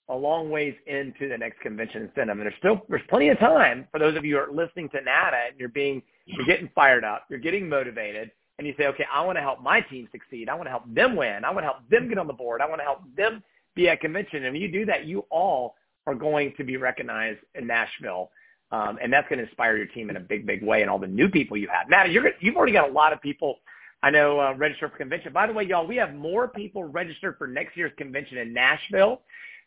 a 0.09 0.15
long 0.15 0.49
ways 0.49 0.75
into 0.87 1.29
the 1.29 1.37
next 1.37 1.59
convention 1.61 2.03
incentive. 2.03 2.37
And 2.37 2.41
there's 2.41 2.53
still 2.59 2.81
there's 2.89 3.01
plenty 3.09 3.29
of 3.29 3.39
time 3.39 3.87
for 3.91 3.99
those 3.99 4.17
of 4.17 4.25
you 4.25 4.35
who 4.35 4.41
are 4.41 4.51
listening 4.51 4.89
to 4.89 5.01
NADA 5.01 5.37
and 5.51 5.59
you're 5.59 5.69
being 5.69 6.01
you're 6.25 6.45
getting 6.45 6.69
fired 6.75 7.03
up, 7.03 7.25
you're 7.29 7.39
getting 7.39 7.67
motivated, 7.67 8.31
and 8.57 8.67
you 8.67 8.73
say, 8.77 8.87
okay, 8.87 9.05
I 9.13 9.25
want 9.25 9.37
to 9.37 9.41
help 9.41 9.61
my 9.61 9.81
team 9.81 10.07
succeed. 10.11 10.49
I 10.49 10.55
want 10.55 10.67
to 10.67 10.71
help 10.71 10.83
them 10.93 11.15
win. 11.15 11.43
I 11.43 11.51
want 11.51 11.59
to 11.59 11.71
help 11.71 11.89
them 11.89 12.07
get 12.07 12.17
on 12.17 12.27
the 12.27 12.33
board. 12.33 12.61
I 12.61 12.67
want 12.67 12.79
to 12.79 12.85
help 12.85 13.01
them 13.15 13.43
be 13.75 13.89
at 13.89 14.01
convention. 14.01 14.43
And 14.43 14.53
when 14.53 14.61
you 14.61 14.71
do 14.71 14.85
that, 14.85 15.05
you 15.05 15.25
all 15.29 15.75
are 16.05 16.15
going 16.15 16.53
to 16.57 16.63
be 16.63 16.77
recognized 16.77 17.39
in 17.55 17.67
Nashville. 17.67 18.29
Um, 18.71 18.97
and 19.01 19.11
that's 19.11 19.27
going 19.29 19.39
to 19.39 19.45
inspire 19.45 19.77
your 19.77 19.85
team 19.87 20.09
in 20.09 20.17
a 20.17 20.19
big, 20.19 20.45
big 20.47 20.63
way 20.63 20.81
and 20.81 20.89
all 20.89 20.97
the 20.97 21.07
new 21.07 21.29
people 21.29 21.57
you 21.57 21.67
have. 21.67 21.89
Matt, 21.89 22.11
you're, 22.11 22.31
you've 22.39 22.55
already 22.55 22.73
got 22.73 22.89
a 22.89 22.91
lot 22.91 23.13
of 23.13 23.21
people 23.21 23.59
I 24.01 24.09
know 24.09 24.39
uh, 24.39 24.53
registered 24.57 24.91
for 24.91 24.97
convention. 24.97 25.31
By 25.31 25.47
the 25.47 25.53
way, 25.53 25.63
y'all, 25.63 25.87
we 25.87 25.95
have 25.95 26.13
more 26.13 26.49
people 26.49 26.83
registered 26.83 27.37
for 27.37 27.47
next 27.47 27.77
year's 27.77 27.93
convention 27.97 28.37
in 28.37 28.51
Nashville 28.51 29.21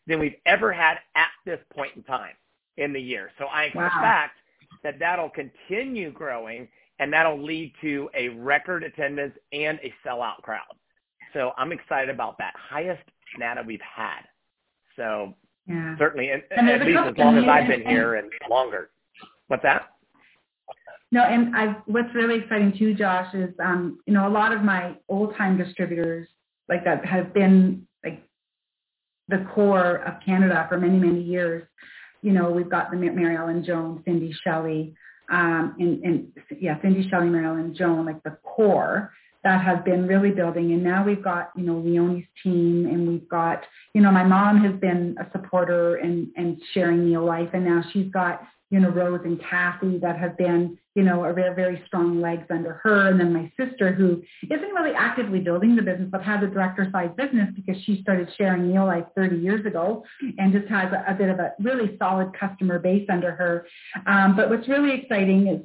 than 0.07 0.19
we've 0.19 0.35
ever 0.45 0.71
had 0.71 0.97
at 1.15 1.29
this 1.45 1.59
point 1.75 1.91
in 1.95 2.03
time 2.03 2.33
in 2.77 2.93
the 2.93 3.01
year. 3.01 3.31
So 3.37 3.45
I 3.45 3.63
expect 3.65 3.95
wow. 3.95 4.27
that 4.83 4.99
that'll 4.99 5.29
continue 5.29 6.11
growing 6.11 6.67
and 6.99 7.11
that'll 7.11 7.41
lead 7.41 7.73
to 7.81 8.09
a 8.15 8.29
record 8.29 8.83
attendance 8.83 9.33
and 9.51 9.79
a 9.83 9.93
sellout 10.05 10.41
crowd. 10.41 10.61
So 11.33 11.51
I'm 11.57 11.71
excited 11.71 12.09
about 12.09 12.37
that. 12.39 12.53
Highest 12.55 13.03
NADA 13.37 13.63
we've 13.65 13.79
had. 13.81 14.21
So 14.95 15.35
yeah. 15.67 15.95
certainly, 15.97 16.31
and, 16.31 16.41
and 16.55 16.69
at 16.69 16.85
least 16.85 16.99
as 16.99 17.17
long 17.17 17.37
as 17.37 17.45
I've 17.47 17.67
been 17.67 17.85
here 17.85 18.15
and 18.15 18.31
longer. 18.49 18.89
What's 19.47 19.63
that? 19.63 19.89
No, 21.11 21.23
and 21.23 21.55
I 21.55 21.77
what's 21.85 22.13
really 22.13 22.39
exciting 22.39 22.73
too, 22.77 22.93
Josh, 22.93 23.33
is 23.33 23.53
um, 23.63 23.99
you 24.05 24.13
know, 24.13 24.27
a 24.27 24.29
lot 24.29 24.51
of 24.51 24.61
my 24.61 24.95
old 25.07 25.35
time 25.37 25.57
distributors 25.57 26.27
like 26.67 26.83
that 26.83 27.05
have 27.05 27.33
been 27.33 27.86
the 29.27 29.45
core 29.53 29.97
of 29.97 30.15
Canada 30.25 30.65
for 30.69 30.77
many, 30.77 30.97
many 30.97 31.21
years. 31.21 31.67
You 32.21 32.31
know, 32.31 32.51
we've 32.51 32.69
got 32.69 32.91
the 32.91 32.97
Mary 32.97 33.35
Ellen 33.35 33.63
Jones, 33.63 34.01
Cindy 34.05 34.33
Shelley, 34.43 34.95
um, 35.31 35.75
and, 35.79 36.03
and 36.03 36.27
yeah, 36.59 36.81
Cindy 36.81 37.07
Shelley, 37.09 37.29
Mary 37.29 37.45
Ellen 37.45 37.75
Jones, 37.75 38.05
like 38.05 38.23
the 38.23 38.37
core 38.43 39.11
that 39.43 39.61
has 39.63 39.77
been 39.85 40.07
really 40.07 40.31
building. 40.31 40.71
And 40.73 40.83
now 40.83 41.05
we've 41.05 41.23
got, 41.23 41.51
you 41.55 41.63
know, 41.63 41.77
Leonie's 41.77 42.25
team 42.43 42.85
and 42.85 43.07
we've 43.07 43.29
got, 43.29 43.63
you 43.93 44.01
know, 44.01 44.11
my 44.11 44.23
mom 44.23 44.63
has 44.63 44.73
been 44.79 45.15
a 45.19 45.29
supporter 45.31 45.97
and, 45.97 46.27
and 46.35 46.59
sharing 46.73 46.99
Neolife 46.99 47.53
and 47.53 47.63
now 47.63 47.83
she's 47.93 48.11
got 48.11 48.41
you 48.69 48.79
know, 48.79 48.89
Rose 48.89 49.21
and 49.23 49.39
Kathy 49.41 49.97
that 49.99 50.17
have 50.17 50.37
been, 50.37 50.77
you 50.97 51.03
know, 51.03 51.25
a 51.25 51.31
very, 51.31 51.53
very 51.53 51.83
strong 51.85 52.19
legs 52.19 52.47
under 52.49 52.73
her. 52.81 53.09
And 53.09 53.19
then 53.19 53.31
my 53.31 53.51
sister 53.55 53.93
who 53.93 54.23
isn't 54.43 54.73
really 54.73 54.95
actively 54.97 55.39
building 55.39 55.75
the 55.75 55.83
business, 55.83 56.09
but 56.11 56.23
has 56.23 56.43
a 56.43 56.47
director 56.47 56.89
side 56.91 57.15
business 57.15 57.49
because 57.55 57.79
she 57.83 58.01
started 58.01 58.27
sharing 58.35 58.63
Neolife 58.63 59.05
30 59.15 59.37
years 59.37 59.63
ago 59.67 60.03
and 60.39 60.51
just 60.51 60.67
has 60.69 60.91
a, 60.91 61.11
a, 61.11 61.13
bit 61.13 61.29
of 61.29 61.37
a 61.37 61.53
really 61.59 61.95
solid 61.99 62.35
customer 62.35 62.79
base 62.79 63.05
under 63.09 63.29
her. 63.29 63.67
Um, 64.07 64.35
but 64.35 64.49
what's 64.49 64.67
really 64.67 64.99
exciting 64.99 65.45
is 65.47 65.61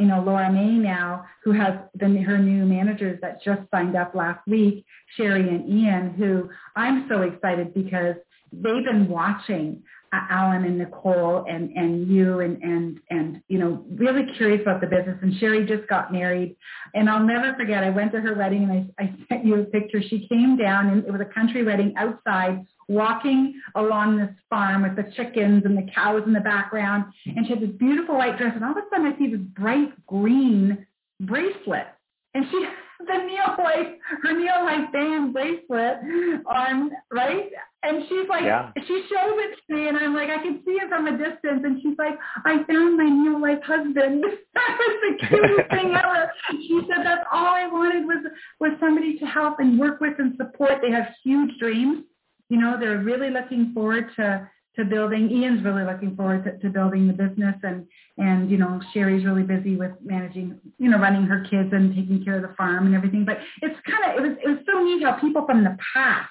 you 0.00 0.06
know, 0.06 0.22
Laura 0.22 0.50
May 0.50 0.72
now, 0.72 1.26
who 1.44 1.52
has 1.52 1.74
the, 1.94 2.06
her 2.22 2.38
new 2.38 2.64
managers 2.64 3.18
that 3.20 3.42
just 3.42 3.60
signed 3.70 3.94
up 3.94 4.14
last 4.14 4.46
week, 4.46 4.86
Sherry 5.16 5.48
and 5.48 5.68
Ian, 5.70 6.14
who 6.14 6.48
I'm 6.74 7.06
so 7.10 7.22
excited 7.22 7.74
because 7.74 8.16
they've 8.52 8.84
been 8.84 9.08
watching 9.08 9.82
Alan 10.12 10.64
and 10.64 10.78
Nicole 10.78 11.44
and, 11.48 11.70
and 11.72 12.08
you 12.08 12.40
and, 12.40 12.62
and, 12.62 13.00
and, 13.10 13.42
you 13.48 13.58
know, 13.58 13.84
really 13.94 14.24
curious 14.36 14.62
about 14.62 14.80
the 14.80 14.86
business. 14.86 15.18
And 15.22 15.34
Sherry 15.38 15.66
just 15.66 15.88
got 15.88 16.12
married. 16.12 16.56
And 16.94 17.08
I'll 17.08 17.24
never 17.24 17.54
forget, 17.54 17.84
I 17.84 17.90
went 17.90 18.12
to 18.12 18.20
her 18.20 18.34
wedding 18.34 18.64
and 18.64 18.90
I, 18.98 19.04
I 19.04 19.14
sent 19.28 19.44
you 19.44 19.60
a 19.60 19.64
picture. 19.64 20.00
She 20.02 20.26
came 20.28 20.56
down 20.56 20.88
and 20.88 21.04
it 21.04 21.12
was 21.12 21.20
a 21.20 21.32
country 21.34 21.64
wedding 21.64 21.94
outside, 21.96 22.64
walking 22.88 23.60
along 23.74 24.18
this 24.18 24.30
farm 24.48 24.82
with 24.82 24.96
the 24.96 25.10
chickens 25.14 25.64
and 25.64 25.76
the 25.76 25.90
cows 25.94 26.22
in 26.26 26.32
the 26.32 26.40
background. 26.40 27.04
And 27.26 27.46
she 27.46 27.52
had 27.52 27.62
this 27.62 27.76
beautiful 27.78 28.16
white 28.16 28.38
dress. 28.38 28.52
And 28.54 28.64
all 28.64 28.72
of 28.72 28.78
a 28.78 28.82
sudden 28.90 29.06
I 29.06 29.18
see 29.18 29.30
this 29.30 29.40
bright 29.40 30.06
green 30.06 30.86
bracelet. 31.20 31.86
And 32.34 32.44
she 32.50 32.66
the 33.00 33.12
Neolife, 33.12 33.96
her 34.22 34.34
Neolife 34.34 34.92
band 34.92 35.32
bracelet 35.32 35.98
on, 36.46 36.90
right? 37.10 37.50
And 37.86 38.02
she's 38.08 38.28
like, 38.28 38.42
yeah. 38.42 38.72
she 38.86 39.06
shows 39.08 39.36
it 39.46 39.58
to 39.68 39.74
me, 39.74 39.86
and 39.86 39.96
I'm 39.96 40.12
like, 40.12 40.28
I 40.28 40.42
can 40.42 40.60
see 40.64 40.72
it 40.72 40.88
from 40.88 41.06
a 41.06 41.12
distance. 41.12 41.62
And 41.62 41.80
she's 41.80 41.96
like, 41.96 42.18
I 42.44 42.64
found 42.64 42.96
my 42.96 43.04
Neolife 43.04 43.62
husband. 43.62 44.24
that 44.54 44.78
was 44.78 44.96
the 45.02 45.26
cutest 45.28 45.70
thing 45.70 45.94
ever. 45.94 46.32
She 46.50 46.80
said 46.88 47.06
that's 47.06 47.24
all 47.32 47.46
I 47.46 47.68
wanted 47.68 48.04
was 48.04 48.26
was 48.58 48.72
somebody 48.80 49.18
to 49.20 49.26
help 49.26 49.60
and 49.60 49.78
work 49.78 50.00
with 50.00 50.14
and 50.18 50.34
support. 50.36 50.80
They 50.82 50.90
have 50.90 51.06
huge 51.22 51.56
dreams. 51.60 52.04
You 52.48 52.58
know, 52.58 52.76
they're 52.78 52.98
really 52.98 53.30
looking 53.30 53.72
forward 53.72 54.10
to 54.16 54.50
to 54.76 54.84
building. 54.84 55.30
Ian's 55.30 55.64
really 55.64 55.84
looking 55.84 56.16
forward 56.16 56.44
to, 56.44 56.58
to 56.58 56.68
building 56.68 57.06
the 57.06 57.12
business, 57.12 57.54
and 57.62 57.86
and 58.18 58.50
you 58.50 58.56
know 58.56 58.80
Sherry's 58.92 59.24
really 59.24 59.44
busy 59.44 59.76
with 59.76 59.92
managing, 60.02 60.58
you 60.78 60.90
know, 60.90 60.98
running 60.98 61.22
her 61.22 61.46
kids 61.48 61.70
and 61.72 61.94
taking 61.94 62.24
care 62.24 62.36
of 62.36 62.42
the 62.42 62.54
farm 62.56 62.86
and 62.86 62.96
everything. 62.96 63.24
But 63.24 63.38
it's 63.62 63.78
kind 63.86 64.10
of 64.10 64.24
it 64.24 64.28
was 64.28 64.38
it 64.42 64.48
was 64.48 64.58
so 64.66 64.82
neat 64.82 65.04
how 65.04 65.20
people 65.20 65.46
from 65.46 65.62
the 65.62 65.76
past 65.94 66.30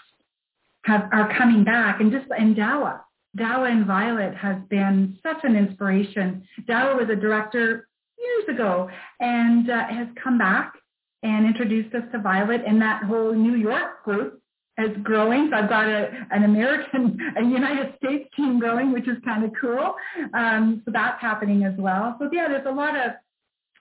have 0.85 1.09
are 1.11 1.35
coming 1.37 1.63
back, 1.63 1.99
and 1.99 2.11
just 2.11 2.25
and 2.37 2.55
Dawa. 2.55 3.01
Dawa 3.37 3.69
and 3.69 3.85
Violet 3.85 4.33
has 4.35 4.57
been 4.69 5.17
such 5.21 5.43
an 5.43 5.55
inspiration. 5.55 6.47
Dawa 6.69 6.97
was 6.97 7.09
a 7.09 7.15
director 7.15 7.87
years 8.17 8.55
ago 8.55 8.89
and 9.19 9.69
uh, 9.69 9.87
has 9.87 10.07
come 10.21 10.37
back 10.37 10.73
and 11.23 11.45
introduced 11.45 11.93
us 11.95 12.03
to 12.13 12.19
Violet 12.19 12.61
and 12.65 12.81
that 12.81 13.03
whole 13.03 13.33
New 13.33 13.55
York 13.55 14.03
group 14.03 14.41
is 14.77 14.95
growing. 15.03 15.49
So 15.49 15.57
I've 15.57 15.69
got 15.69 15.87
a, 15.87 16.09
an 16.31 16.43
American, 16.43 17.17
a 17.37 17.43
United 17.43 17.95
States 17.97 18.29
team 18.35 18.59
going, 18.59 18.91
which 18.91 19.07
is 19.07 19.17
kind 19.25 19.43
of 19.43 19.51
cool. 19.59 19.95
Um, 20.33 20.81
so 20.85 20.91
that's 20.91 21.21
happening 21.21 21.63
as 21.63 21.73
well. 21.77 22.15
So 22.19 22.29
yeah, 22.31 22.47
there's 22.47 22.67
a 22.67 22.71
lot 22.71 22.95
of 22.95 23.13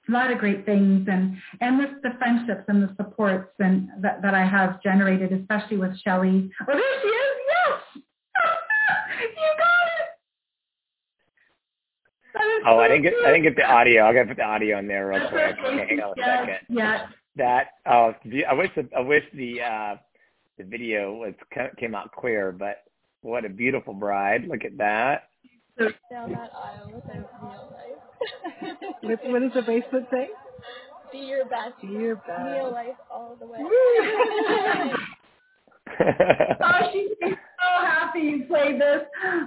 a 0.08 0.12
lot 0.12 0.30
of 0.30 0.38
great 0.38 0.64
things 0.66 1.08
and 1.10 1.36
and 1.60 1.80
this, 1.80 1.90
the 2.02 2.10
friendships 2.18 2.64
and 2.68 2.82
the 2.82 2.94
supports 2.96 3.52
and 3.58 3.88
that, 4.00 4.20
that 4.22 4.34
I 4.34 4.44
have 4.44 4.82
generated, 4.82 5.32
especially 5.32 5.78
with 5.78 5.98
Shelly. 6.00 6.50
Oh, 6.60 6.64
there 6.66 6.82
she 7.02 7.08
is! 7.08 7.36
Yes, 7.48 7.80
you 9.20 9.54
got 9.58 9.86
it. 9.98 10.06
Oh, 12.66 12.78
I 12.78 12.88
didn't 12.88 13.02
get 13.02 13.14
I 13.24 13.30
didn't 13.30 13.44
get 13.44 13.56
the 13.56 13.64
audio. 13.64 14.06
I 14.06 14.12
got 14.12 14.22
to 14.22 14.28
put 14.28 14.36
the 14.36 14.44
audio 14.44 14.78
in 14.78 14.88
there 14.88 15.08
real 15.08 15.28
quick. 15.28 15.56
Okay, 15.64 15.86
hang 15.88 16.00
on 16.00 16.10
a 16.10 16.14
yes, 16.16 16.40
second. 16.40 16.76
Yeah. 16.76 17.06
That 17.36 17.66
oh, 17.86 18.14
I 18.48 18.54
wish 18.54 18.70
the, 18.76 18.88
I 18.96 19.00
wish 19.00 19.24
the 19.34 19.60
uh, 19.60 19.96
the 20.58 20.64
video 20.64 21.14
was 21.14 21.34
came 21.78 21.94
out 21.94 22.12
clear, 22.12 22.52
but 22.52 22.84
what 23.22 23.44
a 23.44 23.48
beautiful 23.48 23.94
bride! 23.94 24.46
Look 24.48 24.64
at 24.64 24.76
that. 24.78 25.28
Down 25.78 26.30
that 26.30 26.52
aisle 26.54 27.02
life. 27.08 27.24
What, 29.02 29.18
what 29.24 29.42
does 29.42 29.52
the 29.54 29.62
bracelet 29.62 30.06
say? 30.10 30.28
Be 31.12 31.18
your 31.18 31.44
best. 31.44 31.80
Be 31.80 31.88
your 31.88 32.16
best. 32.16 32.42
Real 32.44 32.72
life 32.72 32.96
all 33.10 33.36
the 33.38 33.46
way. 33.46 33.58
oh, 36.00 36.90
she's 36.92 37.10
so 37.20 37.86
happy 37.86 38.20
you 38.20 38.44
played 38.48 38.80
this. 38.80 39.02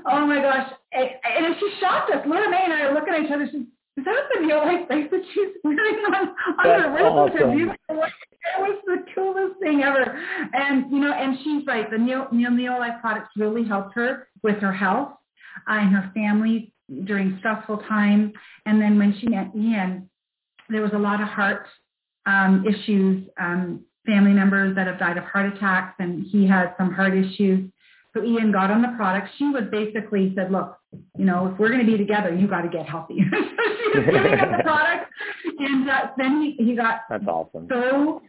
Oh 0.06 0.26
my 0.26 0.42
gosh. 0.42 0.72
And, 0.94 1.10
and 1.26 1.56
she 1.60 1.74
shocked 1.82 2.12
us. 2.12 2.24
Laura 2.26 2.50
May 2.50 2.63
and 2.63 2.74
I 2.74 2.82
are 2.84 2.94
looking 2.94 3.13
at 3.13 3.24
each 3.24 3.32
other. 3.32 3.48
She's, 3.52 3.62
is 3.98 4.06
that 4.06 4.30
the 4.34 4.42
Neolife 4.42 4.88
bracelet 4.88 5.24
she's 5.34 5.50
wearing 5.63 5.96
on, 6.13 6.30
on 6.60 6.82
her 6.82 6.92
wrist? 6.92 7.04
Awesome. 7.04 7.76
It 7.90 8.60
was 8.60 8.78
the 8.86 8.98
coolest 9.13 9.60
thing 9.60 9.82
ever. 9.84 10.18
And, 10.54 10.90
you 10.92 11.00
know, 11.00 11.12
and 11.12 11.38
she's 11.44 11.66
right. 11.68 11.90
The 11.92 11.98
Neo, 11.98 12.28
Neo, 12.32 12.50
Neolife 12.50 13.02
products 13.02 13.32
really 13.36 13.66
helped 13.68 13.94
her 13.96 14.28
with 14.44 14.58
her 14.60 14.72
health 14.72 15.13
uh, 15.68 15.74
and 15.74 15.94
her 15.94 16.12
family 16.13 16.74
during 17.06 17.38
stressful 17.39 17.78
times. 17.89 18.34
And 18.65 18.82
then 18.82 18.97
when 18.97 19.17
she 19.19 19.28
met 19.28 19.52
Ian, 19.56 20.10
there 20.69 20.82
was 20.82 20.91
a 20.93 21.00
lot 21.00 21.21
of 21.21 21.28
heart 21.28 21.65
um, 22.26 22.65
issues, 22.67 23.28
um, 23.39 23.86
family 24.06 24.34
members 24.34 24.76
that 24.76 24.88
have 24.88 25.00
died 25.00 25.17
of 25.17 25.23
heart 25.26 25.54
attacks, 25.54 25.95
and 26.00 26.26
he 26.26 26.47
had 26.47 26.73
some 26.78 26.93
heart 26.93 27.15
issues. 27.15 27.69
So 28.13 28.23
Ian 28.23 28.52
got 28.52 28.71
on 28.71 28.82
the 28.82 28.93
product. 28.97 29.30
She 29.38 29.45
was 29.45 29.63
basically 29.71 30.34
said, 30.36 30.52
look, 30.52 30.78
you 31.17 31.26
know, 31.26 31.47
if 31.47 31.60
we're 31.60 31.69
going 31.69 31.86
to 31.86 31.91
be 31.91 31.97
together, 31.97 32.34
you 32.34 32.47
got 32.47 32.62
to 32.62 32.69
get 32.69 32.88
healthy. 32.88 33.17
so 33.32 33.38
she 33.38 34.00
was 34.00 34.08
giving 34.12 34.32
him 34.32 34.52
the 34.58 34.63
product. 34.63 35.12
And 35.60 35.89
uh, 35.89 36.08
then 36.17 36.41
he, 36.41 36.63
he 36.63 36.76
got 36.76 37.02
That's 37.10 37.28
awesome. 37.28 37.67
so 37.69 38.21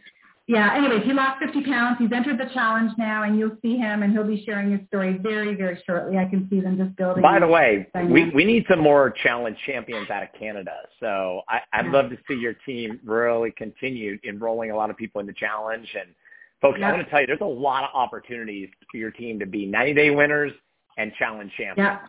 yeah, 0.49 0.75
anyways, 0.75 1.03
he 1.03 1.13
lost 1.13 1.39
50 1.43 1.61
pounds. 1.61 1.97
He's 1.99 2.11
entered 2.11 2.39
the 2.39 2.51
challenge 2.55 2.91
now, 2.97 3.21
and 3.21 3.37
you'll 3.37 3.55
see 3.61 3.77
him, 3.77 4.01
and 4.01 4.11
he'll 4.11 4.25
be 4.25 4.43
sharing 4.47 4.71
his 4.71 4.79
story 4.87 5.19
very, 5.21 5.53
very 5.53 5.79
shortly. 5.85 6.17
I 6.17 6.25
can 6.25 6.49
see 6.49 6.59
them 6.59 6.75
just 6.75 6.95
building. 6.95 7.21
By 7.21 7.39
the 7.39 7.45
way, 7.45 7.87
we, 8.09 8.31
we 8.31 8.45
need 8.45 8.65
some 8.67 8.79
more 8.79 9.11
challenge 9.11 9.57
champions 9.67 10.09
out 10.09 10.23
of 10.23 10.29
Canada. 10.39 10.73
So 10.99 11.43
I, 11.47 11.59
I'd 11.71 11.85
yeah. 11.85 11.91
love 11.91 12.09
to 12.09 12.17
see 12.27 12.33
your 12.33 12.55
team 12.65 12.99
really 13.05 13.51
continue 13.51 14.17
enrolling 14.27 14.71
a 14.71 14.75
lot 14.75 14.89
of 14.89 14.97
people 14.97 15.21
in 15.21 15.27
the 15.27 15.33
challenge. 15.33 15.87
And 15.93 16.15
folks, 16.63 16.79
yeah. 16.79 16.87
I'm 16.87 16.95
going 16.95 17.05
to 17.05 17.11
tell 17.11 17.21
you, 17.21 17.27
there's 17.27 17.41
a 17.41 17.45
lot 17.45 17.83
of 17.83 17.91
opportunities 17.93 18.69
for 18.89 18.97
your 18.97 19.11
team 19.11 19.37
to 19.37 19.45
be 19.45 19.67
90-day 19.67 20.09
winners 20.09 20.51
and 20.97 21.11
challenge 21.19 21.51
champions. 21.57 21.77
Yeah. 21.77 21.99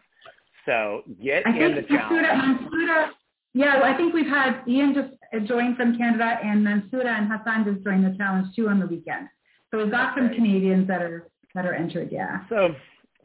So 0.64 1.02
get 1.22 1.46
I 1.46 1.58
in 1.58 1.74
the 1.74 1.82
challenge. 1.82 2.26
Mansuda, 2.26 3.10
yeah, 3.54 3.80
I 3.82 3.96
think 3.96 4.14
we've 4.14 4.26
had 4.26 4.62
Ian 4.68 4.94
just 4.94 5.48
join 5.48 5.74
from 5.76 5.96
Canada 5.96 6.38
and 6.42 6.64
Mansuda 6.66 7.06
and 7.06 7.28
Hassan 7.30 7.64
just 7.64 7.84
joined 7.84 8.04
the 8.04 8.16
challenge 8.16 8.54
too 8.54 8.68
on 8.68 8.80
the 8.80 8.86
weekend. 8.86 9.28
So 9.70 9.78
we've 9.78 9.90
got 9.90 10.16
some 10.16 10.30
Canadians 10.30 10.86
that 10.88 11.02
are 11.02 11.28
that 11.54 11.66
are 11.66 11.74
entered. 11.74 12.10
Yeah. 12.12 12.40
So 12.48 12.74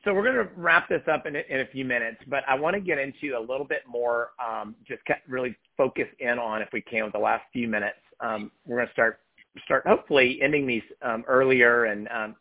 so 0.03 0.13
we're 0.13 0.23
going 0.23 0.47
to 0.47 0.53
wrap 0.55 0.87
this 0.87 1.01
up 1.11 1.25
in 1.25 1.35
a, 1.35 1.41
in 1.49 1.61
a 1.61 1.65
few 1.65 1.83
minutes, 1.83 2.17
but 2.27 2.43
I 2.47 2.53
want 2.53 2.75
to 2.75 2.79
get 2.79 2.99
into 2.99 3.35
a 3.35 3.39
little 3.39 3.65
bit 3.65 3.81
more, 3.87 4.29
um, 4.39 4.75
just 4.87 5.01
really 5.27 5.55
focus 5.75 6.05
in 6.19 6.37
on, 6.37 6.61
if 6.61 6.69
we 6.71 6.81
can, 6.81 7.05
with 7.05 7.13
the 7.13 7.19
last 7.19 7.43
few 7.51 7.67
minutes. 7.67 7.97
Um, 8.19 8.51
we're 8.65 8.77
going 8.77 8.87
to 8.87 8.93
start 8.93 9.19
start 9.63 9.83
hopefully 9.87 10.39
ending 10.43 10.67
these 10.67 10.83
um, 11.01 11.23
earlier 11.27 11.85
and 11.85 12.07
um, 12.09 12.35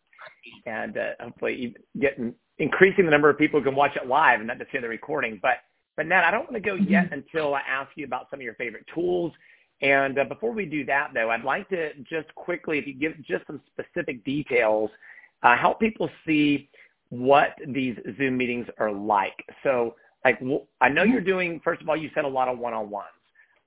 and 0.67 0.99
uh, 0.99 1.11
hopefully 1.21 1.75
getting 2.01 2.35
increasing 2.59 3.05
the 3.05 3.11
number 3.11 3.31
of 3.31 3.39
people 3.39 3.61
who 3.61 3.65
can 3.65 3.75
watch 3.75 3.97
it 3.97 4.07
live 4.07 4.41
and 4.41 4.49
not 4.49 4.59
just 4.59 4.71
hear 4.71 4.81
the 4.81 4.89
recording. 4.89 5.39
But 5.43 5.59
but 5.97 6.07
Nat, 6.07 6.25
I 6.25 6.31
don't 6.31 6.51
want 6.51 6.55
to 6.55 6.61
go 6.61 6.75
yet 6.75 7.07
mm-hmm. 7.07 7.15
until 7.15 7.55
I 7.55 7.61
ask 7.61 7.91
you 7.97 8.05
about 8.05 8.29
some 8.31 8.41
of 8.41 8.45
your 8.45 8.55
favorite 8.55 8.87
tools. 8.93 9.33
And 9.81 10.19
uh, 10.19 10.25
before 10.25 10.53
we 10.53 10.67
do 10.67 10.85
that, 10.87 11.11
though, 11.15 11.31
I'd 11.31 11.45
like 11.45 11.69
to 11.71 11.93
just 12.05 12.35
quickly, 12.35 12.79
if 12.79 12.87
you 12.87 12.95
give 12.95 13.13
just 13.25 13.47
some 13.47 13.61
specific 13.73 14.25
details, 14.25 14.91
uh, 15.43 15.57
help 15.57 15.81
people 15.81 16.09
see 16.27 16.69
what 17.11 17.51
these 17.69 17.97
Zoom 18.17 18.37
meetings 18.37 18.67
are 18.79 18.93
like. 18.93 19.45
So, 19.63 19.95
like, 20.25 20.41
I 20.81 20.89
know 20.89 21.03
you're 21.03 21.21
doing. 21.21 21.61
First 21.63 21.83
of 21.83 21.89
all, 21.89 21.97
you 21.97 22.11
said 22.15 22.25
a 22.25 22.29
lot 22.29 22.49
of 22.49 22.59
one-on-ones. 22.59 23.09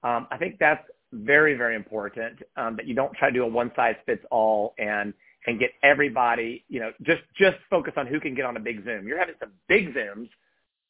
Um, 0.03 0.27
I 0.31 0.37
think 0.37 0.57
that's 0.59 0.83
very, 1.13 1.53
very 1.53 1.75
important 1.75 2.41
um, 2.55 2.75
that 2.77 2.87
you 2.87 2.95
don't 2.95 3.13
try 3.13 3.29
to 3.29 3.33
do 3.33 3.43
a 3.43 3.47
one-size-fits-all 3.47 4.73
and 4.79 5.13
and 5.45 5.59
get 5.59 5.71
everybody, 5.81 6.65
you 6.67 6.79
know, 6.79 6.91
just 7.03 7.21
just 7.37 7.55
focus 7.69 7.93
on 7.95 8.05
who 8.05 8.19
can 8.19 8.35
get 8.35 8.43
on 8.43 8.57
a 8.57 8.59
big 8.59 8.83
Zoom. 8.83 9.07
You're 9.07 9.19
having 9.19 9.35
some 9.39 9.51
big 9.69 9.93
Zooms, 9.93 10.29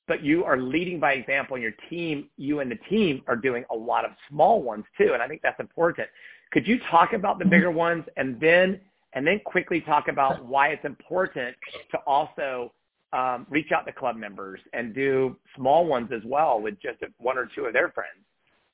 but 0.08 0.24
you 0.24 0.44
are 0.46 0.58
leading 0.58 1.00
by 1.00 1.14
example, 1.14 1.56
and 1.56 1.64
your 1.64 1.74
team, 1.90 2.30
you 2.38 2.60
and 2.60 2.72
the 2.72 2.80
team, 2.90 3.22
are 3.28 3.36
doing 3.36 3.66
a 3.72 3.76
lot 3.76 4.06
of 4.06 4.12
small 4.30 4.62
ones 4.62 4.86
too, 4.98 5.12
and 5.14 5.22
I 5.22 5.28
think 5.28 5.42
that's 5.42 5.60
important. 5.60 6.08
Could 6.52 6.68
you 6.68 6.80
talk 6.90 7.14
about 7.14 7.40
the 7.40 7.44
mm-hmm. 7.44 7.52
bigger 7.52 7.72
ones, 7.72 8.06
and 8.16 8.40
then 8.40 8.80
and 9.14 9.26
then 9.26 9.40
quickly 9.46 9.82
talk 9.82 10.08
about 10.10 10.46
why 10.46 10.70
it's 10.70 10.86
important 10.86 11.56
to 11.92 11.98
also 12.06 12.72
um, 13.14 13.48
reach 13.50 13.72
out 13.72 13.86
to 13.86 13.92
club 13.92 14.16
members 14.16 14.60
and 14.74 14.94
do 14.94 15.36
small 15.56 15.86
ones 15.86 16.10
as 16.14 16.22
well 16.26 16.62
with 16.62 16.76
just 16.82 17.00
one 17.18 17.38
or 17.38 17.50
two 17.56 17.66
of 17.66 17.74
their 17.74 17.90
friends. 17.90 18.27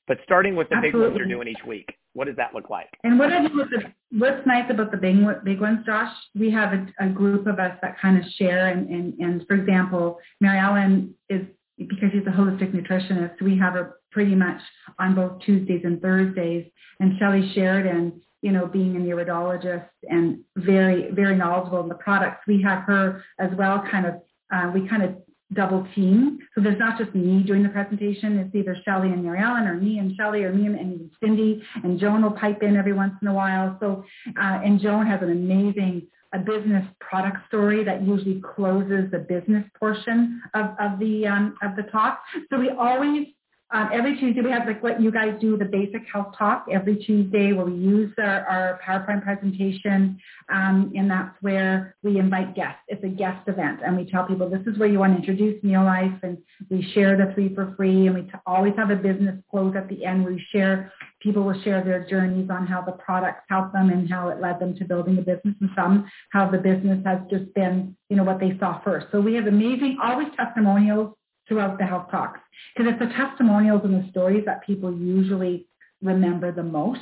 But 0.06 0.18
starting 0.24 0.54
with 0.54 0.68
the 0.68 0.76
Absolutely. 0.76 1.00
big 1.00 1.08
ones 1.08 1.18
you're 1.18 1.36
doing 1.36 1.48
each 1.48 1.64
week, 1.66 1.94
what 2.12 2.26
does 2.26 2.36
that 2.36 2.54
look 2.54 2.70
like? 2.70 2.90
And 3.02 3.18
what 3.18 3.32
I 3.32 3.46
do 3.46 3.56
with 3.56 3.70
the, 3.70 3.92
what's 4.18 4.46
nice 4.46 4.70
about 4.70 4.90
the 4.90 4.96
big 4.96 5.16
big 5.44 5.60
ones, 5.60 5.80
Josh, 5.86 6.12
we 6.34 6.50
have 6.50 6.72
a, 6.72 6.86
a 7.00 7.08
group 7.08 7.46
of 7.46 7.58
us 7.58 7.76
that 7.82 7.98
kind 8.00 8.18
of 8.18 8.24
share. 8.36 8.68
And, 8.68 8.88
and, 8.88 9.14
and 9.14 9.46
for 9.46 9.54
example, 9.54 10.18
Mary 10.40 10.58
Ellen 10.58 11.14
is 11.28 11.42
because 11.78 12.10
she's 12.12 12.26
a 12.26 12.30
holistic 12.30 12.72
nutritionist, 12.72 13.40
we 13.42 13.58
have 13.58 13.72
her 13.74 13.96
pretty 14.12 14.34
much 14.34 14.60
on 14.98 15.14
both 15.14 15.40
Tuesdays 15.40 15.80
and 15.84 16.00
Thursdays. 16.00 16.70
And 17.00 17.18
Shelly 17.18 17.50
Sheridan, 17.54 18.20
you 18.42 18.52
know, 18.52 18.66
being 18.66 18.94
an 18.94 19.06
iridologist 19.06 19.88
and 20.08 20.40
very, 20.56 21.10
very 21.10 21.36
knowledgeable 21.36 21.80
in 21.80 21.88
the 21.88 21.96
products, 21.96 22.44
we 22.46 22.62
have 22.62 22.84
her 22.84 23.24
as 23.40 23.50
well 23.58 23.82
kind 23.90 24.06
of, 24.06 24.14
uh, 24.54 24.70
we 24.72 24.86
kind 24.88 25.02
of 25.02 25.16
double 25.52 25.86
team. 25.94 26.38
So 26.54 26.60
there's 26.60 26.78
not 26.78 26.98
just 26.98 27.14
me 27.14 27.42
doing 27.42 27.62
the 27.62 27.68
presentation. 27.68 28.38
It's 28.38 28.54
either 28.54 28.76
Shelly 28.84 29.08
and 29.08 29.22
Mary 29.22 29.40
Ellen 29.40 29.66
or 29.66 29.74
me 29.74 29.98
and 29.98 30.14
Shelly 30.16 30.42
or 30.44 30.52
me 30.52 30.66
and, 30.66 31.10
Cindy 31.22 31.62
and 31.82 31.98
Joan 31.98 32.22
will 32.22 32.32
pipe 32.32 32.62
in 32.62 32.76
every 32.76 32.92
once 32.92 33.14
in 33.20 33.28
a 33.28 33.34
while. 33.34 33.76
So, 33.80 34.04
uh, 34.40 34.60
and 34.64 34.80
Joan 34.80 35.06
has 35.06 35.22
an 35.22 35.30
amazing 35.30 36.06
a 36.32 36.38
business 36.38 36.84
product 37.00 37.36
story 37.46 37.84
that 37.84 38.02
usually 38.02 38.42
closes 38.56 39.08
the 39.12 39.18
business 39.18 39.64
portion 39.78 40.42
of, 40.54 40.70
of 40.80 40.98
the 40.98 41.26
um, 41.28 41.56
of 41.62 41.76
the 41.76 41.84
talk. 41.84 42.22
So 42.50 42.58
we 42.58 42.70
always 42.70 43.28
um, 43.72 43.88
every 43.92 44.16
Tuesday 44.18 44.42
we 44.42 44.50
have 44.50 44.66
like 44.66 44.82
what 44.82 45.00
you 45.00 45.10
guys 45.10 45.34
do, 45.40 45.56
the 45.56 45.64
basic 45.64 46.02
health 46.12 46.34
talk 46.38 46.66
every 46.70 46.96
Tuesday 46.96 47.52
where 47.52 47.64
we 47.64 47.74
use 47.74 48.12
our, 48.18 48.46
our 48.46 48.80
PowerPoint 48.86 49.22
presentation 49.22 50.20
um, 50.52 50.92
and 50.94 51.10
that's 51.10 51.34
where 51.40 51.96
we 52.02 52.18
invite 52.18 52.54
guests. 52.54 52.80
It's 52.88 53.02
a 53.02 53.08
guest 53.08 53.48
event 53.48 53.80
and 53.84 53.96
we 53.96 54.08
tell 54.08 54.26
people 54.26 54.48
this 54.50 54.66
is 54.66 54.78
where 54.78 54.88
you 54.88 54.98
want 54.98 55.14
to 55.14 55.18
introduce 55.18 55.62
Neolife 55.64 56.22
and 56.22 56.38
we 56.70 56.88
share 56.92 57.16
the 57.16 57.32
three 57.34 57.54
for 57.54 57.74
free 57.76 58.06
and 58.06 58.14
we 58.14 58.22
t- 58.22 58.32
always 58.46 58.74
have 58.76 58.90
a 58.90 58.96
business 58.96 59.40
close 59.50 59.74
at 59.76 59.88
the 59.88 60.04
end 60.04 60.24
where 60.24 60.34
we 60.34 60.46
share, 60.52 60.92
people 61.20 61.42
will 61.42 61.60
share 61.62 61.82
their 61.82 62.06
journeys 62.08 62.50
on 62.50 62.66
how 62.66 62.82
the 62.82 62.92
products 62.92 63.44
help 63.48 63.72
them 63.72 63.88
and 63.88 64.10
how 64.10 64.28
it 64.28 64.40
led 64.40 64.60
them 64.60 64.76
to 64.76 64.84
building 64.84 65.18
a 65.18 65.22
business 65.22 65.54
and 65.60 65.70
some 65.74 66.08
how 66.30 66.50
the 66.50 66.58
business 66.58 67.02
has 67.04 67.18
just 67.30 67.52
been, 67.54 67.96
you 68.10 68.16
know, 68.16 68.24
what 68.24 68.38
they 68.38 68.56
saw 68.60 68.80
first. 68.82 69.06
So 69.10 69.20
we 69.20 69.34
have 69.34 69.46
amazing, 69.46 69.98
always 70.02 70.28
testimonials 70.36 71.16
throughout 71.48 71.78
the 71.78 71.84
health 71.84 72.10
talks 72.10 72.40
because 72.74 72.92
it's 72.92 73.00
the 73.00 73.14
testimonials 73.14 73.82
and 73.84 73.94
the 73.94 74.08
stories 74.10 74.44
that 74.46 74.64
people 74.64 74.92
usually 74.92 75.66
remember 76.02 76.52
the 76.52 76.62
most. 76.62 77.00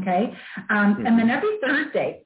Okay. 0.00 0.32
Um, 0.70 0.94
mm-hmm. 0.94 1.06
And 1.06 1.18
then 1.18 1.30
every 1.30 1.58
Thursday, 1.60 2.24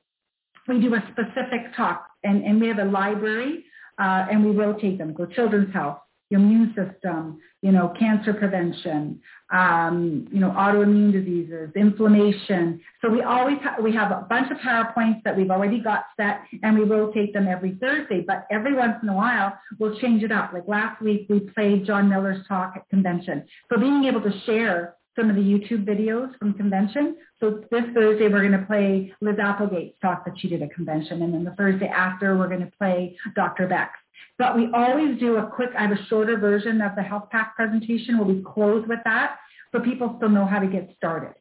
we 0.68 0.80
do 0.80 0.94
a 0.94 1.02
specific 1.12 1.74
talk 1.76 2.06
and, 2.24 2.44
and 2.44 2.60
we 2.60 2.68
have 2.68 2.78
a 2.78 2.84
library 2.84 3.64
uh, 3.98 4.26
and 4.30 4.44
we 4.44 4.50
rotate 4.50 4.98
them. 4.98 5.14
So 5.16 5.26
children's 5.26 5.72
health, 5.72 5.98
your 6.30 6.40
immune 6.40 6.74
system, 6.74 7.38
you 7.62 7.72
know, 7.72 7.92
cancer 7.98 8.34
prevention, 8.34 9.20
um, 9.52 10.26
you 10.32 10.40
know, 10.40 10.50
autoimmune 10.50 11.12
diseases, 11.12 11.70
inflammation. 11.76 12.80
So 13.00 13.08
we 13.08 13.22
always 13.22 13.58
ha- 13.62 13.76
we 13.80 13.92
have 13.92 14.10
a 14.10 14.26
bunch 14.28 14.50
of 14.50 14.56
PowerPoints 14.58 15.22
that 15.24 15.36
we've 15.36 15.50
already 15.50 15.80
got 15.80 16.06
set 16.16 16.40
and 16.62 16.76
we 16.76 16.84
rotate 16.84 17.32
them 17.32 17.46
every 17.46 17.76
Thursday. 17.80 18.24
But 18.26 18.46
every 18.50 18.74
once 18.74 18.96
in 19.02 19.08
a 19.08 19.14
while, 19.14 19.56
we'll 19.78 19.98
change 20.00 20.22
it 20.22 20.32
up. 20.32 20.52
Like 20.52 20.66
last 20.66 21.00
week, 21.00 21.26
we 21.28 21.40
played 21.40 21.86
John 21.86 22.08
Miller's 22.08 22.44
talk 22.48 22.72
at 22.76 22.88
convention. 22.88 23.44
So 23.72 23.78
being 23.78 24.04
able 24.04 24.20
to 24.22 24.40
share 24.46 24.96
some 25.16 25.30
of 25.30 25.36
the 25.36 25.42
YouTube 25.42 25.84
videos 25.84 26.36
from 26.38 26.52
convention. 26.54 27.16
So 27.40 27.62
this 27.70 27.84
Thursday, 27.94 28.28
we're 28.28 28.46
going 28.46 28.60
to 28.60 28.66
play 28.66 29.14
Liz 29.20 29.36
Applegate's 29.42 29.98
talk 30.00 30.24
that 30.26 30.38
she 30.38 30.48
did 30.48 30.62
at 30.62 30.74
convention. 30.74 31.22
And 31.22 31.32
then 31.32 31.44
the 31.44 31.52
Thursday 31.52 31.88
after, 31.88 32.36
we're 32.36 32.48
going 32.48 32.60
to 32.60 32.72
play 32.78 33.16
Dr. 33.34 33.66
Beck's. 33.66 33.98
But 34.38 34.56
we 34.56 34.68
always 34.74 35.18
do 35.18 35.36
a 35.36 35.46
quick, 35.46 35.70
I 35.76 35.82
have 35.82 35.92
a 35.92 36.04
shorter 36.06 36.38
version 36.38 36.80
of 36.82 36.94
the 36.94 37.02
health 37.02 37.30
pack 37.30 37.56
presentation 37.56 38.18
where 38.18 38.26
we 38.26 38.42
close 38.42 38.84
with 38.88 39.00
that 39.04 39.36
so 39.72 39.80
people 39.80 40.14
still 40.18 40.28
know 40.28 40.46
how 40.46 40.58
to 40.58 40.66
get 40.66 40.90
started. 40.96 41.34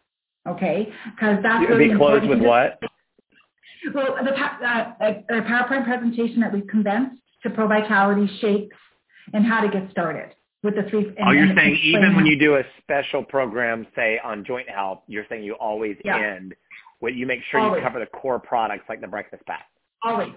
Okay? 0.48 0.92
Because 1.12 1.40
that's 1.44 1.62
You'll 1.62 1.78
really 1.78 1.92
be 1.92 1.98
closed 1.98 2.28
with 2.28 2.42
what? 2.42 2.80
Well, 3.94 4.16
the 4.24 4.32
uh, 4.32 4.94
a, 5.02 5.38
a 5.38 5.42
PowerPoint 5.42 5.86
presentation 5.86 6.40
that 6.40 6.52
we've 6.52 6.68
condensed 6.68 7.22
to 7.44 7.50
Pro 7.50 7.68
Vitality 7.68 8.28
shakes 8.40 8.78
and 9.34 9.46
how 9.46 9.62
to 9.62 9.70
get 9.70 9.90
started 9.92 10.34
with 10.64 10.76
the 10.76 10.84
three. 10.90 11.06
And, 11.06 11.18
oh, 11.28 11.32
you're 11.32 11.56
saying 11.56 11.80
even 11.84 12.16
when 12.16 12.26
you 12.26 12.38
do 12.38 12.56
a 12.56 12.64
special 12.82 13.24
program, 13.24 13.86
say 13.96 14.20
on 14.24 14.44
joint 14.44 14.70
health, 14.70 15.00
you're 15.08 15.26
saying 15.30 15.44
you 15.44 15.54
always 15.54 15.96
yeah. 16.04 16.36
end, 16.36 16.56
what 17.00 17.14
you 17.14 17.26
make 17.26 17.40
sure 17.52 17.60
always. 17.60 17.80
you 17.80 17.88
cover 17.88 18.00
the 18.00 18.08
core 18.08 18.40
products 18.40 18.86
like 18.90 19.02
the 19.02 19.08
breakfast 19.08 19.44
pack. 19.46 19.68
Always. 20.04 20.34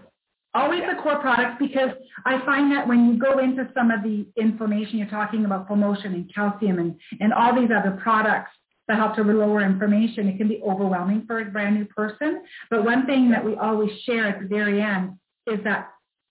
Always 0.55 0.81
the 0.81 1.01
core 1.03 1.19
products 1.19 1.57
because 1.59 1.91
I 2.25 2.45
find 2.45 2.73
that 2.73 2.89
when 2.89 3.07
you 3.07 3.19
go 3.19 3.39
into 3.39 3.69
some 3.75 3.91
of 3.91 4.03
the 4.03 4.27
inflammation, 4.37 4.99
you're 4.99 5.09
talking 5.09 5.45
about 5.45 5.69
full 5.69 5.77
motion 5.77 6.15
and 6.15 6.35
calcium 6.35 6.79
and, 6.79 6.95
and 7.21 7.33
all 7.35 7.55
these 7.55 7.71
other 7.71 7.99
products 8.03 8.51
that 8.89 8.97
help 8.97 9.15
to 9.17 9.23
lower 9.23 9.61
inflammation, 9.61 10.27
it 10.27 10.39
can 10.39 10.49
be 10.49 10.61
overwhelming 10.67 11.25
for 11.27 11.39
a 11.41 11.45
brand 11.45 11.77
new 11.77 11.85
person. 11.85 12.43
But 12.71 12.85
one 12.85 13.05
thing 13.05 13.31
that 13.31 13.45
we 13.45 13.55
always 13.57 13.91
share 14.07 14.27
at 14.27 14.41
the 14.41 14.47
very 14.47 14.81
end 14.81 15.19
is 15.47 15.59
that 15.65 15.91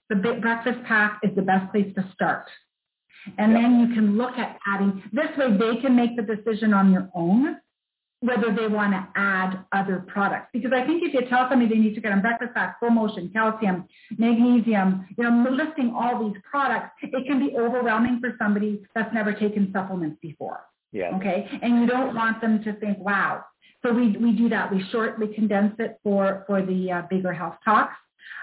the 0.09 0.15
breakfast 0.15 0.84
pack 0.86 1.20
is 1.24 1.36
the 1.36 1.41
best 1.43 1.72
place 1.72 1.93
to 1.95 2.09
start. 2.13 2.45
And 3.38 3.55
then 3.55 3.80
you 3.80 3.93
can 3.93 4.18
look 4.18 4.38
at 4.38 4.57
adding, 4.65 5.03
this 5.11 5.28
way 5.38 5.55
they 5.57 5.80
can 5.82 5.95
make 5.95 6.15
the 6.15 6.24
decision 6.24 6.74
on 6.74 6.91
their 6.91 7.09
own 7.13 7.57
whether 8.22 8.53
they 8.53 8.68
want 8.68 8.93
to 8.93 9.07
add 9.15 9.63
other 9.72 10.03
products. 10.07 10.47
Because 10.51 10.72
I 10.74 10.86
think 10.86 11.03
if 11.03 11.13
you 11.13 11.22
tell 11.30 11.47
somebody 11.49 11.70
they 11.70 11.80
need 11.80 11.93
to 11.95 12.01
get 12.01 12.11
on 12.11 12.22
breakfast 12.22 12.53
fat, 12.53 12.76
full 12.80 12.89
motion, 12.89 13.30
calcium, 13.32 13.88
magnesium, 14.18 15.07
you 15.18 15.24
know, 15.24 15.49
listing 15.51 15.93
all 15.95 16.28
these 16.28 16.41
products, 16.49 16.91
it 17.01 17.28
can 17.28 17.39
be 17.39 17.55
overwhelming 17.55 18.20
for 18.20 18.36
somebody 18.39 18.82
that's 18.95 19.13
never 19.13 19.34
taken 19.34 19.72
supplements 19.72 20.18
before. 20.22 20.61
Yeah. 20.91 21.15
Okay. 21.18 21.47
And 21.61 21.82
you 21.82 21.88
don't 21.88 22.15
want 22.15 22.41
them 22.41 22.63
to 22.63 22.74
think, 22.80 22.97
wow. 22.97 23.43
So 23.86 23.93
we, 23.93 24.18
we 24.18 24.32
do 24.32 24.49
that. 24.49 24.74
We 24.74 24.84
shortly 24.91 25.28
condense 25.34 25.76
it 25.78 25.99
for, 26.03 26.43
for 26.47 26.65
the 26.65 26.91
uh, 26.91 27.01
bigger 27.09 27.34
health 27.34 27.55
talks. 27.63 27.93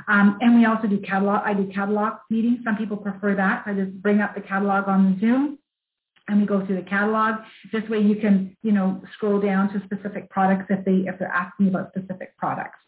Um, 0.08 0.38
and 0.40 0.56
we 0.56 0.66
also 0.66 0.86
do 0.86 1.00
catalog. 1.00 1.42
I 1.44 1.54
do 1.54 1.70
catalog 1.74 2.14
meetings. 2.30 2.60
Some 2.64 2.76
people 2.76 2.96
prefer 2.96 3.34
that. 3.34 3.64
I 3.66 3.74
just 3.74 3.92
bring 4.02 4.20
up 4.20 4.34
the 4.34 4.40
catalog 4.40 4.88
on 4.88 5.14
the 5.14 5.20
Zoom 5.20 5.58
and 6.28 6.40
we 6.40 6.46
go 6.46 6.64
through 6.64 6.76
the 6.76 6.88
catalog. 6.88 7.36
This 7.72 7.88
way 7.88 8.00
you 8.00 8.16
can, 8.16 8.56
you 8.62 8.72
know, 8.72 9.02
scroll 9.14 9.40
down 9.40 9.72
to 9.72 9.82
specific 9.84 10.30
products 10.30 10.66
if 10.70 10.84
they 10.84 11.08
if 11.08 11.18
they're 11.18 11.28
asking 11.28 11.68
about 11.68 11.90
specific 11.96 12.36
products. 12.36 12.78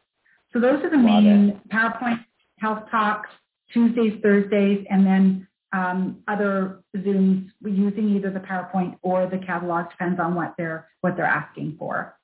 So 0.52 0.60
those 0.60 0.82
are 0.84 0.90
the 0.90 0.98
main 0.98 1.60
PowerPoint 1.72 2.24
health 2.58 2.84
talks, 2.90 3.28
Tuesdays, 3.72 4.14
Thursdays, 4.22 4.86
and 4.88 5.06
then 5.06 5.48
um, 5.72 6.22
other 6.28 6.82
Zooms 6.96 7.50
using 7.62 8.16
either 8.16 8.30
the 8.30 8.40
PowerPoint 8.40 8.96
or 9.02 9.26
the 9.26 9.38
catalog 9.38 9.90
depends 9.90 10.18
on 10.20 10.34
what 10.34 10.54
they're 10.56 10.88
what 11.00 11.16
they're 11.16 11.26
asking 11.26 11.76
for. 11.78 12.16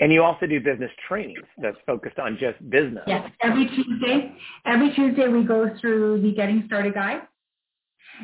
And 0.00 0.12
you 0.12 0.24
also 0.24 0.46
do 0.46 0.58
business 0.60 0.90
trainings 1.06 1.46
that's 1.58 1.76
focused 1.86 2.18
on 2.18 2.36
just 2.40 2.58
business. 2.68 3.04
Yes, 3.06 3.30
every 3.40 3.68
Tuesday. 3.68 4.36
Every 4.64 4.92
Tuesday 4.94 5.28
we 5.28 5.44
go 5.44 5.70
through 5.80 6.20
the 6.22 6.32
Getting 6.32 6.64
Started 6.66 6.94
Guide 6.94 7.22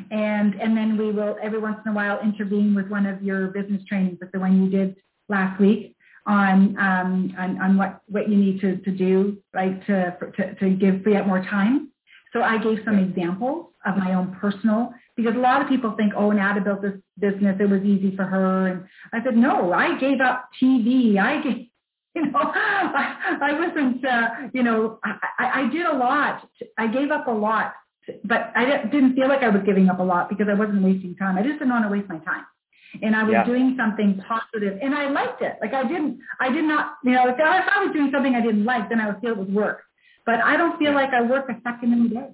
and 0.09 0.55
and 0.55 0.75
then 0.75 0.97
we 0.97 1.11
will 1.11 1.37
every 1.41 1.59
once 1.59 1.77
in 1.85 1.91
a 1.91 1.95
while 1.95 2.19
intervene 2.21 2.75
with 2.75 2.87
one 2.87 3.05
of 3.05 3.21
your 3.21 3.47
business 3.47 3.81
trainings, 3.87 4.17
like 4.21 4.31
the 4.31 4.39
one 4.39 4.61
you 4.63 4.69
did 4.69 4.95
last 5.29 5.59
week 5.59 5.95
on 6.25 6.77
um, 6.77 7.33
on, 7.37 7.59
on 7.61 7.77
what 7.77 8.01
what 8.07 8.29
you 8.29 8.37
need 8.37 8.61
to, 8.61 8.77
to 8.77 8.91
do, 8.91 9.37
right, 9.53 9.85
to, 9.87 10.17
to 10.37 10.55
to 10.55 10.69
give 10.71 11.03
free 11.03 11.15
up 11.15 11.27
more 11.27 11.43
time. 11.43 11.91
So 12.33 12.41
I 12.41 12.57
gave 12.57 12.79
some 12.85 12.97
examples 12.97 13.67
of 13.85 13.97
my 13.97 14.13
own 14.13 14.35
personal, 14.39 14.93
because 15.15 15.35
a 15.35 15.39
lot 15.39 15.61
of 15.61 15.67
people 15.67 15.93
think, 15.97 16.13
oh, 16.15 16.31
Nada 16.31 16.61
built 16.61 16.81
this 16.81 16.93
business, 17.19 17.57
it 17.59 17.69
was 17.69 17.81
easy 17.81 18.15
for 18.15 18.23
her. 18.23 18.67
And 18.67 18.83
I 19.13 19.23
said, 19.23 19.35
no, 19.35 19.73
I 19.73 19.99
gave 19.99 20.21
up 20.21 20.49
TV. 20.61 21.17
I 21.17 21.41
gave, 21.41 21.67
you 22.15 22.25
know, 22.25 22.39
I, 22.39 23.37
I 23.41 23.59
wasn't, 23.59 24.05
uh, 24.05 24.27
you 24.53 24.63
know, 24.63 24.99
I, 25.03 25.61
I 25.61 25.69
did 25.71 25.85
a 25.85 25.95
lot. 25.95 26.47
I 26.77 26.87
gave 26.87 27.11
up 27.11 27.27
a 27.27 27.31
lot, 27.31 27.73
but 28.23 28.51
I 28.55 28.83
didn't 28.91 29.15
feel 29.15 29.27
like 29.27 29.43
I 29.43 29.49
was 29.49 29.61
giving 29.65 29.89
up 29.89 29.99
a 29.99 30.03
lot 30.03 30.29
because 30.29 30.47
I 30.49 30.53
wasn't 30.53 30.83
wasting 30.83 31.15
time. 31.15 31.37
I 31.37 31.43
just 31.43 31.59
didn't 31.59 31.69
want 31.69 31.85
to 31.85 31.89
waste 31.89 32.09
my 32.09 32.19
time 32.19 32.45
and 33.01 33.15
I 33.15 33.23
was 33.23 33.33
yeah. 33.33 33.45
doing 33.45 33.75
something 33.77 34.21
positive 34.27 34.79
and 34.81 34.93
I 34.93 35.09
liked 35.09 35.41
it. 35.41 35.57
Like 35.61 35.73
I 35.73 35.83
didn't, 35.83 36.19
I 36.39 36.51
did 36.51 36.65
not, 36.65 36.95
you 37.03 37.11
know, 37.11 37.27
if 37.29 37.39
I, 37.39 37.59
if 37.59 37.65
I 37.73 37.85
was 37.85 37.93
doing 37.93 38.09
something 38.13 38.35
I 38.35 38.41
didn't 38.41 38.65
like, 38.65 38.89
then 38.89 38.99
I 38.99 39.07
would 39.07 39.21
feel 39.21 39.31
it 39.31 39.37
was 39.37 39.47
work. 39.47 39.83
But 40.25 40.41
I 40.41 40.57
don't 40.57 40.77
feel 40.77 40.93
like 40.93 41.11
I 41.13 41.21
work 41.21 41.49
a 41.49 41.55
second 41.63 41.93
in 41.93 42.03
the 42.03 42.09
day. 42.09 42.29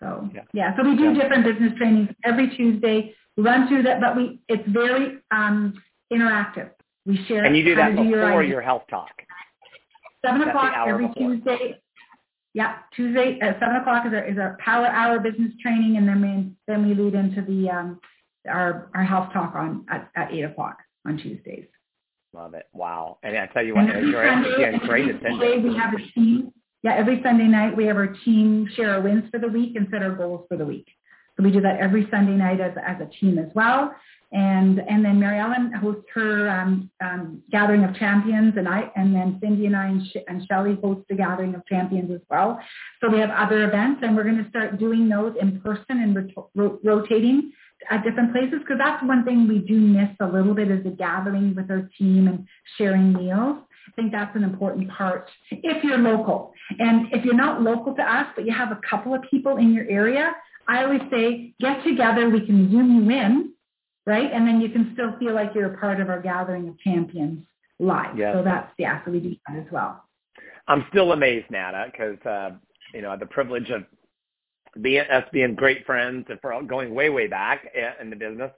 So 0.00 0.28
yeah, 0.32 0.42
yeah. 0.52 0.76
so 0.76 0.88
we 0.88 0.96
do 0.96 1.12
yeah. 1.12 1.22
different 1.22 1.44
business 1.44 1.72
trainings 1.76 2.10
every 2.24 2.54
Tuesday. 2.56 3.14
We 3.36 3.42
run 3.42 3.66
through 3.66 3.82
that, 3.84 4.00
but 4.00 4.16
we 4.16 4.40
it's 4.48 4.62
very 4.68 5.18
um, 5.30 5.74
interactive. 6.12 6.70
We 7.04 7.24
share. 7.26 7.44
And 7.44 7.56
you 7.56 7.64
do 7.64 7.74
that 7.74 7.96
before 7.96 8.04
your, 8.06 8.42
your 8.42 8.60
health 8.60 8.82
talk. 8.88 9.10
Seven 10.24 10.40
That's 10.40 10.50
o'clock 10.50 10.86
every 10.86 11.08
before. 11.08 11.34
Tuesday. 11.34 11.80
Yeah, 12.58 12.78
Tuesday 12.96 13.38
at 13.40 13.60
seven 13.60 13.76
o'clock 13.76 14.04
is 14.04 14.12
our 14.12 14.24
is 14.24 14.36
our 14.36 14.58
power 14.58 14.88
hour 14.88 15.20
business 15.20 15.52
training, 15.62 15.96
and 15.96 16.08
then 16.08 16.20
we 16.20 16.50
then 16.66 16.88
we 16.88 16.92
lead 16.92 17.14
into 17.14 17.40
the 17.40 17.70
um, 17.70 18.00
our 18.48 18.90
our 18.96 19.04
health 19.04 19.32
talk 19.32 19.54
on 19.54 19.86
at, 19.88 20.10
at 20.16 20.32
eight 20.32 20.42
o'clock 20.42 20.78
on 21.06 21.18
Tuesdays. 21.18 21.66
Love 22.32 22.54
it! 22.54 22.66
Wow, 22.72 23.18
and 23.22 23.38
I 23.38 23.46
tell 23.46 23.64
you 23.64 23.76
what, 23.76 23.86
you're 23.86 24.26
Sunday, 24.28 24.76
great 24.80 25.08
attendance. 25.08 25.62
We 25.62 25.76
have 25.76 25.94
a 25.94 26.02
team 26.12 26.52
yeah, 26.82 26.96
every 26.96 27.20
Sunday 27.22 27.46
night 27.46 27.76
we 27.76 27.86
have 27.86 27.96
our 27.96 28.16
team 28.24 28.68
share 28.74 28.94
our 28.94 29.00
wins 29.02 29.24
for 29.30 29.38
the 29.38 29.48
week 29.48 29.76
and 29.76 29.86
set 29.92 30.02
our 30.02 30.16
goals 30.16 30.44
for 30.48 30.56
the 30.56 30.64
week. 30.64 30.88
So 31.36 31.44
we 31.44 31.52
do 31.52 31.60
that 31.60 31.78
every 31.78 32.08
Sunday 32.10 32.32
night 32.32 32.60
as, 32.60 32.72
as 32.84 32.96
a 33.00 33.08
team 33.20 33.38
as 33.38 33.50
well. 33.54 33.94
And 34.30 34.78
and 34.80 35.02
then 35.02 35.18
Mary 35.18 35.38
Ellen 35.38 35.72
hosts 35.72 36.04
her 36.14 36.50
um, 36.50 36.90
um, 37.02 37.42
gathering 37.50 37.84
of 37.84 37.94
champions, 37.96 38.54
and 38.58 38.68
I 38.68 38.90
and 38.94 39.14
then 39.14 39.38
Cindy 39.42 39.64
and 39.64 39.74
I 39.74 39.86
and, 39.86 40.06
Sh- 40.06 40.24
and 40.28 40.46
Shelly 40.46 40.78
host 40.82 41.00
the 41.08 41.14
gathering 41.14 41.54
of 41.54 41.64
champions 41.66 42.10
as 42.10 42.20
well. 42.28 42.60
So 43.00 43.10
we 43.10 43.20
have 43.20 43.30
other 43.30 43.66
events, 43.66 44.02
and 44.02 44.14
we're 44.14 44.24
going 44.24 44.42
to 44.42 44.50
start 44.50 44.78
doing 44.78 45.08
those 45.08 45.34
in 45.40 45.60
person 45.60 46.02
and 46.02 46.32
ro- 46.54 46.78
rotating 46.84 47.52
at 47.90 48.04
different 48.04 48.32
places 48.32 48.58
because 48.60 48.78
that's 48.78 49.02
one 49.04 49.24
thing 49.24 49.48
we 49.48 49.60
do 49.60 49.78
miss 49.78 50.10
a 50.20 50.26
little 50.26 50.54
bit 50.54 50.70
is 50.70 50.84
the 50.84 50.90
gathering 50.90 51.54
with 51.54 51.70
our 51.70 51.88
team 51.98 52.28
and 52.28 52.46
sharing 52.76 53.12
meals. 53.12 53.58
I 53.88 53.90
think 53.96 54.12
that's 54.12 54.34
an 54.36 54.44
important 54.44 54.90
part 54.90 55.30
if 55.50 55.82
you're 55.82 55.98
local. 55.98 56.52
And 56.78 57.06
if 57.12 57.24
you're 57.24 57.34
not 57.34 57.62
local 57.62 57.94
to 57.94 58.02
us, 58.02 58.26
but 58.36 58.44
you 58.44 58.52
have 58.52 58.72
a 58.72 58.80
couple 58.88 59.14
of 59.14 59.22
people 59.30 59.56
in 59.56 59.72
your 59.72 59.88
area, 59.88 60.34
I 60.66 60.84
always 60.84 61.00
say 61.10 61.54
get 61.60 61.82
together. 61.82 62.28
We 62.28 62.44
can 62.44 62.70
zoom 62.70 62.94
you 62.94 63.10
in, 63.10 63.52
right? 64.08 64.32
And 64.32 64.48
then 64.48 64.58
you 64.58 64.70
can 64.70 64.90
still 64.94 65.14
feel 65.18 65.34
like 65.34 65.54
you're 65.54 65.74
a 65.74 65.76
part 65.76 66.00
of 66.00 66.08
our 66.08 66.20
gathering 66.20 66.66
of 66.66 66.78
champions 66.80 67.44
live. 67.78 68.16
Yes. 68.16 68.34
So 68.34 68.42
that's, 68.42 68.72
yeah, 68.78 69.04
so 69.04 69.10
we 69.10 69.20
do 69.20 69.36
that 69.46 69.58
as 69.58 69.70
well. 69.70 70.02
I'm 70.66 70.86
still 70.88 71.12
amazed, 71.12 71.50
Nada, 71.50 71.88
because, 71.92 72.18
uh, 72.24 72.52
you 72.94 73.02
know, 73.02 73.14
the 73.18 73.26
privilege 73.26 73.68
of 73.68 73.84
being, 74.80 75.04
us 75.10 75.24
being 75.30 75.54
great 75.54 75.84
friends 75.84 76.24
and 76.30 76.40
for 76.40 76.60
going 76.62 76.94
way, 76.94 77.10
way 77.10 77.26
back 77.26 77.70
in 78.00 78.08
the 78.08 78.16
business, 78.16 78.50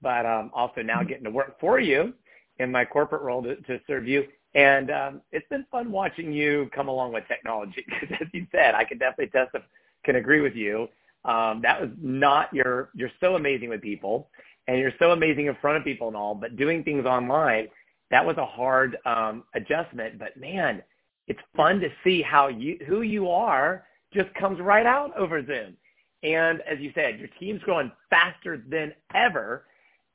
but 0.00 0.24
um, 0.24 0.50
also 0.54 0.80
now 0.80 1.02
getting 1.02 1.24
to 1.24 1.30
work 1.30 1.60
for 1.60 1.78
you 1.78 2.14
in 2.58 2.72
my 2.72 2.86
corporate 2.86 3.22
role 3.22 3.42
to, 3.42 3.56
to 3.56 3.78
serve 3.86 4.08
you. 4.08 4.24
And 4.54 4.90
um, 4.90 5.20
it's 5.32 5.48
been 5.50 5.66
fun 5.70 5.92
watching 5.92 6.32
you 6.32 6.70
come 6.74 6.88
along 6.88 7.12
with 7.12 7.24
technology 7.28 7.84
because, 8.00 8.16
as 8.22 8.28
you 8.32 8.46
said, 8.52 8.74
I 8.74 8.84
can 8.84 8.96
definitely 8.96 9.26
testify, 9.38 9.66
can 10.02 10.16
agree 10.16 10.40
with 10.40 10.54
you. 10.54 10.88
Um, 11.24 11.60
that 11.62 11.80
was 11.80 11.90
not 12.00 12.52
your. 12.52 12.90
You're 12.94 13.10
so 13.20 13.36
amazing 13.36 13.70
with 13.70 13.80
people, 13.80 14.28
and 14.66 14.78
you're 14.78 14.92
so 14.98 15.10
amazing 15.10 15.46
in 15.46 15.56
front 15.60 15.76
of 15.76 15.84
people 15.84 16.08
and 16.08 16.16
all. 16.16 16.34
But 16.34 16.56
doing 16.56 16.82
things 16.84 17.06
online, 17.06 17.68
that 18.10 18.24
was 18.24 18.36
a 18.36 18.46
hard 18.46 18.96
um, 19.06 19.44
adjustment. 19.54 20.18
But 20.18 20.36
man, 20.36 20.82
it's 21.28 21.40
fun 21.56 21.80
to 21.80 21.88
see 22.02 22.22
how 22.22 22.48
you 22.48 22.78
who 22.86 23.02
you 23.02 23.30
are 23.30 23.84
just 24.12 24.32
comes 24.34 24.60
right 24.60 24.86
out 24.86 25.16
over 25.16 25.44
Zoom. 25.44 25.76
And 26.22 26.62
as 26.62 26.78
you 26.80 26.92
said, 26.94 27.18
your 27.18 27.28
team's 27.38 27.62
growing 27.62 27.92
faster 28.08 28.62
than 28.68 28.92
ever, 29.14 29.66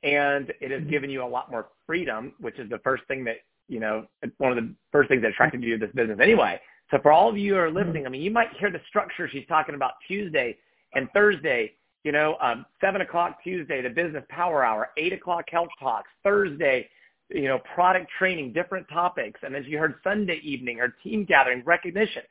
and 0.03 0.51
it 0.59 0.71
has 0.71 0.83
given 0.89 1.09
you 1.09 1.23
a 1.23 1.27
lot 1.27 1.51
more 1.51 1.67
freedom, 1.85 2.33
which 2.39 2.57
is 2.57 2.69
the 2.69 2.79
first 2.79 3.03
thing 3.07 3.23
that 3.25 3.37
you 3.69 3.79
know, 3.79 4.05
one 4.39 4.51
of 4.51 4.57
the 4.57 4.73
first 4.91 5.07
things 5.09 5.21
that 5.21 5.29
attracted 5.29 5.63
you 5.63 5.77
to 5.77 5.85
this 5.85 5.95
business 5.95 6.17
anyway. 6.21 6.59
So 6.91 6.97
for 7.01 7.11
all 7.11 7.29
of 7.29 7.37
you 7.37 7.53
who 7.53 7.59
are 7.59 7.71
listening, 7.71 8.05
I 8.05 8.09
mean, 8.09 8.21
you 8.21 8.31
might 8.31 8.47
hear 8.59 8.71
the 8.71 8.81
structure 8.89 9.29
she's 9.29 9.45
talking 9.47 9.75
about 9.75 9.91
Tuesday 10.07 10.57
and 10.95 11.07
Thursday, 11.13 11.73
you 12.03 12.11
know, 12.11 12.37
um, 12.41 12.65
7 12.81 13.01
o'clock 13.01 13.43
Tuesday, 13.43 13.81
the 13.81 13.89
business 13.89 14.23
power 14.29 14.63
hour, 14.63 14.89
8 14.97 15.13
o'clock 15.13 15.45
health 15.49 15.69
talks, 15.79 16.09
Thursday, 16.23 16.89
you 17.29 17.47
know, 17.47 17.59
product 17.75 18.09
training, 18.17 18.53
different 18.53 18.87
topics. 18.89 19.39
And 19.43 19.55
as 19.55 19.65
you 19.65 19.77
heard 19.77 19.95
Sunday 20.03 20.39
evening, 20.43 20.79
our 20.79 20.93
team 21.03 21.25
gathering, 21.25 21.63
recognition. 21.65 22.23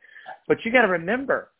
But 0.47 0.65
you 0.65 0.73
got 0.73 0.83
to 0.83 0.89
remember, 0.89 1.51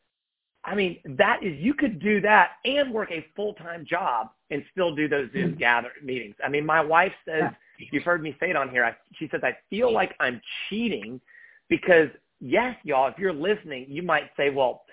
I 0.65 0.75
mean, 0.75 0.99
that 1.05 1.43
is, 1.43 1.59
you 1.59 1.75
could 1.75 2.01
do 2.01 2.21
that 2.23 2.53
and 2.65 2.93
work 2.93 3.11
a 3.11 3.25
full-time 3.37 3.85
job 3.89 4.31
and 4.51 4.65
still 4.73 4.95
do 4.95 5.09
those 5.09 5.31
Zoom 5.33 5.51
mm-hmm. 5.51 5.59
gather 5.59 5.91
meetings. 6.03 6.35
I 6.45 6.49
mean, 6.49 6.67
my 6.67 6.81
wife 6.81 7.13
says, 7.25 7.45
you've 7.93 8.03
heard 8.03 8.23
me 8.23 8.37
say 8.41 8.51
it 8.51 8.57
on 8.57 8.71
here. 8.71 8.85
I, 8.85 8.97
she 9.19 9.29
says, 9.29 9.41
I 9.45 9.57
feel 9.71 9.93
like 9.93 10.15
I'm 10.19 10.41
cheating 10.69 11.21
because 11.69 12.09
yes, 12.41 12.75
y'all, 12.83 13.09
if 13.09 13.19
you're 13.19 13.33
listening, 13.33 13.87
you 13.89 14.03
might 14.03 14.31
say, 14.37 14.51
well, 14.51 14.85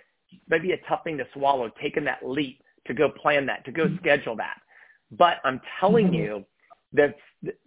maybe 0.49 0.71
a 0.73 0.77
tough 0.87 1.03
thing 1.03 1.17
to 1.17 1.25
swallow, 1.33 1.71
taking 1.81 2.03
that 2.05 2.19
leap 2.27 2.61
to 2.87 2.93
go 2.93 3.09
plan 3.09 3.45
that, 3.47 3.65
to 3.65 3.71
go 3.71 3.85
mm-hmm. 3.85 3.97
schedule 3.97 4.35
that. 4.37 4.57
But 5.11 5.37
I'm 5.43 5.61
telling 5.79 6.07
mm-hmm. 6.07 6.15
you 6.15 6.45
that 6.93 7.15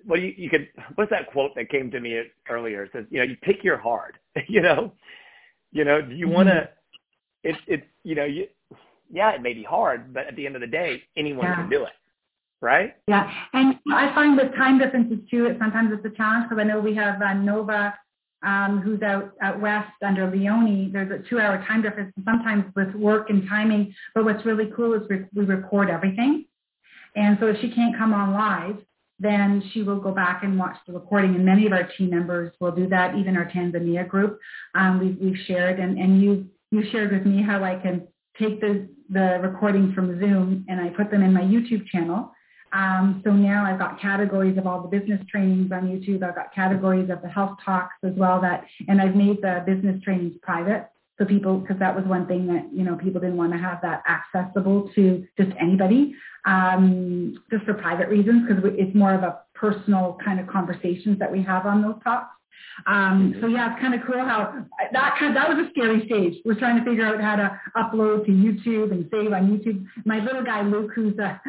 what 0.04 0.20
you, 0.20 0.32
you 0.36 0.50
could, 0.50 0.68
what's 0.94 1.10
that 1.10 1.30
quote 1.30 1.54
that 1.56 1.70
came 1.70 1.90
to 1.90 2.00
me 2.00 2.22
earlier? 2.48 2.84
It 2.84 2.90
says, 2.92 3.04
you 3.10 3.18
know, 3.18 3.24
you 3.24 3.36
pick 3.42 3.62
your 3.62 3.78
hard, 3.78 4.18
you 4.48 4.60
know, 4.60 4.92
you 5.72 5.84
know, 5.84 6.00
do 6.00 6.14
you 6.14 6.26
mm-hmm. 6.26 6.34
want 6.34 6.48
to, 6.48 6.68
it, 7.44 7.56
it, 7.66 7.88
you 8.04 8.14
know, 8.14 8.24
you, 8.24 8.46
yeah, 9.10 9.30
it 9.30 9.42
may 9.42 9.54
be 9.54 9.62
hard, 9.62 10.12
but 10.12 10.26
at 10.26 10.36
the 10.36 10.46
end 10.46 10.54
of 10.54 10.60
the 10.60 10.66
day, 10.66 11.02
anyone 11.16 11.46
yeah. 11.46 11.54
can 11.54 11.70
do 11.70 11.84
it 11.84 11.92
right? 12.60 12.96
Yeah, 13.06 13.30
and 13.52 13.78
I 13.92 14.12
find 14.14 14.36
with 14.36 14.54
time 14.56 14.78
differences 14.78 15.18
too, 15.30 15.46
it 15.46 15.56
sometimes 15.60 15.92
it's 15.92 16.04
a 16.04 16.16
challenge 16.16 16.48
because 16.48 16.60
I 16.60 16.64
know 16.64 16.80
we 16.80 16.94
have 16.96 17.20
uh, 17.22 17.32
Nova 17.34 17.94
um, 18.42 18.80
who's 18.80 19.02
out, 19.02 19.32
out 19.42 19.60
west 19.60 19.90
under 20.04 20.30
Leone. 20.30 20.92
There's 20.92 21.10
a 21.10 21.28
two-hour 21.28 21.64
time 21.66 21.82
difference 21.82 22.12
sometimes 22.24 22.64
with 22.76 22.94
work 22.94 23.30
and 23.30 23.48
timing. 23.48 23.94
But 24.14 24.24
what's 24.24 24.44
really 24.46 24.70
cool 24.74 24.94
is 24.94 25.02
we, 25.08 25.24
we 25.34 25.44
record 25.44 25.90
everything. 25.90 26.46
And 27.16 27.36
so 27.40 27.46
if 27.46 27.60
she 27.60 27.70
can't 27.70 27.96
come 27.96 28.12
on 28.12 28.32
live, 28.32 28.76
then 29.18 29.62
she 29.72 29.82
will 29.82 29.98
go 29.98 30.12
back 30.12 30.44
and 30.44 30.58
watch 30.58 30.76
the 30.86 30.92
recording. 30.92 31.34
And 31.34 31.44
many 31.44 31.66
of 31.66 31.72
our 31.72 31.88
team 31.98 32.10
members 32.10 32.52
will 32.60 32.70
do 32.70 32.88
that, 32.88 33.16
even 33.16 33.36
our 33.36 33.50
Tanzania 33.50 34.06
group. 34.06 34.38
Um, 34.74 35.00
we've, 35.00 35.18
we've 35.20 35.44
shared, 35.46 35.80
and, 35.80 35.98
and 35.98 36.22
you, 36.22 36.46
you 36.70 36.84
shared 36.92 37.12
with 37.12 37.26
me 37.26 37.42
how 37.42 37.64
I 37.64 37.74
can 37.76 38.06
take 38.38 38.60
the, 38.60 38.88
the 39.10 39.40
recordings 39.42 39.94
from 39.94 40.20
Zoom 40.20 40.64
and 40.68 40.80
I 40.80 40.90
put 40.90 41.10
them 41.10 41.22
in 41.22 41.32
my 41.32 41.40
YouTube 41.40 41.86
channel. 41.88 42.32
Um, 42.72 43.22
so 43.24 43.32
now 43.32 43.64
I've 43.64 43.78
got 43.78 44.00
categories 44.00 44.58
of 44.58 44.66
all 44.66 44.82
the 44.82 44.88
business 44.88 45.20
trainings 45.30 45.72
on 45.72 45.88
YouTube. 45.88 46.22
I've 46.22 46.34
got 46.34 46.54
categories 46.54 47.10
of 47.10 47.22
the 47.22 47.28
health 47.28 47.58
talks 47.64 47.94
as 48.04 48.12
well 48.16 48.40
that, 48.40 48.64
and 48.88 49.00
I've 49.00 49.16
made 49.16 49.40
the 49.42 49.62
business 49.66 50.02
trainings 50.02 50.34
private. 50.42 50.88
So 51.18 51.24
people, 51.24 51.58
because 51.58 51.78
that 51.80 51.96
was 51.96 52.04
one 52.04 52.28
thing 52.28 52.46
that, 52.46 52.68
you 52.72 52.84
know, 52.84 52.94
people 52.94 53.20
didn't 53.20 53.36
want 53.36 53.52
to 53.52 53.58
have 53.58 53.80
that 53.82 54.04
accessible 54.08 54.88
to 54.94 55.26
just 55.36 55.50
anybody, 55.60 56.14
um, 56.46 57.36
just 57.50 57.64
for 57.64 57.74
private 57.74 58.08
reasons, 58.08 58.46
because 58.46 58.62
it's 58.78 58.94
more 58.94 59.14
of 59.14 59.24
a 59.24 59.40
personal 59.54 60.16
kind 60.24 60.38
of 60.38 60.46
conversations 60.46 61.18
that 61.18 61.32
we 61.32 61.42
have 61.42 61.66
on 61.66 61.82
those 61.82 61.96
talks. 62.04 62.30
Um, 62.86 63.34
so 63.40 63.48
yeah, 63.48 63.72
it's 63.72 63.80
kind 63.80 63.94
of 63.94 64.02
cool 64.06 64.20
how 64.20 64.64
that 64.92 65.16
kind 65.18 65.36
of, 65.36 65.42
that 65.42 65.48
was 65.48 65.66
a 65.66 65.70
scary 65.70 66.06
stage. 66.06 66.40
We're 66.44 66.54
trying 66.54 66.78
to 66.78 66.84
figure 66.88 67.04
out 67.04 67.20
how 67.20 67.34
to 67.34 67.60
upload 67.76 68.24
to 68.26 68.30
YouTube 68.30 68.92
and 68.92 69.08
save 69.10 69.32
on 69.32 69.48
YouTube. 69.50 69.84
My 70.04 70.20
little 70.20 70.44
guy 70.44 70.62
Luke, 70.62 70.92
who's 70.94 71.18
a 71.18 71.40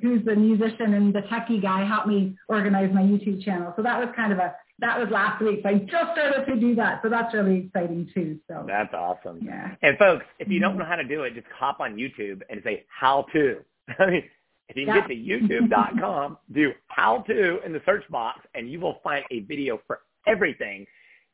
who's 0.00 0.24
the 0.24 0.36
musician 0.36 0.94
and 0.94 1.14
the 1.14 1.20
techie 1.22 1.60
guy, 1.60 1.84
helped 1.84 2.08
me 2.08 2.36
organize 2.48 2.92
my 2.92 3.02
YouTube 3.02 3.44
channel. 3.44 3.72
So 3.76 3.82
that 3.82 3.98
was 3.98 4.08
kind 4.16 4.32
of 4.32 4.38
a 4.38 4.54
that 4.80 4.98
was 4.98 5.08
last 5.10 5.42
week. 5.42 5.60
So 5.62 5.68
I 5.68 5.74
just 5.74 6.12
started 6.12 6.46
to 6.46 6.56
do 6.58 6.74
that. 6.76 7.00
So 7.02 7.08
that's 7.08 7.32
really 7.34 7.66
exciting 7.66 8.08
too. 8.14 8.38
So 8.48 8.64
that's 8.66 8.92
awesome. 8.94 9.40
Yeah. 9.42 9.74
And 9.82 9.98
folks, 9.98 10.24
if 10.38 10.48
you 10.48 10.58
don't 10.58 10.72
mm-hmm. 10.72 10.80
know 10.80 10.84
how 10.86 10.96
to 10.96 11.04
do 11.04 11.22
it, 11.24 11.34
just 11.34 11.46
hop 11.56 11.80
on 11.80 11.96
YouTube 11.96 12.40
and 12.48 12.60
say 12.64 12.84
how 12.88 13.26
to. 13.32 13.58
I 13.98 14.06
mean, 14.06 14.22
if 14.68 14.76
you 14.76 14.86
can 14.86 14.94
yeah. 14.94 15.00
get 15.00 15.08
to 15.08 15.14
youtube.com, 15.14 16.38
do 16.54 16.72
how 16.88 17.18
to 17.26 17.60
in 17.64 17.72
the 17.72 17.82
search 17.84 18.04
box, 18.10 18.40
and 18.54 18.70
you 18.70 18.80
will 18.80 19.00
find 19.04 19.24
a 19.30 19.40
video 19.40 19.80
for 19.86 20.00
everything. 20.26 20.86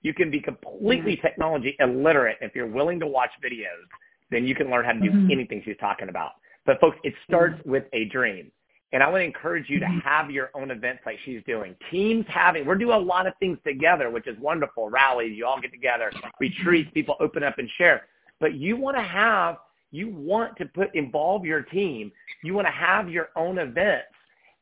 You 0.02 0.14
can 0.14 0.30
be 0.30 0.40
completely 0.40 1.16
technology 1.16 1.76
illiterate 1.80 2.38
if 2.40 2.54
you're 2.54 2.66
willing 2.66 3.00
to 3.00 3.06
watch 3.06 3.30
videos. 3.44 3.86
Then 4.30 4.44
you 4.44 4.54
can 4.54 4.70
learn 4.70 4.84
how 4.84 4.92
to 4.92 5.00
do 5.00 5.10
mm-hmm. 5.10 5.30
anything 5.30 5.62
she's 5.64 5.76
talking 5.78 6.08
about. 6.08 6.32
But 6.66 6.80
folks, 6.80 6.98
it 7.04 7.14
starts 7.28 7.60
with 7.64 7.84
a 7.92 8.06
dream. 8.06 8.50
And 8.92 9.02
I 9.02 9.08
want 9.08 9.20
to 9.20 9.24
encourage 9.24 9.68
you 9.68 9.80
to 9.80 9.86
mm-hmm. 9.86 9.98
have 9.98 10.30
your 10.30 10.50
own 10.54 10.70
events 10.70 11.02
like 11.04 11.18
she's 11.24 11.42
doing. 11.46 11.74
Teams 11.90 12.24
having, 12.28 12.64
we're 12.64 12.76
doing 12.76 12.96
a 12.96 12.98
lot 12.98 13.26
of 13.26 13.34
things 13.40 13.58
together, 13.66 14.10
which 14.10 14.26
is 14.26 14.38
wonderful. 14.38 14.88
Rallies, 14.88 15.36
you 15.36 15.44
all 15.44 15.60
get 15.60 15.72
together, 15.72 16.10
retreats, 16.40 16.90
people 16.94 17.16
open 17.20 17.42
up 17.42 17.58
and 17.58 17.68
share. 17.76 18.06
But 18.40 18.54
you 18.54 18.76
want 18.76 18.96
to 18.96 19.02
have 19.02 19.56
you 19.92 20.08
want 20.08 20.56
to 20.58 20.66
put 20.66 20.94
involve 20.94 21.44
your 21.44 21.62
team. 21.62 22.12
You 22.42 22.54
want 22.54 22.66
to 22.66 22.72
have 22.72 23.08
your 23.08 23.28
own 23.36 23.58
events 23.58 24.08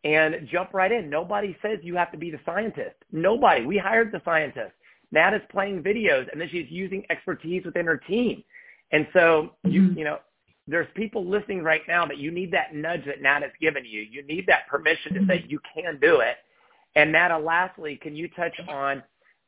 and 0.05 0.47
jump 0.51 0.75
right 0.75 0.93
in. 0.93 1.09
Nobody 1.09 1.57
says 1.63 1.79
you 1.83 1.97
have 1.97 2.13
to 2.13 2.19
be 2.19 2.31
the 2.31 2.41
scientist. 2.45 2.97
Nobody. 3.11 3.65
We 3.65 3.79
hired 3.79 4.13
the 4.13 4.21
scientist. 4.25 4.73
Nat 5.13 5.35
is 5.35 5.43
playing 5.51 5.83
videos 5.83 6.31
and 6.31 6.41
then 6.41 6.49
she's 6.51 6.71
using 6.71 7.05
expertise 7.11 7.65
within 7.65 7.87
her 7.87 7.97
team. 7.97 8.45
And 8.93 9.07
so 9.13 9.55
you 9.65 9.83
mm-hmm. 9.83 9.99
you 9.99 10.05
know, 10.05 10.19
there's 10.67 10.89
people 10.95 11.29
listening 11.29 11.63
right 11.63 11.83
now 11.87 12.07
that 12.07 12.19
you 12.19 12.31
need 12.31 12.51
that 12.53 12.75
nudge 12.75 13.05
that 13.07 13.21
Nat 13.21 13.43
has 13.43 13.51
given 13.61 13.85
you. 13.85 14.03
You 14.03 14.23
need 14.23 14.47
that 14.47 14.67
permission 14.69 15.15
to 15.15 15.21
say 15.27 15.39
mm-hmm. 15.39 15.51
you 15.51 15.61
can 15.75 15.99
do 16.01 16.21
it. 16.21 16.37
And 16.97 17.13
Nata, 17.13 17.37
lastly, 17.37 17.99
can 18.01 18.17
you 18.17 18.29
touch 18.29 18.55
on 18.69 19.03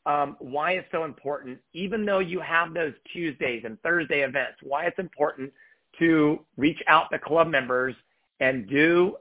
um, 0.05 0.37
why 0.39 0.73
it's 0.73 0.89
so 0.93 1.05
important, 1.05 1.59
even 1.73 2.05
though 2.05 2.21
you 2.21 2.41
have 2.41 2.75
those 2.75 2.93
Tuesdays 3.13 3.63
and 3.65 3.81
Thursday 3.83 4.23
events, 4.23 4.59
why 4.63 4.87
it's 4.87 4.99
important 4.99 5.53
to 5.99 6.39
reach 6.57 6.81
out 6.87 7.11
to 7.13 7.19
club 7.19 7.49
members 7.49 7.95
and 8.41 8.69
do 8.69 9.17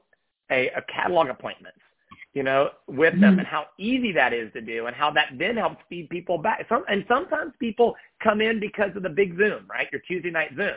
a, 0.50 0.68
a 0.68 0.82
catalog 0.82 1.28
appointments, 1.28 1.78
you 2.34 2.42
know, 2.42 2.70
with 2.86 3.14
them 3.20 3.32
mm-hmm. 3.32 3.38
and 3.40 3.48
how 3.48 3.66
easy 3.78 4.12
that 4.12 4.32
is 4.32 4.52
to 4.52 4.60
do 4.60 4.86
and 4.86 4.94
how 4.94 5.10
that 5.10 5.30
then 5.38 5.56
helps 5.56 5.82
feed 5.88 6.08
people 6.08 6.38
back. 6.38 6.64
Some, 6.68 6.84
and 6.88 7.04
sometimes 7.08 7.52
people 7.58 7.96
come 8.22 8.40
in 8.40 8.60
because 8.60 8.94
of 8.94 9.02
the 9.02 9.08
big 9.08 9.36
Zoom, 9.36 9.66
right? 9.68 9.88
Your 9.90 10.02
Tuesday 10.06 10.30
night 10.30 10.50
Zoom. 10.56 10.76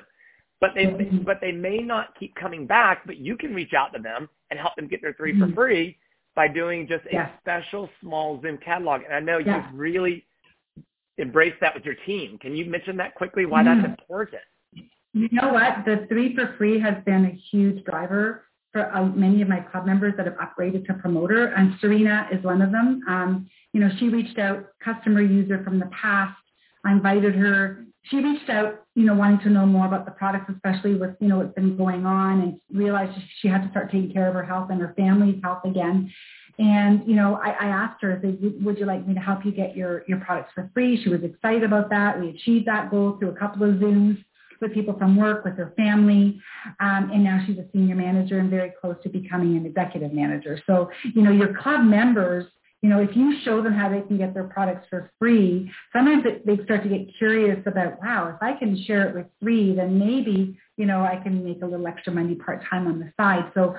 But 0.61 0.71
they, 0.75 0.85
mm-hmm. 0.85 1.23
but 1.23 1.39
they 1.41 1.53
may 1.53 1.77
not 1.77 2.19
keep 2.19 2.35
coming 2.35 2.67
back, 2.67 3.03
but 3.05 3.17
you 3.17 3.37
can 3.37 3.53
reach 3.53 3.73
out 3.73 3.93
to 3.93 4.01
them 4.01 4.27
and 4.51 4.59
help 4.59 4.75
them 4.75 4.87
get 4.87 5.01
their 5.01 5.13
3 5.13 5.33
mm-hmm. 5.33 5.49
for 5.49 5.55
free 5.55 5.97
by 6.35 6.47
doing 6.47 6.87
just 6.87 7.05
a 7.05 7.13
yeah. 7.13 7.29
special 7.39 7.89
small 8.01 8.41
Zoom 8.41 8.57
catalog. 8.57 9.01
And 9.03 9.13
I 9.13 9.19
know 9.19 9.37
yeah. 9.37 9.69
you've 9.69 9.79
really 9.79 10.25
embraced 11.17 11.59
that 11.61 11.73
with 11.73 11.85
your 11.85 11.95
team. 12.05 12.37
Can 12.39 12.55
you 12.55 12.65
mention 12.65 12.97
that 12.97 13.15
quickly, 13.15 13.45
why 13.45 13.63
mm-hmm. 13.63 13.81
that's 13.81 13.99
important? 13.99 14.41
You 15.13 15.27
know 15.31 15.51
what? 15.53 15.85
The 15.85 16.05
three 16.07 16.35
for 16.35 16.55
free 16.57 16.79
has 16.79 16.95
been 17.05 17.25
a 17.25 17.35
huge 17.51 17.83
driver 17.83 18.45
for 18.71 18.95
uh, 18.95 19.05
many 19.05 19.41
of 19.41 19.47
my 19.47 19.59
club 19.59 19.85
members 19.85 20.13
that 20.17 20.27
have 20.27 20.35
upgraded 20.35 20.85
to 20.85 20.93
promoter, 20.93 21.47
and 21.47 21.73
Serena 21.81 22.27
is 22.31 22.43
one 22.43 22.61
of 22.61 22.71
them. 22.71 23.01
Um, 23.07 23.49
you 23.73 23.79
know, 23.79 23.89
she 23.99 24.09
reached 24.09 24.37
out, 24.37 24.67
customer 24.83 25.21
user 25.21 25.63
from 25.63 25.79
the 25.79 25.87
past. 25.87 26.37
I 26.85 26.91
invited 26.91 27.35
her. 27.35 27.85
She 28.03 28.17
reached 28.17 28.49
out, 28.49 28.83
you 28.95 29.05
know, 29.05 29.13
wanting 29.13 29.39
to 29.39 29.49
know 29.49 29.65
more 29.65 29.85
about 29.85 30.05
the 30.05 30.11
products, 30.11 30.51
especially 30.53 30.95
with, 30.95 31.15
you 31.19 31.27
know, 31.27 31.37
what's 31.37 31.53
been 31.53 31.77
going 31.77 32.05
on 32.05 32.41
and 32.41 32.59
realized 32.71 33.11
she 33.39 33.47
had 33.47 33.63
to 33.63 33.69
start 33.69 33.91
taking 33.91 34.11
care 34.11 34.27
of 34.27 34.33
her 34.33 34.43
health 34.43 34.69
and 34.71 34.81
her 34.81 34.93
family's 34.97 35.39
health 35.43 35.63
again. 35.65 36.11
And, 36.57 37.07
you 37.07 37.15
know, 37.15 37.35
I, 37.35 37.51
I 37.51 37.67
asked 37.67 38.01
her, 38.01 38.19
would 38.61 38.79
you 38.79 38.85
like 38.85 39.07
me 39.07 39.13
to 39.13 39.19
help 39.19 39.45
you 39.45 39.51
get 39.51 39.77
your, 39.77 40.03
your 40.07 40.19
products 40.19 40.51
for 40.53 40.69
free? 40.73 41.01
She 41.01 41.09
was 41.09 41.23
excited 41.23 41.63
about 41.63 41.89
that. 41.89 42.19
We 42.19 42.29
achieved 42.29 42.67
that 42.67 42.89
goal 42.89 43.17
through 43.19 43.29
a 43.29 43.35
couple 43.35 43.63
of 43.63 43.75
Zooms 43.75 44.23
with 44.59 44.73
people 44.73 44.97
from 44.97 45.15
work, 45.15 45.45
with 45.45 45.55
her 45.57 45.73
family. 45.77 46.41
Um, 46.79 47.11
and 47.13 47.23
now 47.23 47.41
she's 47.45 47.57
a 47.57 47.65
senior 47.71 47.95
manager 47.95 48.39
and 48.39 48.49
very 48.49 48.73
close 48.81 48.97
to 49.03 49.09
becoming 49.09 49.55
an 49.55 49.65
executive 49.65 50.11
manager. 50.11 50.61
So, 50.67 50.89
you 51.15 51.21
know, 51.21 51.31
your 51.31 51.53
club 51.55 51.85
members, 51.85 52.45
you 52.81 52.89
know, 52.89 53.01
if 53.01 53.15
you 53.15 53.35
show 53.43 53.61
them 53.61 53.73
how 53.73 53.89
they 53.89 54.01
can 54.01 54.17
get 54.17 54.33
their 54.33 54.45
products 54.45 54.87
for 54.89 55.11
free, 55.19 55.69
sometimes 55.91 56.23
they 56.45 56.63
start 56.63 56.83
to 56.83 56.89
get 56.89 57.13
curious 57.17 57.59
about, 57.65 58.01
wow, 58.01 58.31
if 58.33 58.41
I 58.41 58.53
can 58.57 58.81
share 58.85 59.09
it 59.09 59.15
with 59.15 59.25
free, 59.41 59.75
then 59.75 59.99
maybe, 59.99 60.57
you 60.77 60.85
know, 60.85 61.01
I 61.01 61.17
can 61.21 61.43
make 61.43 61.61
a 61.61 61.65
little 61.65 61.87
extra 61.87 62.13
money 62.13 62.35
part-time 62.35 62.87
on 62.87 62.99
the 62.99 63.11
side. 63.17 63.51
So 63.53 63.75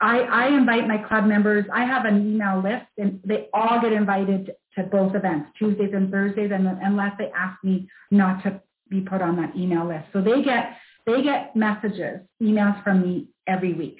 I, 0.00 0.20
I 0.20 0.46
invite 0.48 0.86
my 0.86 0.98
club 0.98 1.24
members. 1.24 1.66
I 1.72 1.84
have 1.84 2.04
an 2.04 2.34
email 2.34 2.62
list 2.62 2.86
and 2.98 3.20
they 3.24 3.48
all 3.52 3.80
get 3.80 3.92
invited 3.92 4.52
to 4.76 4.84
both 4.84 5.16
events, 5.16 5.50
Tuesdays 5.58 5.90
and 5.92 6.10
Thursdays, 6.10 6.52
and 6.52 6.66
unless 6.66 7.12
they 7.18 7.30
ask 7.36 7.62
me 7.64 7.88
not 8.12 8.42
to 8.44 8.60
be 8.88 9.00
put 9.00 9.22
on 9.22 9.36
that 9.36 9.56
email 9.56 9.86
list. 9.86 10.06
So 10.12 10.20
they 10.20 10.42
get 10.42 10.76
they 11.06 11.22
get 11.22 11.56
messages, 11.56 12.20
emails 12.42 12.82
from 12.84 13.02
me 13.02 13.28
every 13.46 13.72
week, 13.72 13.98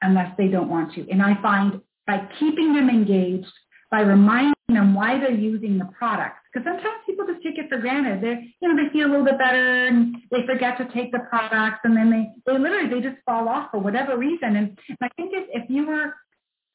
unless 0.00 0.34
they 0.38 0.48
don't 0.48 0.68
want 0.68 0.94
to. 0.94 1.08
And 1.10 1.22
I 1.22 1.40
find 1.42 1.80
by 2.08 2.26
keeping 2.40 2.72
them 2.74 2.88
engaged, 2.88 3.52
by 3.90 4.00
reminding 4.00 4.54
them 4.68 4.94
why 4.94 5.18
they're 5.18 5.30
using 5.30 5.78
the 5.78 5.84
product, 5.96 6.36
because 6.52 6.66
sometimes 6.66 7.04
people 7.06 7.26
just 7.26 7.42
take 7.42 7.58
it 7.58 7.68
for 7.68 7.78
granted. 7.78 8.22
They, 8.22 8.54
you 8.60 8.68
know, 8.68 8.82
they 8.82 8.90
feel 8.92 9.06
a 9.06 9.10
little 9.10 9.24
bit 9.24 9.38
better 9.38 9.86
and 9.86 10.16
they 10.30 10.44
forget 10.46 10.78
to 10.78 10.88
take 10.92 11.12
the 11.12 11.20
products, 11.30 11.80
and 11.84 11.96
then 11.96 12.10
they 12.10 12.24
they 12.46 12.58
literally 12.58 12.88
they 12.88 13.00
just 13.00 13.22
fall 13.24 13.48
off 13.48 13.70
for 13.70 13.78
whatever 13.78 14.16
reason. 14.16 14.56
And, 14.56 14.78
I 15.00 15.08
think 15.16 15.32
if, 15.32 15.46
if 15.52 15.70
you 15.70 15.86
were 15.86 16.14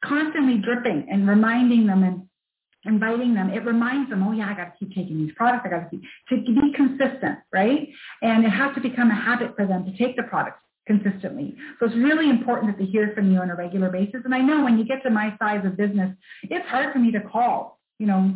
constantly 0.06 0.58
dripping 0.60 1.08
and 1.12 1.28
reminding 1.28 1.88
them 1.88 2.04
and 2.04 2.28
inviting 2.86 3.34
them, 3.34 3.50
it 3.50 3.66
reminds 3.66 4.10
them, 4.10 4.24
oh 4.24 4.34
yeah, 4.34 4.50
I 4.50 4.54
got 4.54 4.66
to 4.66 4.74
keep 4.80 4.94
taking 4.96 5.18
these 5.18 5.34
products. 5.36 5.64
I 5.66 5.70
got 5.70 5.90
to 5.90 5.90
keep, 5.90 6.02
to 6.30 6.36
be 6.38 6.74
consistent, 6.76 7.40
right? 7.52 7.90
And 8.22 8.46
it 8.46 8.50
has 8.50 8.76
to 8.76 8.82
become 8.82 9.10
a 9.10 9.16
habit 9.16 9.56
for 9.56 9.66
them 9.66 9.86
to 9.86 9.98
take 9.98 10.16
the 10.16 10.24
products 10.24 10.63
consistently. 10.86 11.56
So 11.80 11.86
it's 11.86 11.96
really 11.96 12.30
important 12.30 12.72
that 12.72 12.84
they 12.84 12.90
hear 12.90 13.12
from 13.16 13.32
you 13.32 13.40
on 13.40 13.50
a 13.50 13.56
regular 13.56 13.90
basis. 13.90 14.22
And 14.26 14.36
I 14.36 14.40
know 14.40 14.64
when 14.64 14.78
you 14.78 14.86
get 14.86 15.04
to 15.04 15.10
my 15.10 15.36
size 15.40 15.66
of 15.66 15.78
business, 15.78 16.16
it's 16.44 16.68
hard 16.68 16.92
for 16.94 17.00
me 17.00 17.12
to 17.12 17.22
call, 17.22 17.80
you 18.00 18.08
know, 18.08 18.34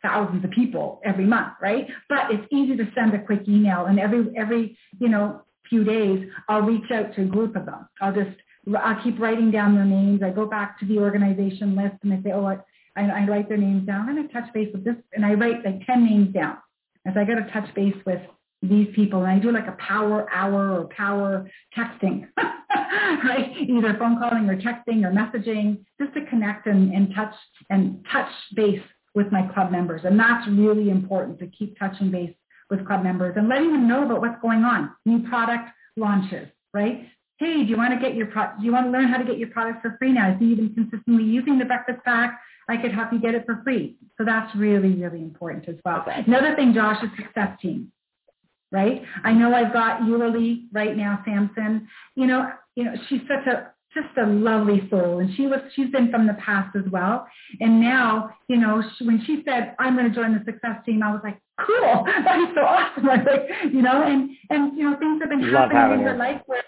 thousands 0.00 0.44
of 0.44 0.50
people 0.50 1.00
every 1.04 1.26
month, 1.26 1.54
right? 1.60 1.86
But 2.08 2.30
it's 2.30 2.46
easy 2.50 2.76
to 2.76 2.90
send 2.94 3.14
a 3.14 3.22
quick 3.24 3.42
email 3.46 3.86
and 3.86 4.00
every, 4.00 4.26
every, 4.36 4.76
you 4.98 5.08
know, 5.08 5.42
few 5.68 5.84
days, 5.84 6.28
I'll 6.48 6.62
reach 6.62 6.90
out 6.90 7.14
to 7.14 7.22
a 7.22 7.24
group 7.24 7.56
of 7.56 7.64
them. 7.66 7.88
I'll 8.00 8.12
just, 8.12 8.36
I'll 8.76 9.02
keep 9.02 9.18
writing 9.18 9.50
down 9.50 9.74
their 9.74 9.84
names. 9.84 10.22
I 10.22 10.30
go 10.30 10.46
back 10.46 10.78
to 10.80 10.86
the 10.86 10.98
organization 10.98 11.74
list 11.74 11.96
and 12.02 12.12
I 12.12 12.22
say, 12.22 12.32
oh, 12.32 12.44
I, 12.46 12.58
I 12.96 13.26
write 13.26 13.48
their 13.48 13.56
names 13.56 13.86
down. 13.86 14.08
and 14.08 14.28
to 14.28 14.32
touch 14.32 14.52
base 14.52 14.68
with 14.72 14.84
this, 14.84 14.96
and 15.14 15.24
I 15.24 15.34
write 15.34 15.64
like 15.64 15.86
10 15.86 16.04
names 16.04 16.34
down. 16.34 16.58
As 17.06 17.14
I 17.16 17.24
got 17.24 17.36
to 17.36 17.50
touch 17.52 17.74
base 17.74 17.96
with 18.06 18.20
these 18.62 18.88
people, 18.94 19.24
and 19.24 19.30
I 19.32 19.38
do 19.38 19.50
like 19.50 19.66
a 19.66 19.76
power 19.78 20.26
hour 20.32 20.78
or 20.78 20.88
power 20.96 21.50
texting, 21.76 22.28
right? 22.38 23.52
Either 23.68 23.96
phone 23.98 24.18
calling 24.18 24.48
or 24.48 24.56
texting 24.56 25.04
or 25.04 25.12
messaging, 25.12 25.84
just 26.00 26.14
to 26.14 26.24
connect 26.26 26.66
and, 26.66 26.92
and 26.92 27.14
touch 27.14 27.34
and 27.70 28.04
touch 28.12 28.30
base 28.54 28.82
with 29.14 29.30
my 29.32 29.46
club 29.52 29.70
members. 29.70 30.02
And 30.04 30.18
that's 30.18 30.48
really 30.48 30.90
important 30.90 31.38
to 31.40 31.46
keep 31.48 31.78
touching 31.78 32.10
base 32.10 32.34
with 32.70 32.86
club 32.86 33.02
members 33.02 33.34
and 33.36 33.48
letting 33.48 33.72
them 33.72 33.88
know 33.88 34.04
about 34.04 34.20
what's 34.20 34.40
going 34.40 34.62
on, 34.64 34.90
new 35.04 35.28
product 35.28 35.68
launches, 35.96 36.48
right? 36.72 37.08
Hey, 37.38 37.64
do 37.64 37.68
you 37.68 37.76
want 37.76 37.92
to 37.92 38.00
get 38.00 38.14
your 38.14 38.26
pro- 38.26 38.56
do 38.58 38.64
you 38.64 38.72
want 38.72 38.86
to 38.86 38.90
learn 38.90 39.08
how 39.08 39.18
to 39.18 39.24
get 39.24 39.38
your 39.38 39.48
products 39.48 39.80
for 39.82 39.96
free 39.98 40.12
now? 40.12 40.34
I 40.34 40.38
see 40.38 40.46
you've 40.46 40.58
been 40.58 40.74
consistently 40.74 41.24
using 41.24 41.58
the 41.58 41.64
breakfast 41.64 41.98
pack. 42.04 42.40
I 42.68 42.76
could 42.76 42.92
help 42.92 43.12
you 43.12 43.20
get 43.20 43.34
it 43.34 43.44
for 43.44 43.60
free. 43.64 43.96
So 44.16 44.24
that's 44.24 44.54
really, 44.54 44.94
really 44.94 45.20
important 45.20 45.68
as 45.68 45.74
well. 45.84 46.04
Another 46.06 46.54
thing, 46.54 46.72
Josh, 46.72 47.02
is 47.02 47.10
success 47.16 47.58
team, 47.60 47.90
right? 48.72 49.02
I 49.22 49.32
know 49.32 49.54
I've 49.54 49.72
got 49.72 50.00
Eulalie 50.00 50.64
right 50.72 50.96
now, 50.96 51.22
Samson. 51.24 51.86
You 52.16 52.26
know, 52.26 52.50
you 52.74 52.84
know, 52.84 52.94
she's 53.08 53.20
such 53.28 53.46
a 53.46 53.72
just 53.94 54.16
a 54.16 54.26
lovely 54.26 54.88
soul, 54.90 55.18
and 55.18 55.34
she 55.36 55.46
was 55.46 55.60
she's 55.74 55.90
been 55.90 56.10
from 56.10 56.26
the 56.26 56.34
past 56.34 56.74
as 56.74 56.90
well. 56.90 57.26
And 57.60 57.80
now, 57.80 58.30
you 58.48 58.56
know, 58.56 58.82
she, 58.96 59.06
when 59.06 59.22
she 59.26 59.42
said 59.44 59.76
I'm 59.78 59.96
going 59.96 60.08
to 60.08 60.14
join 60.14 60.32
the 60.32 60.42
success 60.44 60.82
team, 60.86 61.02
I 61.02 61.12
was 61.12 61.20
like, 61.22 61.38
cool, 61.66 62.04
that 62.24 62.38
is 62.38 62.54
so 62.54 62.62
awesome. 62.62 63.08
I 63.08 63.16
was 63.18 63.26
like, 63.30 63.72
you 63.72 63.82
know, 63.82 64.02
and 64.02 64.30
and 64.50 64.76
you 64.76 64.90
know, 64.90 64.96
things 64.98 65.20
have 65.20 65.30
been 65.30 65.52
Love 65.52 65.70
happening 65.70 66.00
in 66.00 66.06
her 66.06 66.16
life 66.16 66.40
where, 66.46 66.64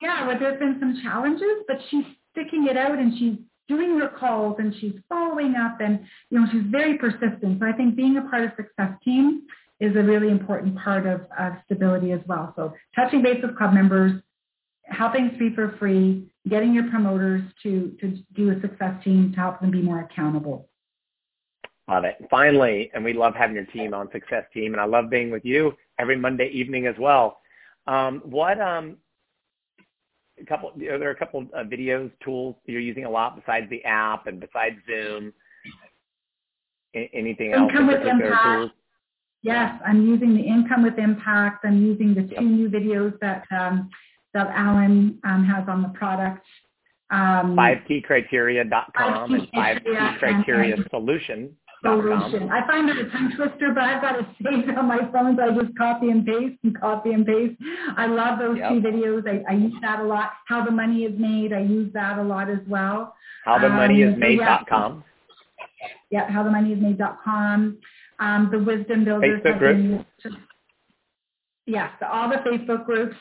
yeah, 0.00 0.26
where 0.26 0.38
there's 0.38 0.58
been 0.58 0.76
some 0.78 1.00
challenges, 1.02 1.64
but 1.66 1.76
she's 1.90 2.04
sticking 2.32 2.68
it 2.68 2.76
out 2.76 2.98
and 2.98 3.18
she's 3.18 3.36
doing 3.66 3.98
her 3.98 4.08
calls 4.08 4.56
and 4.58 4.74
she's 4.80 4.92
following 5.08 5.54
up 5.56 5.80
and 5.80 6.00
you 6.30 6.38
know 6.38 6.46
she's 6.52 6.62
very 6.70 6.98
persistent. 6.98 7.58
So 7.60 7.66
I 7.66 7.72
think 7.72 7.96
being 7.96 8.16
a 8.16 8.22
part 8.30 8.44
of 8.44 8.50
success 8.56 8.92
team 9.04 9.42
is 9.84 9.96
a 9.96 10.02
really 10.02 10.30
important 10.30 10.76
part 10.78 11.06
of, 11.06 11.22
of 11.38 11.52
stability 11.64 12.12
as 12.12 12.20
well. 12.26 12.52
So 12.56 12.72
touching 12.96 13.22
base 13.22 13.42
with 13.42 13.56
club 13.56 13.74
members, 13.74 14.20
helping 14.84 15.32
speak 15.36 15.54
for 15.54 15.76
free, 15.78 16.32
getting 16.48 16.74
your 16.74 16.90
promoters 16.90 17.42
to 17.62 17.96
to 18.00 18.18
do 18.34 18.50
a 18.50 18.60
success 18.60 19.02
team 19.04 19.32
to 19.32 19.38
help 19.38 19.60
them 19.60 19.70
be 19.70 19.82
more 19.82 20.00
accountable. 20.00 20.68
Love 21.88 22.04
it. 22.04 22.16
Finally, 22.30 22.90
and 22.94 23.04
we 23.04 23.12
love 23.12 23.34
having 23.34 23.54
your 23.54 23.66
team 23.66 23.92
on 23.92 24.08
Success 24.10 24.44
Team, 24.54 24.72
and 24.72 24.80
I 24.80 24.86
love 24.86 25.10
being 25.10 25.30
with 25.30 25.44
you 25.44 25.74
every 25.98 26.16
Monday 26.16 26.48
evening 26.48 26.86
as 26.86 26.94
well. 26.98 27.40
Um, 27.86 28.22
what 28.24 28.58
um, 28.58 28.96
a 30.40 30.46
couple 30.46 30.70
are 30.70 30.98
there 30.98 31.10
a 31.10 31.16
couple 31.16 31.42
of 31.52 31.66
videos 31.66 32.10
tools 32.24 32.56
you're 32.64 32.80
using 32.80 33.04
a 33.04 33.10
lot 33.10 33.36
besides 33.36 33.68
the 33.68 33.84
app 33.84 34.26
and 34.26 34.40
besides 34.40 34.76
Zoom? 34.86 35.32
Anything 36.94 37.52
else? 37.52 37.70
Income 37.70 37.86
with 37.88 38.06
impact. 38.06 38.44
Tools? 38.44 38.70
Yes, 39.44 39.78
I'm 39.86 40.06
using 40.06 40.34
the 40.34 40.40
income 40.40 40.82
with 40.82 40.98
impact. 40.98 41.64
I'm 41.64 41.80
using 41.82 42.14
the 42.14 42.22
two 42.22 42.34
yep. 42.34 42.42
new 42.42 42.68
videos 42.70 43.18
that 43.20 43.44
um, 43.52 43.90
that 44.32 44.48
Alan 44.48 45.18
um, 45.22 45.44
has 45.44 45.68
on 45.68 45.82
the 45.82 45.90
product. 45.90 46.44
Um, 47.10 47.54
5tcriteria.com 47.54 49.34
and 49.34 49.48
5T 49.52 50.18
Criteria 50.18 50.76
Solution 50.90 51.54
solution. 51.84 52.50
I 52.50 52.66
find 52.66 52.88
it 52.88 52.96
a 52.96 53.10
tongue 53.10 53.32
twister, 53.36 53.72
but 53.74 53.84
I've 53.84 54.00
got 54.00 54.18
it 54.18 54.26
on 54.78 54.88
my 54.88 55.00
phone, 55.12 55.36
so 55.36 55.42
I 55.42 55.62
just 55.62 55.76
copy 55.76 56.08
and 56.08 56.24
paste 56.24 56.58
and 56.62 56.80
copy 56.80 57.12
and 57.12 57.26
paste. 57.26 57.60
I 57.96 58.06
love 58.06 58.38
those 58.38 58.56
yep. 58.56 58.70
two 58.70 58.80
videos. 58.80 59.28
I, 59.28 59.44
I, 59.52 59.54
use 59.56 59.74
that 59.82 60.00
a 60.00 60.04
lot. 60.04 60.32
How 60.46 60.64
the 60.64 60.70
money 60.70 61.04
is 61.04 61.18
made, 61.18 61.52
I 61.52 61.60
use 61.60 61.92
that 61.92 62.18
a 62.18 62.22
lot 62.22 62.48
as 62.48 62.60
well. 62.66 63.14
How 63.44 63.58
the 63.58 63.68
money 63.68 64.00
is 64.00 64.16
made.com. 64.16 65.04
Yeah, 66.10 66.30
how 66.30 66.42
the 68.18 68.24
money 68.24 68.42
is 68.42 68.44
made.com. 68.44 68.44
Um, 68.44 68.48
the 68.50 68.58
wisdom 68.58 69.04
builders. 69.04 69.42
Facebook 69.42 69.58
group. 69.58 70.06
yes, 71.66 71.90
all 72.02 72.28
the 72.28 72.36
Facebook 72.36 72.86
groups. 72.86 73.16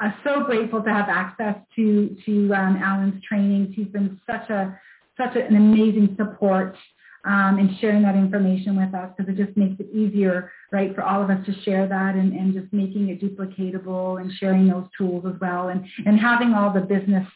I'm 0.00 0.14
so 0.24 0.44
grateful 0.44 0.82
to 0.82 0.90
have 0.90 1.08
access 1.08 1.56
to 1.76 2.16
to 2.24 2.54
um, 2.54 2.76
Alan's 2.76 3.22
training. 3.24 3.72
He's 3.74 3.88
been 3.88 4.20
such 4.26 4.48
a 4.50 4.78
such 5.16 5.36
an 5.36 5.56
amazing 5.56 6.14
support 6.16 6.76
um, 7.24 7.58
and 7.58 7.70
sharing 7.80 8.02
that 8.02 8.14
information 8.14 8.76
with 8.76 8.94
us 8.94 9.10
because 9.16 9.32
it 9.32 9.36
just 9.36 9.56
makes 9.56 9.78
it 9.80 9.88
easier, 9.92 10.52
right, 10.72 10.94
for 10.94 11.02
all 11.02 11.22
of 11.22 11.30
us 11.30 11.44
to 11.46 11.62
share 11.62 11.88
that 11.88 12.14
and, 12.14 12.32
and 12.32 12.54
just 12.54 12.72
making 12.72 13.08
it 13.08 13.20
duplicatable 13.20 14.20
and 14.20 14.30
sharing 14.38 14.68
those 14.68 14.86
tools 14.96 15.24
as 15.26 15.38
well 15.40 15.68
and, 15.68 15.84
and 16.06 16.18
having 16.18 16.54
all 16.54 16.72
the 16.72 16.80
business 16.80 17.26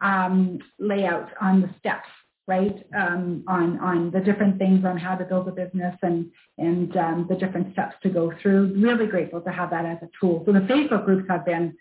um, 0.00 0.58
layout 0.78 1.28
on 1.40 1.60
the 1.60 1.70
steps 1.78 2.08
right, 2.48 2.82
um, 2.98 3.44
on, 3.46 3.78
on 3.78 4.10
the 4.10 4.20
different 4.20 4.58
things 4.58 4.84
on 4.84 4.96
how 4.96 5.14
to 5.14 5.24
build 5.24 5.46
a 5.48 5.52
business 5.52 5.94
and, 6.02 6.30
and 6.56 6.96
um, 6.96 7.26
the 7.28 7.36
different 7.36 7.72
steps 7.74 7.94
to 8.02 8.08
go 8.08 8.32
through. 8.40 8.74
Really 8.74 9.06
grateful 9.06 9.42
to 9.42 9.50
have 9.50 9.70
that 9.70 9.84
as 9.84 9.98
a 10.02 10.08
tool. 10.18 10.42
So 10.46 10.52
the 10.52 10.60
Facebook 10.60 11.04
groups 11.04 11.28
have 11.28 11.44
been 11.44 11.76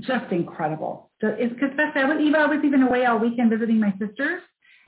just 0.00 0.32
incredible. 0.32 1.10
So 1.20 1.28
it's 1.38 1.52
because 1.52 1.70
I 1.94 2.04
was, 2.04 2.18
Eva, 2.20 2.38
I 2.38 2.46
was 2.46 2.64
even 2.64 2.82
away 2.82 3.04
all 3.04 3.18
weekend 3.18 3.50
visiting 3.50 3.78
my 3.78 3.92
sisters 3.98 4.42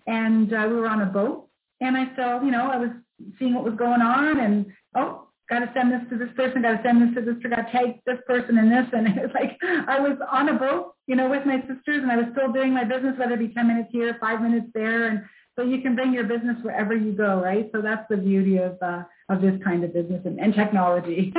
and 0.07 0.53
uh, 0.53 0.66
we 0.68 0.77
were 0.77 0.89
on 0.89 1.03
a 1.03 1.07
boat 1.07 1.49
and 1.81 1.97
I 1.97 2.16
saw, 2.16 2.43
you 2.43 2.51
know, 2.51 2.71
I 2.71 2.79
was 2.79 2.91
seeing 3.39 3.55
what 3.55 3.64
was 3.64 3.75
going 3.75 4.01
on 4.01 4.41
and, 4.41 4.66
oh, 4.97 5.29
got 5.51 5.59
to 5.59 5.71
send 5.75 5.93
this 5.93 6.01
to 6.11 6.16
this 6.16 6.35
person, 6.37 6.62
got 6.62 6.77
to 6.77 6.83
send 6.83 7.03
this 7.03 7.14
to 7.16 7.21
this, 7.21 7.43
got 7.43 7.57
to 7.57 7.73
tag 7.73 8.01
this 8.07 8.18
person 8.27 8.57
and 8.57 8.71
this. 8.71 8.87
And 8.93 9.07
it 9.18 9.21
was 9.21 9.33
like 9.35 9.59
I 9.62 10.01
was 10.01 10.16
on 10.31 10.49
a 10.49 10.55
boat, 10.55 10.95
you 11.11 11.16
know, 11.16 11.28
with 11.28 11.44
my 11.44 11.58
sisters 11.62 12.04
and 12.04 12.12
I 12.12 12.16
was 12.16 12.26
still 12.30 12.52
doing 12.52 12.72
my 12.72 12.84
business, 12.84 13.18
whether 13.18 13.34
it 13.34 13.40
be 13.40 13.52
10 13.52 13.66
minutes 13.66 13.88
here, 13.90 14.16
five 14.20 14.40
minutes 14.40 14.68
there. 14.74 15.08
And 15.08 15.22
so 15.56 15.64
you 15.64 15.82
can 15.82 15.96
bring 15.96 16.12
your 16.12 16.22
business 16.22 16.56
wherever 16.62 16.94
you 16.94 17.11
go, 17.11 17.42
right? 17.42 17.68
So 17.74 17.82
that's 17.82 18.06
the 18.08 18.16
beauty 18.16 18.58
of, 18.58 18.78
uh, 18.80 19.02
of 19.28 19.42
this 19.42 19.61
kind 19.64 19.82
of 19.82 19.92
business 19.92 20.22
and, 20.24 20.38
and 20.38 20.54
technology. 20.54 21.34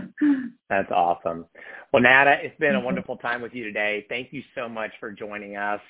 that's 0.70 0.90
awesome. 0.90 1.44
Well, 1.92 2.02
Nada, 2.02 2.38
it's 2.42 2.58
been 2.58 2.74
a 2.74 2.80
wonderful 2.80 3.18
time 3.18 3.42
with 3.42 3.52
you 3.52 3.64
today. 3.64 4.06
Thank 4.08 4.32
you 4.32 4.42
so 4.54 4.66
much 4.66 4.92
for 4.98 5.12
joining 5.12 5.58
us 5.58 5.82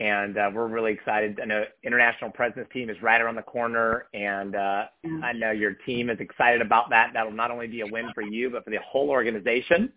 and 0.00 0.36
uh, 0.36 0.50
we're 0.52 0.66
really 0.66 0.92
excited. 0.92 1.38
I 1.40 1.46
know 1.46 1.64
International 1.84 2.30
Presence 2.30 2.66
Team 2.72 2.90
is 2.90 2.96
right 3.02 3.20
around 3.20 3.36
the 3.36 3.42
corner, 3.42 4.06
and 4.14 4.56
uh, 4.56 4.84
I 5.22 5.32
know 5.32 5.50
your 5.50 5.74
team 5.86 6.10
is 6.10 6.18
excited 6.18 6.60
about 6.60 6.90
that. 6.90 7.10
That'll 7.14 7.32
not 7.32 7.50
only 7.50 7.66
be 7.66 7.82
a 7.82 7.86
win 7.86 8.06
for 8.14 8.22
you, 8.22 8.50
but 8.50 8.64
for 8.64 8.70
the 8.70 8.78
whole 8.84 9.10
organization 9.10 9.92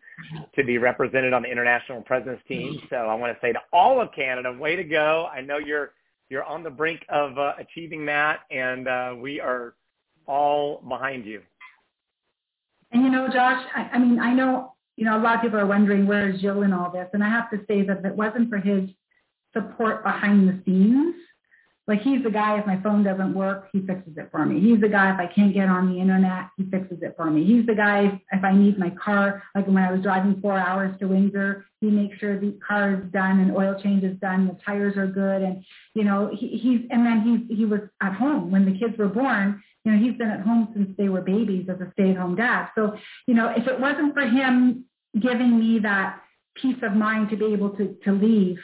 to 0.55 0.63
be 0.63 0.77
represented 0.77 1.33
on 1.33 1.41
the 1.41 1.49
International 1.49 2.01
Presence 2.01 2.39
Team. 2.47 2.79
So 2.89 2.97
I 2.97 3.15
want 3.15 3.33
to 3.33 3.39
say 3.41 3.53
to 3.53 3.59
all 3.73 4.01
of 4.01 4.09
Canada, 4.13 4.53
way 4.53 4.75
to 4.75 4.83
go! 4.83 5.27
I 5.33 5.41
know 5.41 5.57
you're 5.57 5.91
you're 6.29 6.43
on 6.43 6.63
the 6.63 6.69
brink 6.69 7.01
of 7.09 7.37
uh, 7.37 7.53
achieving 7.59 8.05
that, 8.05 8.41
and 8.51 8.87
uh, 8.87 9.15
we 9.17 9.39
are 9.39 9.75
all 10.27 10.83
behind 10.87 11.25
you. 11.25 11.41
And 12.91 13.03
you 13.03 13.09
know, 13.09 13.27
Josh, 13.27 13.65
I, 13.75 13.89
I 13.93 13.97
mean, 13.97 14.19
I 14.19 14.33
know 14.33 14.73
you 14.97 15.05
know 15.05 15.17
a 15.17 15.21
lot 15.21 15.35
of 15.35 15.41
people 15.41 15.59
are 15.59 15.65
wondering 15.65 16.05
where 16.05 16.29
is 16.29 16.41
Jill 16.41 16.61
in 16.61 16.73
all 16.73 16.91
this, 16.91 17.07
and 17.13 17.23
I 17.23 17.29
have 17.29 17.49
to 17.51 17.57
say 17.67 17.81
that 17.83 17.99
if 17.99 18.05
it 18.05 18.15
wasn't 18.15 18.49
for 18.49 18.57
his 18.57 18.89
support 19.55 20.03
behind 20.03 20.47
the 20.47 20.61
scenes. 20.65 21.15
Like 21.87 22.01
he's 22.01 22.23
the 22.23 22.31
guy, 22.31 22.57
if 22.57 22.65
my 22.65 22.81
phone 22.81 23.03
doesn't 23.03 23.35
work, 23.35 23.67
he 23.71 23.79
fixes 23.85 24.17
it 24.17 24.29
for 24.31 24.43
me. 24.43 24.59
He's 24.59 24.81
the 24.81 24.89
guy, 24.89 25.13
if 25.13 25.19
I 25.19 25.31
can't 25.31 25.53
get 25.53 25.69
on 25.69 25.93
the 25.93 26.01
internet, 26.01 26.45
he 26.57 26.63
fixes 26.63 26.97
it 27.03 27.13
for 27.15 27.29
me. 27.29 27.45
He's 27.45 27.67
the 27.67 27.75
guy, 27.75 28.19
if 28.31 28.43
I 28.43 28.53
need 28.53 28.79
my 28.79 28.89
car, 28.89 29.43
like 29.53 29.67
when 29.67 29.77
I 29.77 29.91
was 29.91 30.01
driving 30.01 30.41
four 30.41 30.57
hours 30.57 30.97
to 30.99 31.07
Windsor, 31.07 31.63
he 31.81 31.91
makes 31.91 32.17
sure 32.17 32.39
the 32.39 32.57
car 32.67 32.95
is 32.95 33.11
done 33.11 33.39
and 33.39 33.55
oil 33.55 33.79
change 33.83 34.03
is 34.03 34.17
done, 34.19 34.47
the 34.47 34.57
tires 34.65 34.97
are 34.97 35.05
good. 35.05 35.43
And, 35.43 35.63
you 35.93 36.03
know, 36.03 36.31
he, 36.33 36.57
he's, 36.57 36.81
and 36.89 37.05
then 37.05 37.21
he's, 37.21 37.55
he 37.55 37.65
was 37.65 37.81
at 38.01 38.13
home 38.13 38.49
when 38.49 38.65
the 38.65 38.79
kids 38.79 38.97
were 38.97 39.07
born. 39.07 39.61
You 39.83 39.91
know, 39.91 39.99
he's 39.99 40.17
been 40.17 40.31
at 40.31 40.41
home 40.41 40.69
since 40.73 40.89
they 40.97 41.09
were 41.09 41.21
babies 41.21 41.67
as 41.69 41.79
a 41.81 41.91
stay-at-home 41.91 42.35
dad. 42.35 42.69
So, 42.73 42.97
you 43.27 43.35
know, 43.35 43.53
if 43.55 43.67
it 43.67 43.79
wasn't 43.79 44.15
for 44.15 44.25
him 44.25 44.85
giving 45.19 45.59
me 45.59 45.77
that 45.83 46.19
peace 46.55 46.81
of 46.81 46.93
mind 46.93 47.29
to 47.29 47.37
be 47.37 47.53
able 47.53 47.69
to, 47.77 47.95
to 48.05 48.11
leave 48.11 48.57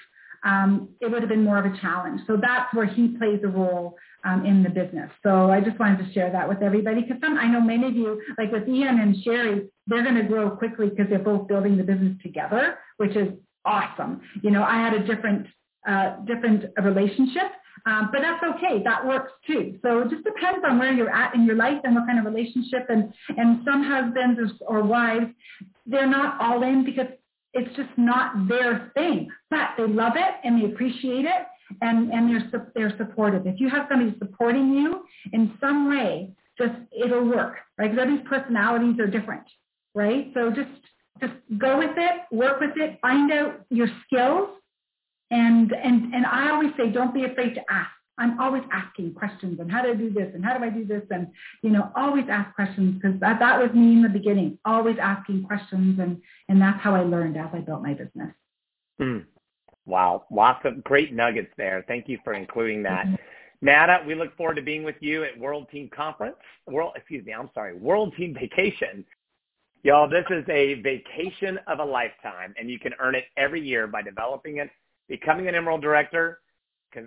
um, 0.44 0.90
it 1.00 1.12
would 1.12 1.22
have 1.22 1.30
been 1.30 1.44
more 1.44 1.58
of 1.58 1.72
a 1.72 1.78
challenge. 1.80 2.22
So 2.28 2.38
that's 2.42 2.74
where 2.74 2.86
he 2.86 3.10
plays 3.18 3.42
a 3.44 3.48
role 3.48 3.96
um, 4.24 4.46
in 4.46 4.64
the 4.64 4.70
business. 4.70 5.10
So 5.24 5.52
I 5.52 5.62
just 5.62 5.80
wanted 5.80 6.06
to 6.06 6.14
share 6.14 6.32
that 6.32 6.48
with 6.48 6.62
everybody 6.62 7.02
because 7.02 7.18
I 7.24 7.48
know 7.48 7.62
many 7.62 7.88
of 7.88 7.96
you, 7.96 8.22
like 8.38 8.52
with 8.52 8.68
Ian 8.68 9.00
and 9.00 9.16
Sherry, 9.24 9.70
they're 9.88 10.04
going 10.04 10.16
to 10.16 10.24
grow 10.24 10.50
quickly 10.52 10.90
because 10.90 11.08
they're 11.10 11.20
both 11.20 11.48
building 11.48 11.78
the 11.78 11.84
business 11.84 12.16
together, 12.22 12.78
which 12.98 13.16
is 13.16 13.30
awesome. 13.66 14.22
You 14.42 14.52
know, 14.52 14.64
I 14.64 14.76
had 14.76 14.94
a 14.94 15.06
different 15.06 15.48
uh, 15.88 16.18
different 16.28 16.66
relationship, 16.84 17.52
um, 17.88 18.10
but 18.12 18.22
that's 18.22 18.44
okay. 18.56 18.84
That 18.84 19.06
works 19.08 19.32
too. 19.48 19.80
So 19.82 20.02
it 20.02 20.12
just 20.12 20.24
depends 20.24 20.64
on 20.64 20.78
where 20.78 20.94
you're 20.94 21.10
at 21.10 21.34
in 21.34 21.44
your 21.44 21.56
life 21.56 21.80
and 21.84 21.96
what 21.96 22.06
kind 22.06 22.20
of 22.20 22.26
relationship. 22.26 22.86
And 22.90 23.12
and 23.38 23.62
some 23.66 23.84
husbands 23.84 24.40
or, 24.68 24.78
or 24.78 24.84
wives, 24.84 25.32
they're 25.88 26.10
not 26.10 26.40
all 26.40 26.62
in 26.64 26.86
because 26.86 27.08
it's 27.54 27.76
just 27.76 27.90
not 27.98 28.48
their 28.48 28.92
thing, 28.94 29.30
but 29.50 29.72
they 29.78 29.84
love 29.84 30.14
it 30.16 30.36
and 30.44 30.62
they 30.62 30.66
appreciate 30.66 31.26
it 31.26 31.48
and, 31.82 32.12
and 32.12 32.30
they're, 32.30 32.72
they're 32.76 32.98
supportive. 32.98 33.46
If 33.46 33.60
you 33.60 33.70
have 33.70 33.88
somebody 33.90 34.16
supporting 34.20 34.74
you 34.74 35.06
in 35.34 35.58
some 35.60 35.90
way, 35.90 36.32
just 36.58 36.74
it'll 36.92 37.26
work, 37.26 37.56
right? 37.78 37.90
Because 37.92 38.04
everybody's 38.04 38.28
personalities 38.28 39.00
are 39.00 39.08
different, 39.08 39.44
right? 39.96 40.32
So 40.34 40.52
just 40.52 40.70
just 41.20 41.34
go 41.58 41.78
with 41.78 41.92
it, 41.98 42.22
work 42.32 42.60
with 42.60 42.72
it, 42.78 42.98
find 43.02 43.32
out 43.32 43.66
your 43.70 43.88
skills, 44.06 44.50
and 45.30 45.72
and 45.72 46.14
and 46.14 46.26
I 46.26 46.50
always 46.50 46.72
say, 46.78 46.92
don't 46.92 47.14
be 47.14 47.26
afraid 47.26 47.54
to 47.56 47.62
ask. 47.70 47.92
I'm 48.22 48.40
always 48.40 48.64
asking 48.72 49.16
questions 49.16 49.60
and 49.60 49.72
how 49.72 49.82
do 49.82 49.90
I 49.90 49.96
do 49.96 50.12
this 50.12 50.30
and 50.36 50.46
how 50.46 50.56
do 50.56 50.64
I 50.64 50.70
do 50.70 50.86
this 50.86 51.02
and 51.10 51.28
you 51.64 51.72
know 51.72 51.92
always 51.96 52.26
ask 52.30 52.54
questions 52.54 53.02
because 53.02 53.20
that 53.20 53.40
that 53.40 53.60
was 53.60 53.74
me 53.74 53.94
in 53.94 54.04
the 54.04 54.10
beginning 54.10 54.60
always 54.64 54.98
asking 55.02 55.44
questions 55.46 56.00
and 56.00 56.22
and 56.48 56.62
that's 56.62 56.80
how 56.82 56.94
I 56.94 57.02
learned 57.02 57.36
as 57.36 57.50
I 57.52 57.60
built 57.60 57.82
my 57.82 57.94
business. 57.94 58.34
Mm. 59.02 59.26
Wow, 59.88 60.26
lots 60.30 60.64
of 60.66 60.84
great 60.84 61.14
nuggets 61.14 61.52
there. 61.58 61.84
Thank 61.88 62.08
you 62.08 62.20
for 62.24 62.34
including 62.34 62.84
that. 62.84 63.08
Mm-hmm. 63.08 63.16
Nada, 63.64 64.04
we 64.06 64.14
look 64.14 64.36
forward 64.38 64.56
to 64.56 64.62
being 64.62 64.84
with 64.84 64.96
you 65.00 65.24
at 65.24 65.38
World 65.40 65.68
Team 65.72 65.90
Conference. 65.96 66.36
World, 66.68 66.94
excuse 66.96 67.26
me, 67.26 67.34
I'm 67.34 67.50
sorry, 67.54 67.76
World 67.76 68.14
Team 68.16 68.36
Vacation. 68.40 69.04
Y'all, 69.84 70.08
this 70.08 70.26
is 70.30 70.46
a 70.48 70.76
vacation 70.82 71.60
of 71.66 71.80
a 71.80 71.84
lifetime, 71.84 72.54
and 72.60 72.70
you 72.70 72.78
can 72.78 72.94
earn 73.00 73.16
it 73.16 73.26
every 73.38 73.62
year 73.62 73.88
by 73.88 74.04
developing 74.04 74.58
it, 74.58 74.70
becoming 75.08 75.48
an 75.48 75.56
Emerald 75.56 75.82
Director, 75.82 76.41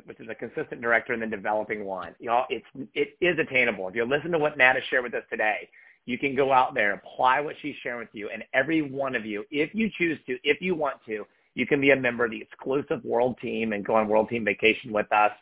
which 0.05 0.21
is 0.21 0.29
a 0.29 0.35
consistent 0.35 0.81
director, 0.81 1.13
and 1.13 1.23
then 1.23 1.31
developing 1.31 1.85
one. 1.85 2.15
Know, 2.21 2.45
it's 2.51 2.67
it 2.95 3.17
is 3.21 3.39
attainable. 3.39 3.89
If 3.89 3.95
you 3.95 4.05
listen 4.05 4.31
to 4.33 4.39
what 4.39 4.57
Nada 4.57 4.81
shared 4.91 5.05
with 5.05 5.15
us 5.15 5.25
today, 5.31 5.69
you 6.07 6.19
can 6.19 6.35
go 6.35 6.53
out 6.53 6.75
there, 6.75 6.93
apply 6.95 7.41
what 7.41 7.57
she's 7.63 7.75
sharing 7.83 8.01
with 8.01 8.09
you, 8.13 8.29
and 8.31 8.45
every 8.53 8.83
one 8.83 9.15
of 9.15 9.25
you, 9.25 9.45
if 9.51 9.75
you 9.75 9.91
choose 9.97 10.19
to, 10.27 10.39
if 10.45 10.61
you 10.61 10.75
want 10.75 10.97
to, 11.07 11.27
you 11.55 11.67
can 11.67 11.81
be 11.81 11.91
a 11.91 11.97
member 11.97 12.25
of 12.25 12.31
the 12.31 12.41
exclusive 12.41 13.05
World 13.05 13.39
Team 13.41 13.73
and 13.73 13.85
go 13.85 13.95
on 13.95 14.09
World 14.09 14.29
Team 14.29 14.45
vacation 14.45 14.93
with 14.93 15.11
us. 15.13 15.33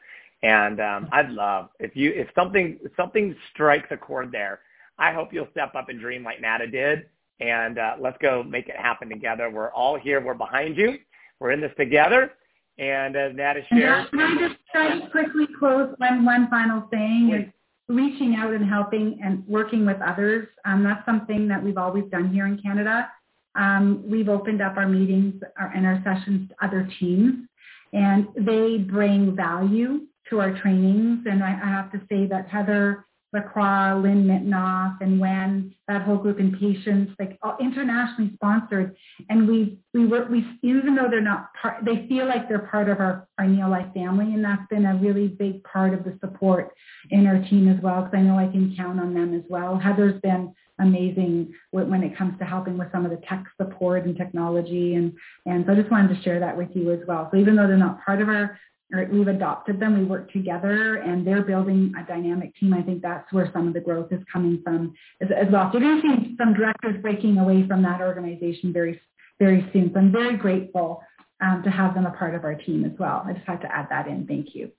And 0.43 0.81
um, 0.81 1.09
I'd 1.13 1.31
love 1.31 1.71
if 1.79 1.97
you 1.97 2.13
if 2.15 2.29
something 2.35 2.79
something 2.97 3.35
strikes 3.53 3.89
a 3.91 3.97
chord 3.97 4.31
there. 4.33 4.61
I 4.99 5.13
hope 5.13 5.33
you'll 5.33 5.49
step 5.53 5.75
up 5.75 5.89
and 5.89 5.99
dream 5.99 6.23
like 6.23 6.41
Nada 6.41 6.67
did, 6.67 7.07
and 7.41 7.79
uh, 7.79 7.95
let's 7.99 8.19
go 8.21 8.43
make 8.43 8.69
it 8.69 8.77
happen 8.77 9.09
together. 9.09 9.51
We're 9.51 9.73
all 9.73 9.99
here. 9.99 10.21
We're 10.21 10.35
behind 10.35 10.77
you. 10.77 10.99
We're 11.39 11.53
in 11.53 11.61
this 11.61 11.73
together 11.77 12.33
and 12.79 13.17
as 13.17 13.35
Nada 13.35 13.61
shared. 13.69 14.11
Can 14.11 14.21
I 14.21 14.49
just 14.49 14.61
try 14.71 14.99
to 14.99 15.11
quickly 15.11 15.47
close 15.59 15.95
one, 15.99 16.25
one 16.25 16.49
final 16.49 16.83
thing 16.91 17.33
is 17.35 17.53
reaching 17.89 18.35
out 18.37 18.53
and 18.53 18.69
helping 18.69 19.19
and 19.23 19.47
working 19.47 19.85
with 19.85 20.01
others. 20.01 20.49
Um, 20.65 20.85
that's 20.85 21.05
something 21.05 21.49
that 21.49 21.63
we've 21.63 21.77
always 21.77 22.05
done 22.11 22.33
here 22.33 22.47
in 22.47 22.59
Canada. 22.61 23.09
Um, 23.55 24.03
we've 24.09 24.29
opened 24.29 24.63
up 24.63 24.77
our 24.77 24.89
meetings 24.89 25.35
and 25.59 25.87
our 25.87 26.03
sessions 26.05 26.49
to 26.49 26.65
other 26.65 26.89
teams, 26.99 27.47
and 27.93 28.29
they 28.35 28.79
bring 28.79 29.37
value 29.37 30.07
to 30.31 30.41
our 30.41 30.59
trainings. 30.61 31.27
And 31.27 31.43
I, 31.43 31.51
I 31.63 31.69
have 31.69 31.93
to 31.93 32.01
say 32.09 32.27
that 32.27 32.49
Heather 32.49 33.05
Lacroix, 33.33 33.99
Lynn 33.99 34.25
Mitnoff, 34.25 35.01
and 35.01 35.19
Wen, 35.19 35.75
that 35.89 36.03
whole 36.03 36.19
group 36.19 36.39
in 36.39 36.57
patients, 36.59 37.15
like 37.19 37.39
all 37.43 37.57
internationally 37.61 38.31
sponsored. 38.35 38.95
And 39.29 39.49
we 39.49 39.79
we 39.95 40.07
work 40.07 40.29
we 40.29 40.47
even 40.63 40.95
though 40.95 41.09
they're 41.11 41.21
not 41.21 41.51
part, 41.55 41.85
they 41.85 42.07
feel 42.09 42.27
like 42.27 42.49
they're 42.49 42.59
part 42.71 42.89
of 42.89 43.01
our 43.01 43.27
our 43.39 43.47
Neolife 43.47 43.93
family, 43.95 44.35
and 44.35 44.45
that's 44.45 44.67
been 44.69 44.87
a 44.87 44.97
really 44.97 45.29
big 45.29 45.65
part 45.65 45.95
of 45.95 46.05
the 46.05 46.19
support 46.21 46.73
in 47.11 47.27
our 47.27 47.39
team 47.39 47.69
as 47.69 47.83
well. 47.83 48.03
Because 48.03 48.19
I 48.19 48.23
know 48.23 48.39
I 48.39 48.49
can 48.49 48.75
count 48.77 49.01
on 49.01 49.15
them 49.15 49.35
as 49.35 49.45
well. 49.49 49.79
Heather's 49.79 50.21
been 50.21 50.55
amazing 50.79 51.53
when 51.71 52.03
it 52.03 52.17
comes 52.17 52.39
to 52.39 52.45
helping 52.45 52.77
with 52.77 52.91
some 52.93 53.05
of 53.05 53.11
the 53.11 53.19
tech 53.29 53.45
support 53.61 54.05
and 54.05 54.17
technology, 54.17 54.95
and 54.95 55.13
and 55.47 55.65
so 55.65 55.73
I 55.73 55.77
just 55.77 55.91
wanted 55.91 56.15
to 56.15 56.23
share 56.23 56.41
that 56.41 56.57
with 56.57 56.69
you 56.75 56.93
as 56.93 57.01
well. 57.07 57.29
So 57.33 57.39
even 57.39 57.57
though 57.57 57.67
they're 57.67 57.77
not 57.77 58.05
part 58.05 58.21
of 58.21 58.29
our 58.29 58.59
or 58.93 59.09
we've 59.11 59.29
adopted 59.29 59.81
them. 59.81 59.99
We 59.99 60.05
work 60.05 60.33
together, 60.33 60.97
and 60.97 61.27
they're 61.27 61.43
building 61.43 61.95
a 61.99 62.07
dynamic 62.07 62.55
team. 62.57 62.75
I 62.75 62.83
think 62.83 63.03
that's 63.03 63.33
where 63.33 63.51
some 63.53 63.67
of 63.67 63.75
the 63.75 63.81
growth 63.81 64.13
is 64.13 64.21
coming 64.31 64.61
from 64.63 64.95
as, 65.21 65.29
as 65.35 65.51
well. 65.51 65.71
So 65.73 65.79
you're 65.79 66.01
going 66.01 66.03
to 66.03 66.25
see 66.27 66.37
some 66.37 66.55
directors 66.55 67.01
breaking 67.01 67.39
away 67.39 67.67
from 67.67 67.83
that 67.83 68.01
organization 68.01 68.73
very, 68.73 69.01
very 69.39 69.69
soon. 69.73 69.91
So 69.93 70.01
I'm 70.01 70.13
very 70.13 70.37
grateful 70.37 71.03
um, 71.41 71.63
to 71.65 71.71
have 71.71 71.95
them 71.95 72.07
a 72.07 72.11
part 72.13 72.35
of 72.35 72.45
our 72.45 72.55
team 72.55 72.85
as 72.85 72.93
well. 72.99 73.25
I 73.27 73.33
just 73.33 73.47
had 73.47 73.61
to 73.63 73.75
add 73.75 73.89
that 73.91 74.07
in. 74.07 74.27
Thank 74.27 74.55
you. 74.55 74.71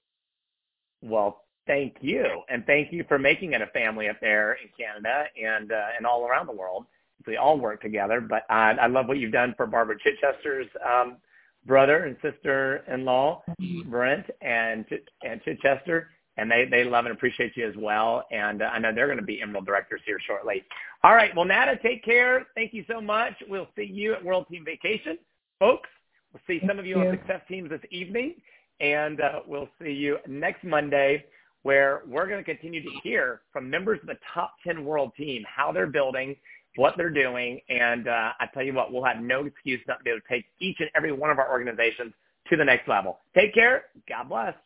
Well, 1.01 1.43
thank 1.67 1.97
you, 2.01 2.25
and 2.49 2.65
thank 2.65 2.93
you 2.93 3.03
for 3.07 3.19
making 3.19 3.53
it 3.53 3.61
a 3.61 3.67
family 3.67 4.07
there 4.21 4.53
in 4.53 4.69
Canada 4.77 5.25
and 5.41 5.71
uh, 5.71 5.87
and 5.97 6.05
all 6.05 6.25
around 6.25 6.47
the 6.47 6.53
world. 6.53 6.85
we 7.27 7.35
all 7.35 7.59
work 7.59 7.81
together. 7.81 8.21
But 8.21 8.43
I, 8.49 8.71
I 8.73 8.87
love 8.87 9.07
what 9.07 9.17
you've 9.17 9.33
done 9.33 9.53
for 9.57 9.65
Barbara 9.65 9.97
Chichester's 9.97 10.67
um, 10.85 11.17
brother 11.65 12.05
and 12.05 12.17
sister-in-law, 12.21 13.43
Brent 13.85 14.25
and 14.41 14.85
and 15.23 15.41
Chichester, 15.43 16.09
and 16.37 16.49
they 16.49 16.65
they 16.69 16.83
love 16.83 17.05
and 17.05 17.13
appreciate 17.13 17.55
you 17.55 17.67
as 17.67 17.75
well. 17.77 18.25
And 18.31 18.61
uh, 18.61 18.65
I 18.65 18.79
know 18.79 18.93
they're 18.93 19.07
going 19.07 19.19
to 19.19 19.25
be 19.25 19.41
Emerald 19.41 19.65
directors 19.65 20.01
here 20.05 20.19
shortly. 20.25 20.63
All 21.03 21.15
right, 21.15 21.35
well, 21.35 21.45
Nada, 21.45 21.77
take 21.81 22.03
care. 22.03 22.47
Thank 22.55 22.73
you 22.73 22.83
so 22.89 23.01
much. 23.01 23.33
We'll 23.47 23.67
see 23.75 23.89
you 23.91 24.13
at 24.13 24.23
World 24.23 24.45
Team 24.49 24.65
Vacation, 24.65 25.17
folks. 25.59 25.89
We'll 26.31 26.41
see 26.47 26.65
some 26.67 26.79
of 26.79 26.85
you, 26.85 26.97
you. 26.97 27.07
on 27.07 27.17
Success 27.17 27.41
Teams 27.47 27.69
this 27.69 27.81
evening, 27.91 28.35
and 28.79 29.21
uh, 29.21 29.39
we'll 29.47 29.69
see 29.81 29.91
you 29.91 30.17
next 30.27 30.63
Monday 30.63 31.25
where 31.63 32.01
we're 32.05 32.27
going 32.27 32.43
to 32.43 32.43
continue 32.43 32.83
to 32.83 32.89
hear 33.01 33.41
from 33.51 33.69
members 33.69 33.99
of 34.01 34.07
the 34.07 34.17
top 34.33 34.55
10 34.65 34.83
world 34.83 35.11
team, 35.17 35.43
how 35.47 35.71
they're 35.71 35.87
building, 35.87 36.35
what 36.75 36.95
they're 36.97 37.09
doing. 37.09 37.59
And 37.69 38.07
uh, 38.07 38.31
I 38.39 38.47
tell 38.53 38.63
you 38.63 38.73
what, 38.73 38.91
we'll 38.91 39.03
have 39.03 39.21
no 39.21 39.45
excuse 39.45 39.81
not 39.87 39.99
to 39.99 40.03
be 40.03 40.09
able 40.09 40.21
to 40.21 40.27
take 40.27 40.45
each 40.59 40.77
and 40.79 40.89
every 40.95 41.11
one 41.11 41.29
of 41.29 41.39
our 41.39 41.49
organizations 41.51 42.13
to 42.49 42.57
the 42.57 42.65
next 42.65 42.87
level. 42.87 43.19
Take 43.35 43.53
care. 43.53 43.85
God 44.07 44.29
bless. 44.29 44.53